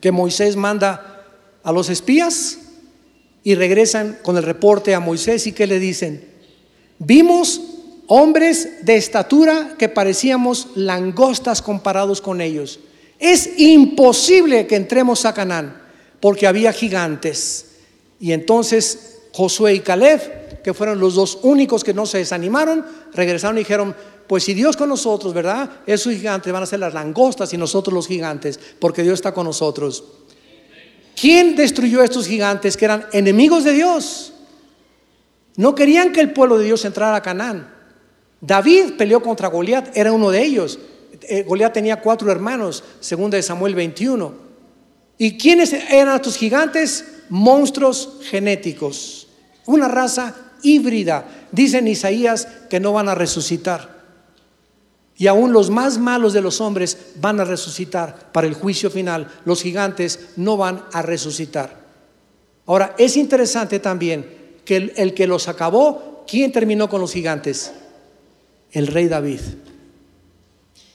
que 0.00 0.12
Moisés 0.12 0.56
manda 0.56 1.24
a 1.62 1.72
los 1.72 1.88
espías 1.88 2.58
y 3.42 3.54
regresan 3.54 4.18
con 4.22 4.36
el 4.36 4.42
reporte 4.42 4.94
a 4.94 5.00
Moisés 5.00 5.46
y 5.46 5.52
que 5.52 5.66
le 5.66 5.78
dicen? 5.78 6.24
Vimos 6.98 7.60
hombres 8.06 8.84
de 8.84 8.96
estatura 8.96 9.74
que 9.78 9.88
parecíamos 9.88 10.68
langostas 10.74 11.62
comparados 11.62 12.20
con 12.20 12.40
ellos. 12.40 12.80
Es 13.18 13.58
imposible 13.58 14.66
que 14.66 14.76
entremos 14.76 15.24
a 15.24 15.34
Canaán 15.34 15.82
porque 16.20 16.46
había 16.46 16.72
gigantes. 16.72 17.66
Y 18.20 18.32
entonces 18.32 19.18
Josué 19.32 19.74
y 19.74 19.80
Caleb, 19.80 20.62
que 20.62 20.74
fueron 20.74 20.98
los 20.98 21.14
dos 21.14 21.38
únicos 21.42 21.84
que 21.84 21.94
no 21.94 22.06
se 22.06 22.18
desanimaron, 22.18 22.84
regresaron 23.12 23.56
y 23.56 23.60
dijeron, 23.60 23.94
pues 24.26 24.44
si 24.44 24.54
Dios 24.54 24.76
con 24.76 24.88
nosotros, 24.88 25.32
¿verdad? 25.32 25.70
Esos 25.86 26.12
gigantes 26.14 26.52
van 26.52 26.62
a 26.62 26.66
ser 26.66 26.80
las 26.80 26.94
langostas 26.94 27.52
y 27.52 27.56
nosotros 27.56 27.94
los 27.94 28.08
gigantes, 28.08 28.58
porque 28.78 29.02
Dios 29.02 29.14
está 29.14 29.32
con 29.32 29.46
nosotros. 29.46 30.04
¿Quién 31.18 31.56
destruyó 31.56 32.02
a 32.02 32.04
estos 32.04 32.26
gigantes 32.26 32.76
que 32.76 32.84
eran 32.84 33.06
enemigos 33.12 33.64
de 33.64 33.72
Dios? 33.72 34.32
No 35.56 35.74
querían 35.74 36.12
que 36.12 36.20
el 36.20 36.32
pueblo 36.32 36.58
de 36.58 36.66
Dios 36.66 36.84
entrara 36.84 37.16
a 37.16 37.22
Canaán. 37.22 37.74
David 38.40 38.92
peleó 38.98 39.22
contra 39.22 39.48
Goliat, 39.48 39.96
era 39.96 40.12
uno 40.12 40.30
de 40.30 40.42
ellos. 40.42 40.78
Eh, 41.22 41.42
Goliat 41.42 41.72
tenía 41.72 42.00
cuatro 42.00 42.30
hermanos, 42.30 42.84
según 43.00 43.30
de 43.30 43.42
Samuel 43.42 43.74
21. 43.74 44.34
¿Y 45.16 45.38
quiénes 45.38 45.72
eran 45.72 46.16
estos 46.16 46.36
gigantes? 46.36 47.04
Monstruos 47.30 48.18
genéticos, 48.22 49.28
una 49.64 49.88
raza 49.88 50.34
híbrida. 50.62 51.26
Dicen 51.50 51.88
Isaías 51.88 52.46
que 52.68 52.78
no 52.78 52.92
van 52.92 53.08
a 53.08 53.14
resucitar. 53.14 53.95
Y 55.18 55.26
aún 55.28 55.52
los 55.52 55.70
más 55.70 55.98
malos 55.98 56.32
de 56.32 56.42
los 56.42 56.60
hombres 56.60 56.98
van 57.20 57.40
a 57.40 57.44
resucitar 57.44 58.32
para 58.32 58.46
el 58.46 58.54
juicio 58.54 58.90
final. 58.90 59.28
Los 59.44 59.62
gigantes 59.62 60.28
no 60.36 60.56
van 60.56 60.84
a 60.92 61.02
resucitar. 61.02 61.86
Ahora, 62.66 62.94
es 62.98 63.16
interesante 63.16 63.78
también 63.78 64.26
que 64.64 64.92
el, 64.96 65.14
que 65.14 65.26
los 65.26 65.48
acabó, 65.48 66.24
¿quién 66.26 66.52
terminó 66.52 66.90
con 66.90 67.00
los 67.00 67.12
gigantes? 67.12 67.72
El 68.72 68.88
rey 68.88 69.06
David. 69.06 69.40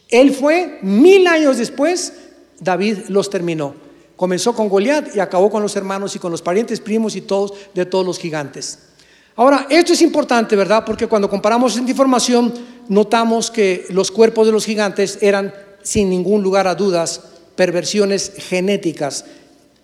Él 0.10 0.36
fue 0.36 0.80
mil 0.82 1.26
años 1.26 1.58
después, 1.58 2.14
David 2.60 3.06
los 3.08 3.30
terminó. 3.30 3.74
Comenzó 4.18 4.54
con 4.54 4.70
Goliat 4.70 5.16
y 5.16 5.20
acabó 5.20 5.50
con 5.50 5.64
los 5.64 5.76
hermanos 5.76 6.16
y 6.16 6.20
con 6.20 6.32
los 6.32 6.44
parientes, 6.44 6.80
primos 6.80 7.16
y 7.16 7.22
todos 7.22 7.54
de 7.74 7.86
todos 7.86 8.06
los 8.06 8.20
gigantes. 8.20 8.78
Ahora, 9.36 9.66
esto 9.70 9.94
es 9.94 10.02
importante, 10.02 10.56
¿verdad? 10.56 10.84
Porque 10.86 11.08
cuando 11.08 11.30
comparamos 11.30 11.76
esta 11.76 11.90
información, 11.90 12.54
notamos 12.92 13.52
que 13.52 13.86
los 13.90 14.12
cuerpos 14.12 14.46
de 14.46 14.52
los 14.52 14.66
gigantes 14.66 15.20
eran, 15.22 15.54
sin 15.82 16.10
ningún 16.10 16.44
lugar 16.44 16.68
a 16.68 16.76
dudas, 16.76 17.22
perversiones 17.56 18.34
genéticas, 18.38 19.24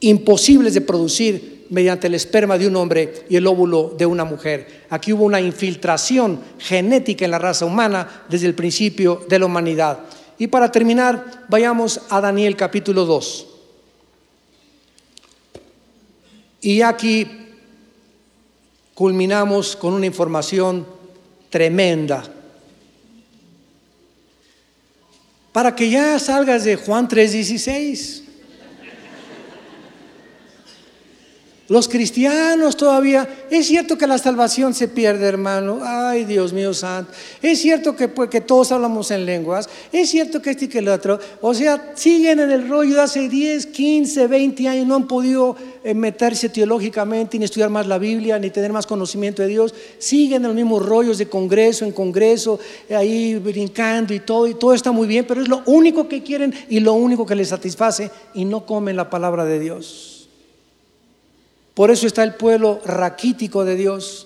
imposibles 0.02 0.74
de 0.74 0.82
producir 0.82 1.66
mediante 1.70 2.08
el 2.08 2.16
esperma 2.16 2.58
de 2.58 2.68
un 2.68 2.76
hombre 2.76 3.24
y 3.30 3.38
el 3.38 3.48
óvulo 3.48 3.96
de 3.98 4.06
una 4.06 4.26
mujer. 4.26 4.84
Aquí 4.90 5.14
hubo 5.14 5.24
una 5.24 5.40
infiltración 5.40 6.42
genética 6.60 7.24
en 7.24 7.32
la 7.32 7.40
raza 7.40 7.66
humana 7.66 8.26
desde 8.28 8.48
el 8.48 8.56
principio 8.56 9.26
de 9.30 9.40
la 9.40 9.46
humanidad. 9.46 10.00
Y 10.38 10.48
para 10.48 10.70
terminar, 10.70 11.46
vayamos 11.48 12.02
a 12.10 12.20
Daniel 12.20 12.58
capítulo 12.58 13.06
2. 13.06 13.48
Y 16.60 16.82
aquí 16.82 17.26
culminamos 18.94 19.78
con 19.78 19.94
una 19.94 20.08
información 20.08 20.86
tremenda. 21.50 22.34
Para 25.58 25.74
que 25.74 25.90
ya 25.90 26.20
salgas 26.20 26.66
de 26.66 26.76
Juan 26.76 27.08
3:16. 27.08 28.27
Los 31.70 31.90
cristianos 31.90 32.78
todavía, 32.78 33.28
es 33.52 33.68
cierto 33.68 33.98
que 33.98 34.08
la 34.08 34.18
salvación 34.18 34.74
se 34.74 34.88
pierde, 34.88 35.26
hermano. 35.26 35.80
Ay, 35.84 36.24
Dios 36.24 36.54
mío 36.54 36.74
santo. 36.74 37.12
Es 37.42 37.60
cierto 37.60 37.94
que, 37.94 38.08
pues, 38.08 38.30
que 38.30 38.40
todos 38.40 38.72
hablamos 38.72 39.12
en 39.12 39.26
lenguas. 39.26 39.68
Es 39.92 40.10
cierto 40.10 40.42
que 40.42 40.52
este 40.52 40.66
y 40.66 40.68
que 40.70 40.80
el 40.80 40.88
otro. 40.88 41.20
O 41.42 41.54
sea, 41.54 41.92
siguen 41.96 42.40
en 42.40 42.52
el 42.52 42.70
rollo 42.70 42.96
de 42.96 43.02
hace 43.02 43.28
10, 43.28 43.66
15, 43.66 44.28
20 44.28 44.68
años. 44.70 44.88
No 44.88 44.96
han 44.96 45.08
podido 45.08 45.58
eh, 45.84 45.94
meterse 45.94 46.48
teológicamente, 46.48 47.38
ni 47.38 47.44
estudiar 47.44 47.70
más 47.70 47.86
la 47.86 47.98
Biblia, 47.98 48.40
ni 48.40 48.50
tener 48.50 48.72
más 48.72 48.88
conocimiento 48.88 49.42
de 49.42 49.50
Dios. 49.50 49.76
Siguen 49.98 50.38
en 50.38 50.44
los 50.44 50.56
mismos 50.56 50.86
rollos 50.86 51.18
de 51.18 51.28
congreso 51.28 51.84
en 51.84 51.92
congreso, 51.92 52.60
ahí 52.90 53.36
brincando 53.36 54.14
y 54.14 54.22
todo. 54.22 54.48
Y 54.48 54.54
todo 54.54 54.74
está 54.74 54.94
muy 54.94 55.06
bien, 55.06 55.26
pero 55.28 55.42
es 55.42 55.50
lo 55.50 55.64
único 55.66 56.08
que 56.08 56.24
quieren 56.24 56.54
y 56.70 56.80
lo 56.80 56.94
único 56.94 57.26
que 57.26 57.36
les 57.36 57.50
satisface. 57.50 58.10
Y 58.34 58.46
no 58.46 58.66
comen 58.66 58.96
la 58.96 59.10
palabra 59.10 59.44
de 59.44 59.60
Dios. 59.60 60.17
Por 61.78 61.92
eso 61.92 62.08
está 62.08 62.24
el 62.24 62.34
pueblo 62.34 62.82
raquítico 62.86 63.64
de 63.64 63.76
Dios 63.76 64.26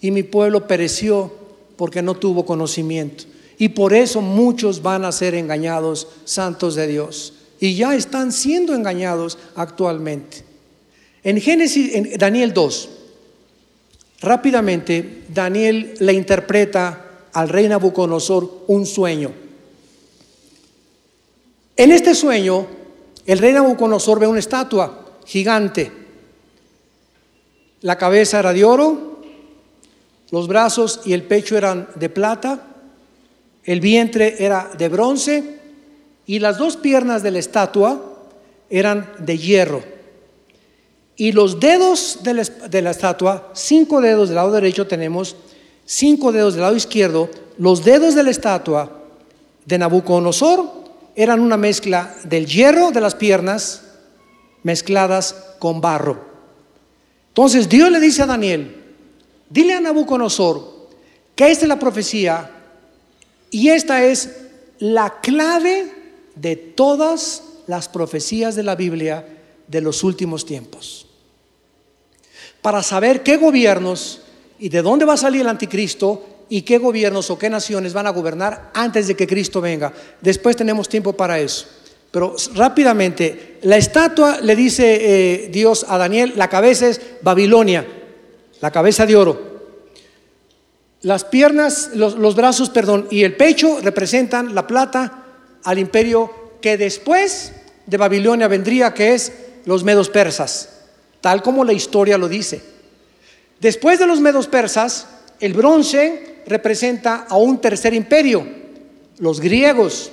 y 0.00 0.12
mi 0.12 0.22
pueblo 0.22 0.68
pereció 0.68 1.32
porque 1.74 2.00
no 2.00 2.14
tuvo 2.14 2.46
conocimiento. 2.46 3.24
Y 3.58 3.70
por 3.70 3.92
eso 3.92 4.20
muchos 4.20 4.82
van 4.82 5.04
a 5.04 5.10
ser 5.10 5.34
engañados, 5.34 6.06
santos 6.24 6.76
de 6.76 6.86
Dios. 6.86 7.32
Y 7.58 7.74
ya 7.74 7.96
están 7.96 8.30
siendo 8.30 8.72
engañados 8.72 9.36
actualmente. 9.56 10.44
En 11.24 11.40
Génesis, 11.40 11.92
en 11.92 12.16
Daniel 12.18 12.54
2, 12.54 12.88
rápidamente 14.20 15.24
Daniel 15.28 15.94
le 15.98 16.12
interpreta 16.12 17.26
al 17.32 17.48
rey 17.48 17.66
Nabucodonosor 17.66 18.62
un 18.68 18.86
sueño. 18.86 19.32
En 21.76 21.90
este 21.90 22.14
sueño, 22.14 22.64
el 23.26 23.40
rey 23.40 23.52
Nabucodonosor 23.52 24.20
ve 24.20 24.28
una 24.28 24.38
estatua 24.38 25.18
gigante 25.26 26.01
la 27.82 27.98
cabeza 27.98 28.38
era 28.38 28.52
de 28.52 28.64
oro, 28.64 29.20
los 30.30 30.48
brazos 30.48 31.00
y 31.04 31.12
el 31.12 31.24
pecho 31.24 31.58
eran 31.58 31.88
de 31.96 32.08
plata, 32.08 32.66
el 33.64 33.80
vientre 33.80 34.36
era 34.38 34.70
de 34.76 34.88
bronce 34.88 35.60
y 36.26 36.38
las 36.38 36.58
dos 36.58 36.76
piernas 36.76 37.22
de 37.22 37.32
la 37.32 37.38
estatua 37.38 38.00
eran 38.70 39.12
de 39.18 39.36
hierro. 39.36 39.82
Y 41.16 41.32
los 41.32 41.60
dedos 41.60 42.20
de 42.22 42.82
la, 42.82 42.90
estatua, 42.90 43.50
cinco 43.52 44.00
dedos 44.00 44.28
del 44.28 44.36
lado 44.36 44.52
derecho 44.52 44.86
tenemos, 44.86 45.36
cinco 45.84 46.32
dedos 46.32 46.54
del 46.54 46.62
lado 46.62 46.76
izquierdo, 46.76 47.28
los 47.58 47.84
dedos 47.84 48.14
de 48.14 48.22
la 48.22 48.30
estatua 48.30 49.02
de 49.66 49.78
Nabucodonosor 49.78 50.64
eran 51.14 51.40
una 51.40 51.58
mezcla 51.58 52.14
del 52.24 52.46
hierro 52.46 52.90
de 52.90 53.00
las 53.02 53.14
piernas 53.14 53.82
mezcladas 54.62 55.36
con 55.58 55.80
barro. 55.80 56.31
Entonces 57.32 57.66
Dios 57.66 57.90
le 57.90 57.98
dice 57.98 58.20
a 58.20 58.26
Daniel, 58.26 58.76
dile 59.48 59.72
a 59.72 59.80
Nabucodonosor 59.80 60.88
que 61.34 61.50
esta 61.50 61.64
es 61.64 61.68
la 61.68 61.78
profecía 61.78 62.50
y 63.50 63.70
esta 63.70 64.04
es 64.04 64.36
la 64.78 65.20
clave 65.22 65.90
de 66.34 66.56
todas 66.56 67.42
las 67.66 67.88
profecías 67.88 68.54
de 68.54 68.64
la 68.64 68.74
Biblia 68.74 69.26
de 69.66 69.80
los 69.80 70.04
últimos 70.04 70.44
tiempos. 70.44 71.06
Para 72.60 72.82
saber 72.82 73.22
qué 73.22 73.38
gobiernos 73.38 74.20
y 74.58 74.68
de 74.68 74.82
dónde 74.82 75.06
va 75.06 75.14
a 75.14 75.16
salir 75.16 75.40
el 75.40 75.48
anticristo 75.48 76.44
y 76.50 76.62
qué 76.62 76.76
gobiernos 76.76 77.30
o 77.30 77.38
qué 77.38 77.48
naciones 77.48 77.94
van 77.94 78.06
a 78.06 78.10
gobernar 78.10 78.70
antes 78.74 79.08
de 79.08 79.16
que 79.16 79.26
Cristo 79.26 79.62
venga. 79.62 79.90
Después 80.20 80.54
tenemos 80.54 80.86
tiempo 80.86 81.14
para 81.14 81.40
eso. 81.40 81.66
Pero 82.12 82.36
rápidamente, 82.54 83.58
la 83.62 83.78
estatua 83.78 84.40
le 84.40 84.54
dice 84.54 84.98
eh, 85.00 85.48
Dios 85.48 85.86
a 85.88 85.98
Daniel, 85.98 86.34
la 86.36 86.48
cabeza 86.48 86.86
es 86.86 87.00
Babilonia, 87.22 87.86
la 88.60 88.70
cabeza 88.70 89.06
de 89.06 89.16
oro. 89.16 89.52
Las 91.00 91.24
piernas, 91.24 91.90
los, 91.94 92.14
los 92.14 92.36
brazos, 92.36 92.70
perdón, 92.70 93.08
y 93.10 93.24
el 93.24 93.34
pecho 93.34 93.80
representan 93.82 94.54
la 94.54 94.66
plata 94.66 95.24
al 95.64 95.78
imperio 95.78 96.30
que 96.60 96.76
después 96.76 97.52
de 97.86 97.96
Babilonia 97.96 98.46
vendría, 98.46 98.94
que 98.94 99.14
es 99.14 99.32
los 99.64 99.82
medos 99.82 100.10
persas, 100.10 100.68
tal 101.20 101.42
como 101.42 101.64
la 101.64 101.72
historia 101.72 102.18
lo 102.18 102.28
dice. 102.28 102.62
Después 103.58 103.98
de 103.98 104.06
los 104.06 104.20
medos 104.20 104.48
persas, 104.48 105.06
el 105.40 105.54
bronce 105.54 106.42
representa 106.46 107.26
a 107.28 107.36
un 107.36 107.60
tercer 107.60 107.94
imperio, 107.94 108.46
los 109.18 109.40
griegos. 109.40 110.12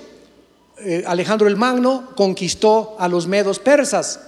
Eh, 0.82 1.04
Alejandro 1.06 1.48
el 1.48 1.58
Magno 1.58 2.12
conquistó 2.16 2.96
a 3.00 3.08
los 3.08 3.28
medos 3.28 3.60
persas. 3.60 4.22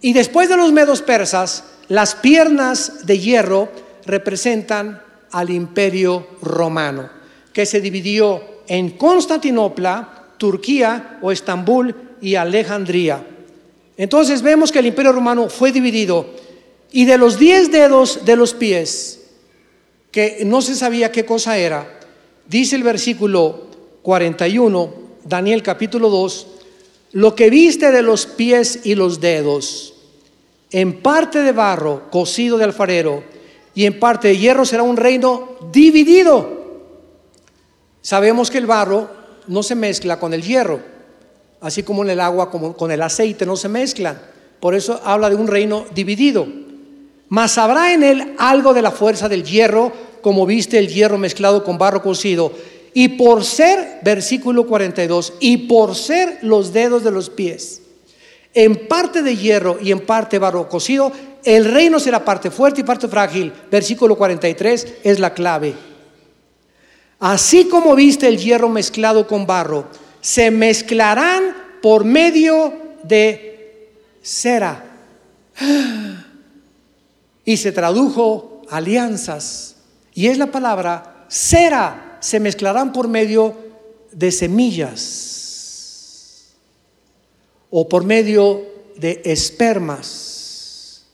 Y 0.00 0.12
después 0.12 0.48
de 0.48 0.56
los 0.56 0.72
medos 0.72 1.02
persas, 1.02 1.64
las 1.88 2.14
piernas 2.14 3.06
de 3.06 3.18
hierro 3.18 3.68
representan 4.06 5.02
al 5.30 5.50
imperio 5.50 6.26
romano, 6.42 7.10
que 7.52 7.66
se 7.66 7.80
dividió 7.80 8.42
en 8.66 8.90
Constantinopla, 8.90 10.32
Turquía 10.38 11.18
o 11.22 11.32
Estambul 11.32 11.94
y 12.20 12.34
Alejandría. 12.34 13.24
Entonces 13.96 14.42
vemos 14.42 14.72
que 14.72 14.80
el 14.80 14.86
imperio 14.86 15.12
romano 15.12 15.48
fue 15.48 15.72
dividido 15.72 16.26
y 16.90 17.04
de 17.04 17.18
los 17.18 17.38
diez 17.38 17.70
dedos 17.70 18.24
de 18.24 18.36
los 18.36 18.54
pies, 18.54 19.20
que 20.10 20.42
no 20.44 20.62
se 20.62 20.74
sabía 20.74 21.10
qué 21.10 21.24
cosa 21.24 21.58
era, 21.58 22.00
dice 22.48 22.76
el 22.76 22.82
versículo 22.82 23.68
41, 24.02 25.03
Daniel 25.24 25.62
capítulo 25.62 26.10
2, 26.10 26.46
lo 27.12 27.34
que 27.34 27.48
viste 27.48 27.90
de 27.90 28.02
los 28.02 28.26
pies 28.26 28.80
y 28.84 28.94
los 28.94 29.20
dedos, 29.20 29.94
en 30.70 31.00
parte 31.00 31.40
de 31.42 31.52
barro 31.52 32.10
cocido 32.10 32.58
de 32.58 32.64
alfarero 32.64 33.24
y 33.74 33.86
en 33.86 33.98
parte 33.98 34.28
de 34.28 34.38
hierro 34.38 34.64
será 34.64 34.82
un 34.82 34.96
reino 34.96 35.56
dividido. 35.72 36.64
Sabemos 38.02 38.50
que 38.50 38.58
el 38.58 38.66
barro 38.66 39.08
no 39.46 39.62
se 39.62 39.74
mezcla 39.74 40.18
con 40.18 40.34
el 40.34 40.42
hierro, 40.42 40.80
así 41.60 41.82
como 41.82 42.04
en 42.04 42.10
el 42.10 42.20
agua 42.20 42.50
como 42.50 42.76
con 42.76 42.92
el 42.92 43.00
aceite 43.00 43.46
no 43.46 43.56
se 43.56 43.68
mezclan. 43.68 44.20
Por 44.60 44.74
eso 44.74 45.00
habla 45.04 45.30
de 45.30 45.36
un 45.36 45.46
reino 45.46 45.86
dividido. 45.94 46.46
Mas 47.28 47.56
habrá 47.56 47.94
en 47.94 48.02
él 48.02 48.34
algo 48.38 48.74
de 48.74 48.82
la 48.82 48.90
fuerza 48.90 49.28
del 49.28 49.44
hierro, 49.44 49.90
como 50.20 50.44
viste 50.44 50.78
el 50.78 50.88
hierro 50.88 51.16
mezclado 51.16 51.64
con 51.64 51.78
barro 51.78 52.02
cocido. 52.02 52.52
Y 52.94 53.08
por 53.08 53.44
ser, 53.44 53.98
versículo 54.02 54.66
42, 54.66 55.34
y 55.40 55.56
por 55.68 55.94
ser 55.96 56.38
los 56.42 56.72
dedos 56.72 57.04
de 57.04 57.10
los 57.10 57.28
pies, 57.28 57.82
en 58.54 58.86
parte 58.86 59.22
de 59.22 59.36
hierro 59.36 59.78
y 59.82 59.90
en 59.90 60.00
parte 60.00 60.38
barro 60.38 60.68
cocido, 60.68 61.12
el 61.42 61.64
reino 61.64 61.98
será 61.98 62.24
parte 62.24 62.50
fuerte 62.50 62.80
y 62.80 62.84
parte 62.84 63.08
frágil. 63.08 63.52
Versículo 63.70 64.16
43 64.16 64.94
es 65.02 65.18
la 65.18 65.34
clave. 65.34 65.74
Así 67.18 67.64
como 67.68 67.94
viste 67.94 68.28
el 68.28 68.38
hierro 68.38 68.68
mezclado 68.68 69.26
con 69.26 69.46
barro, 69.46 69.88
se 70.20 70.50
mezclarán 70.50 71.54
por 71.82 72.04
medio 72.04 72.72
de 73.02 73.90
cera 74.22 74.84
y 77.44 77.56
se 77.56 77.72
tradujo 77.72 78.62
alianzas. 78.70 79.76
Y 80.14 80.28
es 80.28 80.38
la 80.38 80.46
palabra 80.46 81.26
cera, 81.28 82.13
se 82.24 82.40
mezclarán 82.40 82.90
por 82.90 83.06
medio 83.06 83.54
de 84.10 84.32
semillas 84.32 84.94
o 87.68 87.86
por 87.86 88.02
medio 88.04 88.62
de 88.96 89.20
espermas 89.26 91.04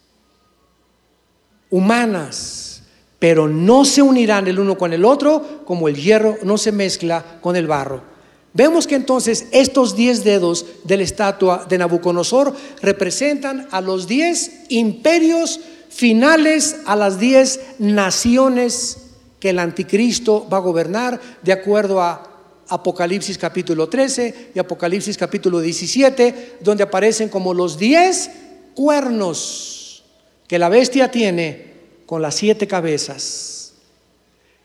humanas, 1.69 2.83
pero 3.19 3.49
no 3.49 3.85
se 3.85 4.03
unirán 4.03 4.47
el 4.47 4.61
uno 4.61 4.79
con 4.79 4.93
el 4.93 5.05
otro 5.05 5.65
como 5.65 5.89
el 5.89 5.97
hierro 5.97 6.39
no 6.45 6.57
se 6.57 6.71
mezcla 6.71 7.41
con 7.41 7.57
el 7.57 7.67
barro. 7.67 8.05
Vemos 8.53 8.87
que 8.87 8.95
entonces 8.95 9.49
estos 9.51 9.97
diez 9.97 10.23
dedos 10.23 10.65
de 10.85 10.97
la 10.97 11.03
estatua 11.03 11.67
de 11.69 11.79
Nabucodonosor 11.79 12.55
representan 12.83 13.67
a 13.73 13.81
los 13.81 14.07
diez 14.07 14.61
imperios 14.69 15.59
finales 15.89 16.77
a 16.87 16.95
las 16.95 17.19
diez 17.19 17.59
naciones 17.81 19.10
que 19.41 19.51
el 19.51 19.59
anticristo 19.59 20.47
va 20.53 20.59
a 20.59 20.61
gobernar 20.61 21.19
de 21.43 21.53
acuerdo 21.53 22.01
a 22.01 22.31
Apocalipsis 22.69 23.37
capítulo 23.37 23.89
13 23.89 24.53
y 24.55 24.59
Apocalipsis 24.59 25.17
capítulo 25.17 25.61
17, 25.61 26.59
donde 26.61 26.85
aparecen 26.85 27.29
como 27.29 27.53
los 27.53 27.79
diez 27.79 28.31
cuernos 28.75 30.05
que 30.47 30.59
la 30.59 30.69
bestia 30.69 31.11
tiene 31.11 31.73
con 32.07 32.23
las 32.23 32.37
siete 32.37 32.69
cabezas. 32.69 33.73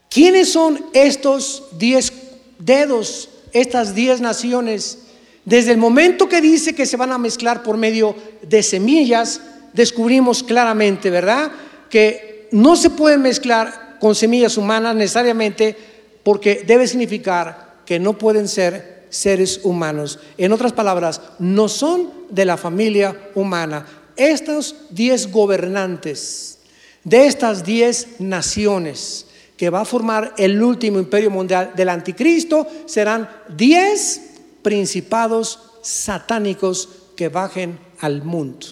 ¿Quiénes 0.09 0.51
son 0.51 0.85
estos 0.93 1.63
diez 1.77 2.11
dedos, 2.59 3.29
estas 3.53 3.95
diez 3.95 4.21
naciones? 4.21 4.99
Desde 5.45 5.71
el 5.71 5.77
momento 5.77 6.27
que 6.27 6.41
dice 6.41 6.75
que 6.75 6.85
se 6.85 6.97
van 6.97 7.11
a 7.11 7.17
mezclar 7.17 7.63
por 7.63 7.77
medio 7.77 8.15
de 8.41 8.61
semillas, 8.61 9.41
descubrimos 9.73 10.43
claramente, 10.43 11.09
¿verdad? 11.09 11.51
Que 11.89 12.49
no 12.51 12.75
se 12.75 12.89
puede 12.89 13.17
mezclar 13.17 13.84
con 14.05 14.13
semillas 14.13 14.55
humanas 14.55 14.95
necesariamente 14.95 15.75
porque 16.21 16.63
debe 16.63 16.85
significar 16.85 17.77
que 17.87 17.99
no 17.99 18.15
pueden 18.19 18.47
ser 18.47 19.07
seres 19.09 19.61
humanos. 19.63 20.19
En 20.37 20.51
otras 20.53 20.73
palabras, 20.73 21.19
no 21.39 21.67
son 21.67 22.11
de 22.29 22.45
la 22.45 22.55
familia 22.55 23.31
humana. 23.33 23.87
Estos 24.15 24.75
diez 24.91 25.31
gobernantes 25.31 26.59
de 27.03 27.25
estas 27.25 27.65
diez 27.65 28.19
naciones 28.19 29.25
que 29.57 29.71
va 29.71 29.81
a 29.81 29.85
formar 29.85 30.35
el 30.37 30.61
último 30.61 30.99
imperio 30.99 31.31
mundial 31.31 31.71
del 31.75 31.89
anticristo 31.89 32.67
serán 32.85 33.27
diez 33.57 34.21
principados 34.61 35.61
satánicos 35.81 36.89
que 37.15 37.29
bajen 37.29 37.79
al 38.01 38.21
mundo 38.21 38.67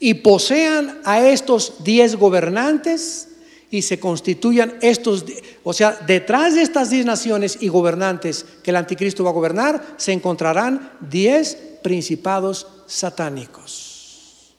y 0.00 0.14
posean 0.14 1.00
a 1.04 1.26
estos 1.26 1.82
diez 1.84 2.16
gobernantes 2.16 3.27
y 3.70 3.82
se 3.82 4.00
constituyan 4.00 4.74
estos, 4.80 5.24
o 5.62 5.72
sea, 5.72 5.98
detrás 6.06 6.54
de 6.54 6.62
estas 6.62 6.90
diez 6.90 7.04
naciones 7.04 7.58
y 7.60 7.68
gobernantes 7.68 8.46
que 8.62 8.70
el 8.70 8.76
anticristo 8.76 9.24
va 9.24 9.30
a 9.30 9.34
gobernar, 9.34 9.94
se 9.96 10.12
encontrarán 10.12 10.92
diez 11.00 11.56
principados 11.82 12.66
satánicos. 12.86 14.54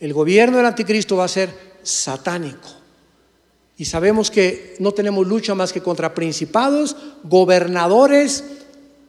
El 0.00 0.14
gobierno 0.14 0.56
del 0.56 0.66
anticristo 0.66 1.16
va 1.16 1.24
a 1.24 1.28
ser 1.28 1.50
satánico. 1.82 2.68
Y 3.76 3.84
sabemos 3.84 4.30
que 4.30 4.76
no 4.78 4.92
tenemos 4.92 5.26
lucha 5.26 5.54
más 5.54 5.72
que 5.72 5.82
contra 5.82 6.14
principados, 6.14 6.96
gobernadores 7.24 8.44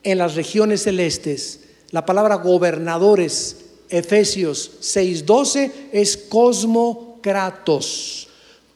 en 0.04 0.18
las 0.18 0.36
regiones 0.36 0.84
celestes. 0.84 1.62
La 1.92 2.06
palabra 2.06 2.36
gobernadores 2.36 3.58
Efesios 3.90 4.72
6:12 4.82 5.72
es 5.92 6.16
cosmocratos. 6.18 7.12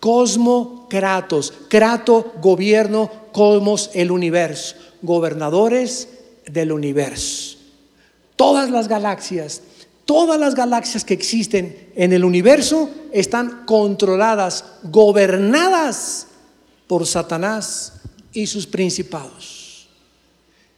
Cosmocratos. 0.05 1.51
Krato, 1.67 2.33
gobierno, 2.39 3.09
cosmos, 3.31 3.89
el 3.95 4.11
universo. 4.11 4.75
Gobernadores 5.01 6.09
del 6.45 6.71
universo. 6.71 7.57
Todas 8.35 8.69
las 8.69 8.87
galaxias, 8.87 9.63
todas 10.05 10.39
las 10.39 10.53
galaxias 10.53 11.03
que 11.03 11.15
existen 11.15 11.89
en 11.95 12.13
el 12.13 12.23
universo 12.23 12.87
están 13.11 13.65
controladas, 13.65 14.65
gobernadas 14.83 16.27
por 16.85 17.07
Satanás 17.07 17.93
y 18.31 18.45
sus 18.45 18.67
principados. 18.67 19.87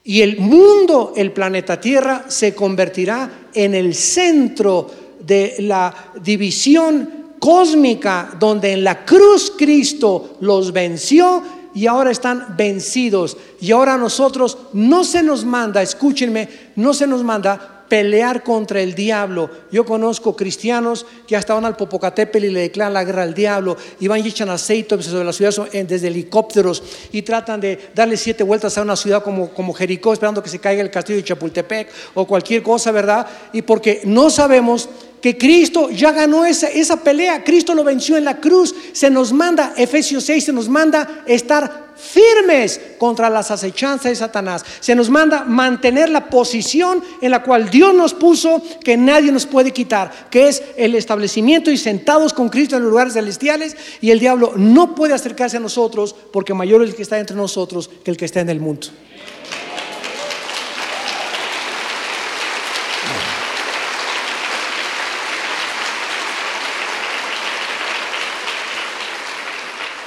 Y 0.05 0.21
el 0.21 0.37
mundo, 0.37 1.11
el 1.17 1.33
planeta 1.33 1.81
Tierra, 1.81 2.27
se 2.29 2.55
convertirá 2.55 3.49
en 3.53 3.75
el 3.75 3.93
centro 3.93 4.89
de 5.19 5.57
la 5.59 6.13
división 6.23 7.26
cósmica 7.39 8.35
donde 8.39 8.73
en 8.73 8.83
la 8.83 9.05
cruz 9.05 9.53
Cristo 9.57 10.37
los 10.41 10.71
venció 10.71 11.43
y 11.73 11.85
ahora 11.85 12.11
están 12.11 12.55
vencidos. 12.57 13.37
Y 13.61 13.71
ahora 13.71 13.97
nosotros 13.97 14.57
no 14.73 15.03
se 15.03 15.21
nos 15.21 15.45
manda, 15.45 15.81
escúchenme, 15.81 16.49
no 16.75 16.93
se 16.93 17.05
nos 17.05 17.23
manda 17.23 17.77
pelear 17.87 18.43
contra 18.43 18.81
el 18.81 18.95
diablo. 18.95 19.49
Yo 19.71 19.85
conozco 19.85 20.35
cristianos 20.35 21.05
que 21.27 21.35
hasta 21.35 21.53
van 21.53 21.65
al 21.65 21.77
Popocatépetl 21.77 22.45
y 22.45 22.49
le 22.49 22.61
declaran 22.61 22.93
la 22.93 23.03
guerra 23.03 23.23
al 23.23 23.33
diablo 23.33 23.77
y 23.99 24.07
van 24.07 24.23
y 24.23 24.27
echan 24.27 24.49
aceite 24.49 25.01
sobre 25.01 25.23
la 25.23 25.33
ciudad 25.33 25.53
desde 25.71 26.07
helicópteros 26.07 26.83
y 27.11 27.21
tratan 27.21 27.61
de 27.61 27.91
darle 27.95 28.17
siete 28.17 28.43
vueltas 28.43 28.77
a 28.77 28.81
una 28.81 28.95
ciudad 28.95 29.23
como, 29.23 29.49
como 29.49 29.73
Jericó 29.73 30.13
esperando 30.13 30.43
que 30.43 30.49
se 30.49 30.59
caiga 30.59 30.81
el 30.81 30.91
castillo 30.91 31.17
de 31.17 31.23
Chapultepec 31.23 31.89
o 32.13 32.25
cualquier 32.25 32.63
cosa, 32.63 32.91
¿verdad? 32.91 33.27
Y 33.53 33.61
porque 33.61 34.01
no 34.03 34.29
sabemos 34.29 34.89
que 35.21 35.37
Cristo 35.37 35.89
ya 35.89 36.11
ganó 36.11 36.45
esa, 36.45 36.67
esa 36.67 36.97
pelea, 37.03 37.43
Cristo 37.43 37.73
lo 37.73 37.83
venció 37.83 38.17
en 38.17 38.25
la 38.25 38.39
cruz, 38.39 38.73
se 38.93 39.09
nos 39.09 39.33
manda, 39.33 39.73
Efesios 39.75 40.23
6, 40.25 40.45
se 40.45 40.53
nos 40.53 40.69
manda 40.69 41.23
estar 41.25 41.87
firmes 41.97 42.79
contra 42.99 43.29
las 43.29 43.49
acechanzas 43.49 44.11
de 44.11 44.15
Satanás, 44.15 44.63
se 44.79 44.95
nos 44.95 45.09
manda 45.09 45.43
mantener 45.43 46.09
la 46.09 46.29
posición 46.29 47.03
en 47.21 47.31
la 47.31 47.41
cual 47.41 47.69
Dios 47.69 47.93
nos 47.93 48.13
puso, 48.13 48.61
que 48.83 48.95
nadie 48.97 49.31
nos 49.31 49.45
puede 49.45 49.71
quitar, 49.71 50.29
que 50.29 50.47
es 50.47 50.63
el 50.77 50.95
establecimiento 50.95 51.71
y 51.71 51.77
sentados 51.77 52.33
con 52.33 52.49
Cristo 52.49 52.75
en 52.75 52.83
los 52.83 52.91
lugares 52.91 53.13
celestiales, 53.13 53.75
y 54.01 54.11
el 54.11 54.19
diablo 54.19 54.53
no 54.55 54.93
puede 54.95 55.13
acercarse 55.13 55.57
a 55.57 55.61
nosotros 55.61 56.15
porque 56.31 56.53
mayor 56.53 56.83
es 56.83 56.89
el 56.91 56.95
que 56.95 57.01
está 57.01 57.19
entre 57.19 57.35
nosotros 57.35 57.89
que 58.03 58.11
el 58.11 58.17
que 58.17 58.25
está 58.25 58.41
en 58.41 58.49
el 58.49 58.59
mundo. 58.59 58.87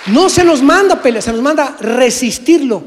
No 0.06 0.28
se 0.28 0.44
nos 0.44 0.62
manda 0.62 1.00
pelear, 1.00 1.22
se 1.22 1.32
nos 1.32 1.42
manda 1.42 1.76
resistirlo. 1.80 2.82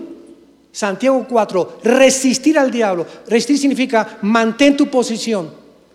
Santiago 0.71 1.25
4, 1.29 1.79
resistir 1.83 2.57
al 2.57 2.71
diablo. 2.71 3.05
Resistir 3.27 3.59
significa 3.59 4.17
mantén 4.23 4.75
tu 4.75 4.89
posición, 4.89 5.53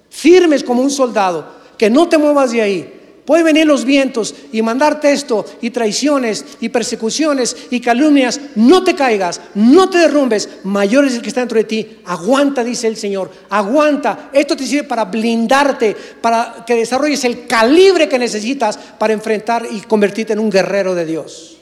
firmes 0.08 0.62
como 0.62 0.82
un 0.82 0.90
soldado, 0.90 1.44
que 1.76 1.90
no 1.90 2.08
te 2.08 2.16
muevas 2.16 2.52
de 2.52 2.62
ahí. 2.62 2.97
Pueden 3.28 3.44
venir 3.44 3.66
los 3.66 3.84
vientos 3.84 4.34
y 4.52 4.62
mandarte 4.62 5.12
esto 5.12 5.44
y 5.60 5.68
traiciones 5.68 6.46
y 6.62 6.70
persecuciones 6.70 7.54
y 7.70 7.78
calumnias. 7.78 8.40
No 8.54 8.82
te 8.82 8.94
caigas, 8.94 9.42
no 9.54 9.90
te 9.90 9.98
derrumbes. 9.98 10.48
Mayor 10.64 11.04
es 11.04 11.16
el 11.16 11.20
que 11.20 11.28
está 11.28 11.40
dentro 11.40 11.58
de 11.58 11.64
ti. 11.64 11.98
Aguanta, 12.06 12.64
dice 12.64 12.86
el 12.86 12.96
Señor. 12.96 13.30
Aguanta. 13.50 14.30
Esto 14.32 14.56
te 14.56 14.64
sirve 14.66 14.84
para 14.84 15.04
blindarte, 15.04 15.94
para 16.22 16.64
que 16.66 16.76
desarrolles 16.76 17.22
el 17.24 17.46
calibre 17.46 18.08
que 18.08 18.18
necesitas 18.18 18.78
para 18.78 19.12
enfrentar 19.12 19.68
y 19.70 19.82
convertirte 19.82 20.32
en 20.32 20.38
un 20.38 20.48
guerrero 20.48 20.94
de 20.94 21.04
Dios. 21.04 21.58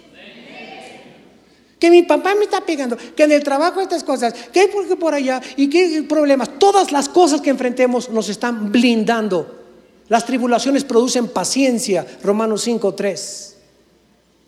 Que 1.81 1.91
mi 1.91 2.05
papá 2.05 2.37
me 2.37 2.45
está 2.45 2.61
pegando, 2.61 2.97
que 2.97 3.25
en 3.25 3.33
el 3.33 3.43
trabajo 3.43 3.81
estas 3.81 4.05
cosas, 4.05 4.33
que 4.53 4.69
por, 4.69 4.97
por 5.01 5.15
allá 5.15 5.43
y 5.57 5.69
que 5.69 6.05
problemas. 6.09 6.61
Todas 6.61 6.93
las 6.93 7.09
cosas 7.09 7.41
que 7.41 7.51
enfrentemos 7.51 8.09
nos 8.09 8.29
están 8.29 8.71
blindando. 8.71 9.66
Las 10.09 10.25
tribulaciones 10.25 10.85
producen 10.85 11.29
paciencia, 11.29 12.07
Romanos 12.23 12.63
5:3. 12.67 13.55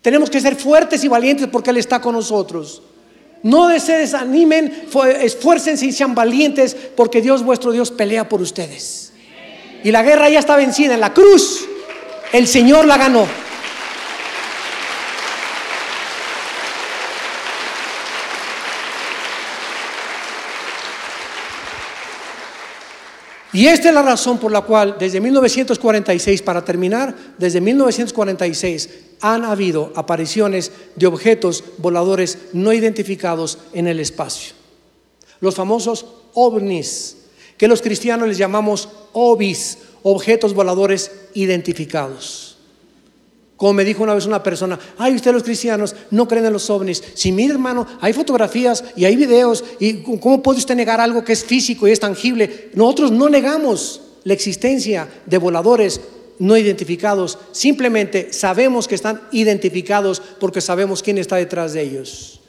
Tenemos 0.02 0.30
que 0.30 0.40
ser 0.40 0.56
fuertes 0.56 1.02
y 1.04 1.09
valientes 1.09 1.48
porque 1.48 1.70
Él 1.70 1.78
está 1.78 2.00
con 2.00 2.14
nosotros. 2.14 2.82
No 3.42 3.76
se 3.78 3.98
desanimen, 3.98 4.88
esfuércense 5.20 5.86
y 5.86 5.92
sean 5.92 6.14
valientes 6.14 6.76
porque 6.96 7.20
Dios 7.20 7.42
vuestro 7.42 7.72
Dios 7.72 7.90
pelea 7.90 8.28
por 8.28 8.40
ustedes. 8.40 9.12
Y 9.84 9.90
la 9.92 10.02
guerra 10.02 10.28
ya 10.28 10.40
está 10.40 10.56
vencida 10.56 10.94
en 10.94 11.00
la 11.00 11.12
cruz. 11.12 11.64
El 12.32 12.46
Señor 12.46 12.86
la 12.86 12.96
ganó. 12.96 13.26
Y 23.53 23.66
esta 23.66 23.88
es 23.88 23.94
la 23.94 24.03
razón 24.03 24.38
por 24.38 24.53
la 24.53 24.61
cual 24.61 24.96
desde 24.99 25.20
1946, 25.20 26.42
para 26.42 26.64
terminar, 26.64 27.14
desde 27.38 27.61
1946 27.61 28.90
han 29.20 29.44
habido 29.44 29.92
apariciones 29.96 30.70
de 30.96 31.07
objetos 31.07 31.64
voladores 31.78 32.38
no 32.53 32.72
identificados 32.72 33.59
en 33.72 33.86
el 33.86 34.01
espacio. 34.01 34.55
Los 35.40 35.55
famosos 35.55 36.07
ovnis, 36.34 37.16
que 37.57 37.68
los 37.68 37.82
cristianos 37.82 38.28
les 38.28 38.38
llamamos 38.38 38.88
obis, 39.12 39.78
objetos 40.03 40.55
voladores 40.55 41.11
identificados. 41.34 42.47
Como 43.59 43.72
me 43.72 43.84
dijo 43.84 44.04
una 44.04 44.14
vez 44.14 44.24
una 44.24 44.40
persona, 44.40 44.78
ay, 44.98 45.16
ustedes 45.16 45.34
los 45.34 45.42
cristianos 45.42 45.96
no 46.12 46.28
creen 46.28 46.46
en 46.46 46.52
los 46.52 46.70
ovnis. 46.70 47.02
Si 47.14 47.32
mi 47.32 47.44
hermano, 47.44 47.88
hay 48.00 48.12
fotografías 48.12 48.84
y 48.94 49.04
hay 49.04 49.16
videos, 49.16 49.64
¿y 49.80 50.04
cómo 50.04 50.40
puede 50.44 50.61
usted 50.61 50.76
negar 50.76 51.00
algo 51.00 51.24
que 51.24 51.32
es 51.32 51.44
físico 51.44 51.88
y 51.88 51.90
es 51.90 51.98
tangible? 51.98 52.70
Nosotros 52.74 53.11
no 53.11 53.28
negamos 53.28 54.00
la 54.22 54.32
existencia 54.32 55.09
de 55.26 55.38
voladores 55.38 56.00
no 56.38 56.56
identificados, 56.56 57.36
simplemente 57.50 58.32
sabemos 58.32 58.86
que 58.86 58.94
están 58.94 59.22
identificados 59.32 60.22
porque 60.38 60.61
sabemos 60.61 61.02
quién 61.02 61.18
está 61.18 61.34
detrás 61.34 61.72
de 61.72 61.82
ellos. 61.82 62.40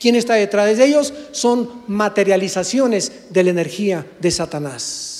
¿Quién 0.00 0.16
está 0.16 0.34
detrás 0.34 0.76
de 0.76 0.84
ellos? 0.84 1.14
Son 1.30 1.84
materializaciones 1.86 3.30
de 3.30 3.44
la 3.44 3.50
energía 3.50 4.04
de 4.20 4.32
Satanás. 4.32 5.15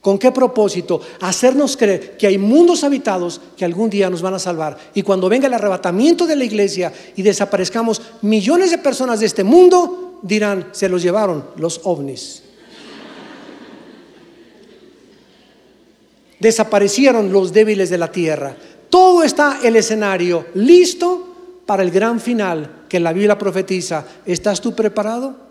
¿Con 0.00 0.18
qué 0.18 0.30
propósito? 0.30 1.00
Hacernos 1.20 1.76
creer 1.76 2.16
que 2.16 2.28
hay 2.28 2.38
mundos 2.38 2.84
habitados 2.84 3.40
que 3.56 3.64
algún 3.64 3.90
día 3.90 4.08
nos 4.08 4.22
van 4.22 4.34
a 4.34 4.38
salvar. 4.38 4.78
Y 4.94 5.02
cuando 5.02 5.28
venga 5.28 5.48
el 5.48 5.54
arrebatamiento 5.54 6.24
de 6.26 6.36
la 6.36 6.44
iglesia 6.44 6.92
y 7.16 7.22
desaparezcamos 7.22 8.00
millones 8.22 8.70
de 8.70 8.78
personas 8.78 9.18
de 9.20 9.26
este 9.26 9.42
mundo, 9.42 10.20
dirán, 10.22 10.68
se 10.72 10.88
los 10.88 11.02
llevaron 11.02 11.46
los 11.56 11.80
ovnis. 11.82 12.42
Desaparecieron 16.38 17.32
los 17.32 17.52
débiles 17.52 17.90
de 17.90 17.98
la 17.98 18.12
tierra. 18.12 18.54
Todo 18.88 19.24
está 19.24 19.58
el 19.64 19.74
escenario 19.74 20.46
listo 20.54 21.26
para 21.66 21.82
el 21.82 21.90
gran 21.90 22.20
final 22.20 22.84
que 22.88 23.00
la 23.00 23.12
Biblia 23.12 23.36
profetiza. 23.36 24.06
¿Estás 24.24 24.60
tú 24.60 24.76
preparado? 24.76 25.48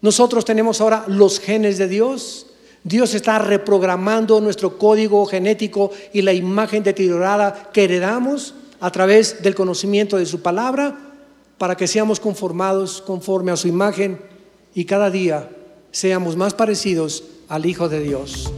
Nosotros 0.00 0.44
tenemos 0.44 0.80
ahora 0.80 1.06
los 1.08 1.40
genes 1.40 1.76
de 1.76 1.88
Dios. 1.88 2.46
Dios 2.84 3.14
está 3.14 3.38
reprogramando 3.38 4.40
nuestro 4.40 4.76
código 4.76 5.24
genético 5.26 5.92
y 6.12 6.22
la 6.22 6.32
imagen 6.32 6.82
deteriorada 6.82 7.70
que 7.72 7.84
heredamos 7.84 8.54
a 8.80 8.90
través 8.90 9.42
del 9.42 9.54
conocimiento 9.54 10.16
de 10.16 10.26
su 10.26 10.42
palabra 10.42 10.98
para 11.58 11.76
que 11.76 11.86
seamos 11.86 12.18
conformados 12.18 13.00
conforme 13.00 13.52
a 13.52 13.56
su 13.56 13.68
imagen 13.68 14.20
y 14.74 14.84
cada 14.84 15.10
día 15.10 15.48
seamos 15.92 16.36
más 16.36 16.54
parecidos 16.54 17.22
al 17.48 17.66
Hijo 17.66 17.88
de 17.88 18.00
Dios. 18.00 18.52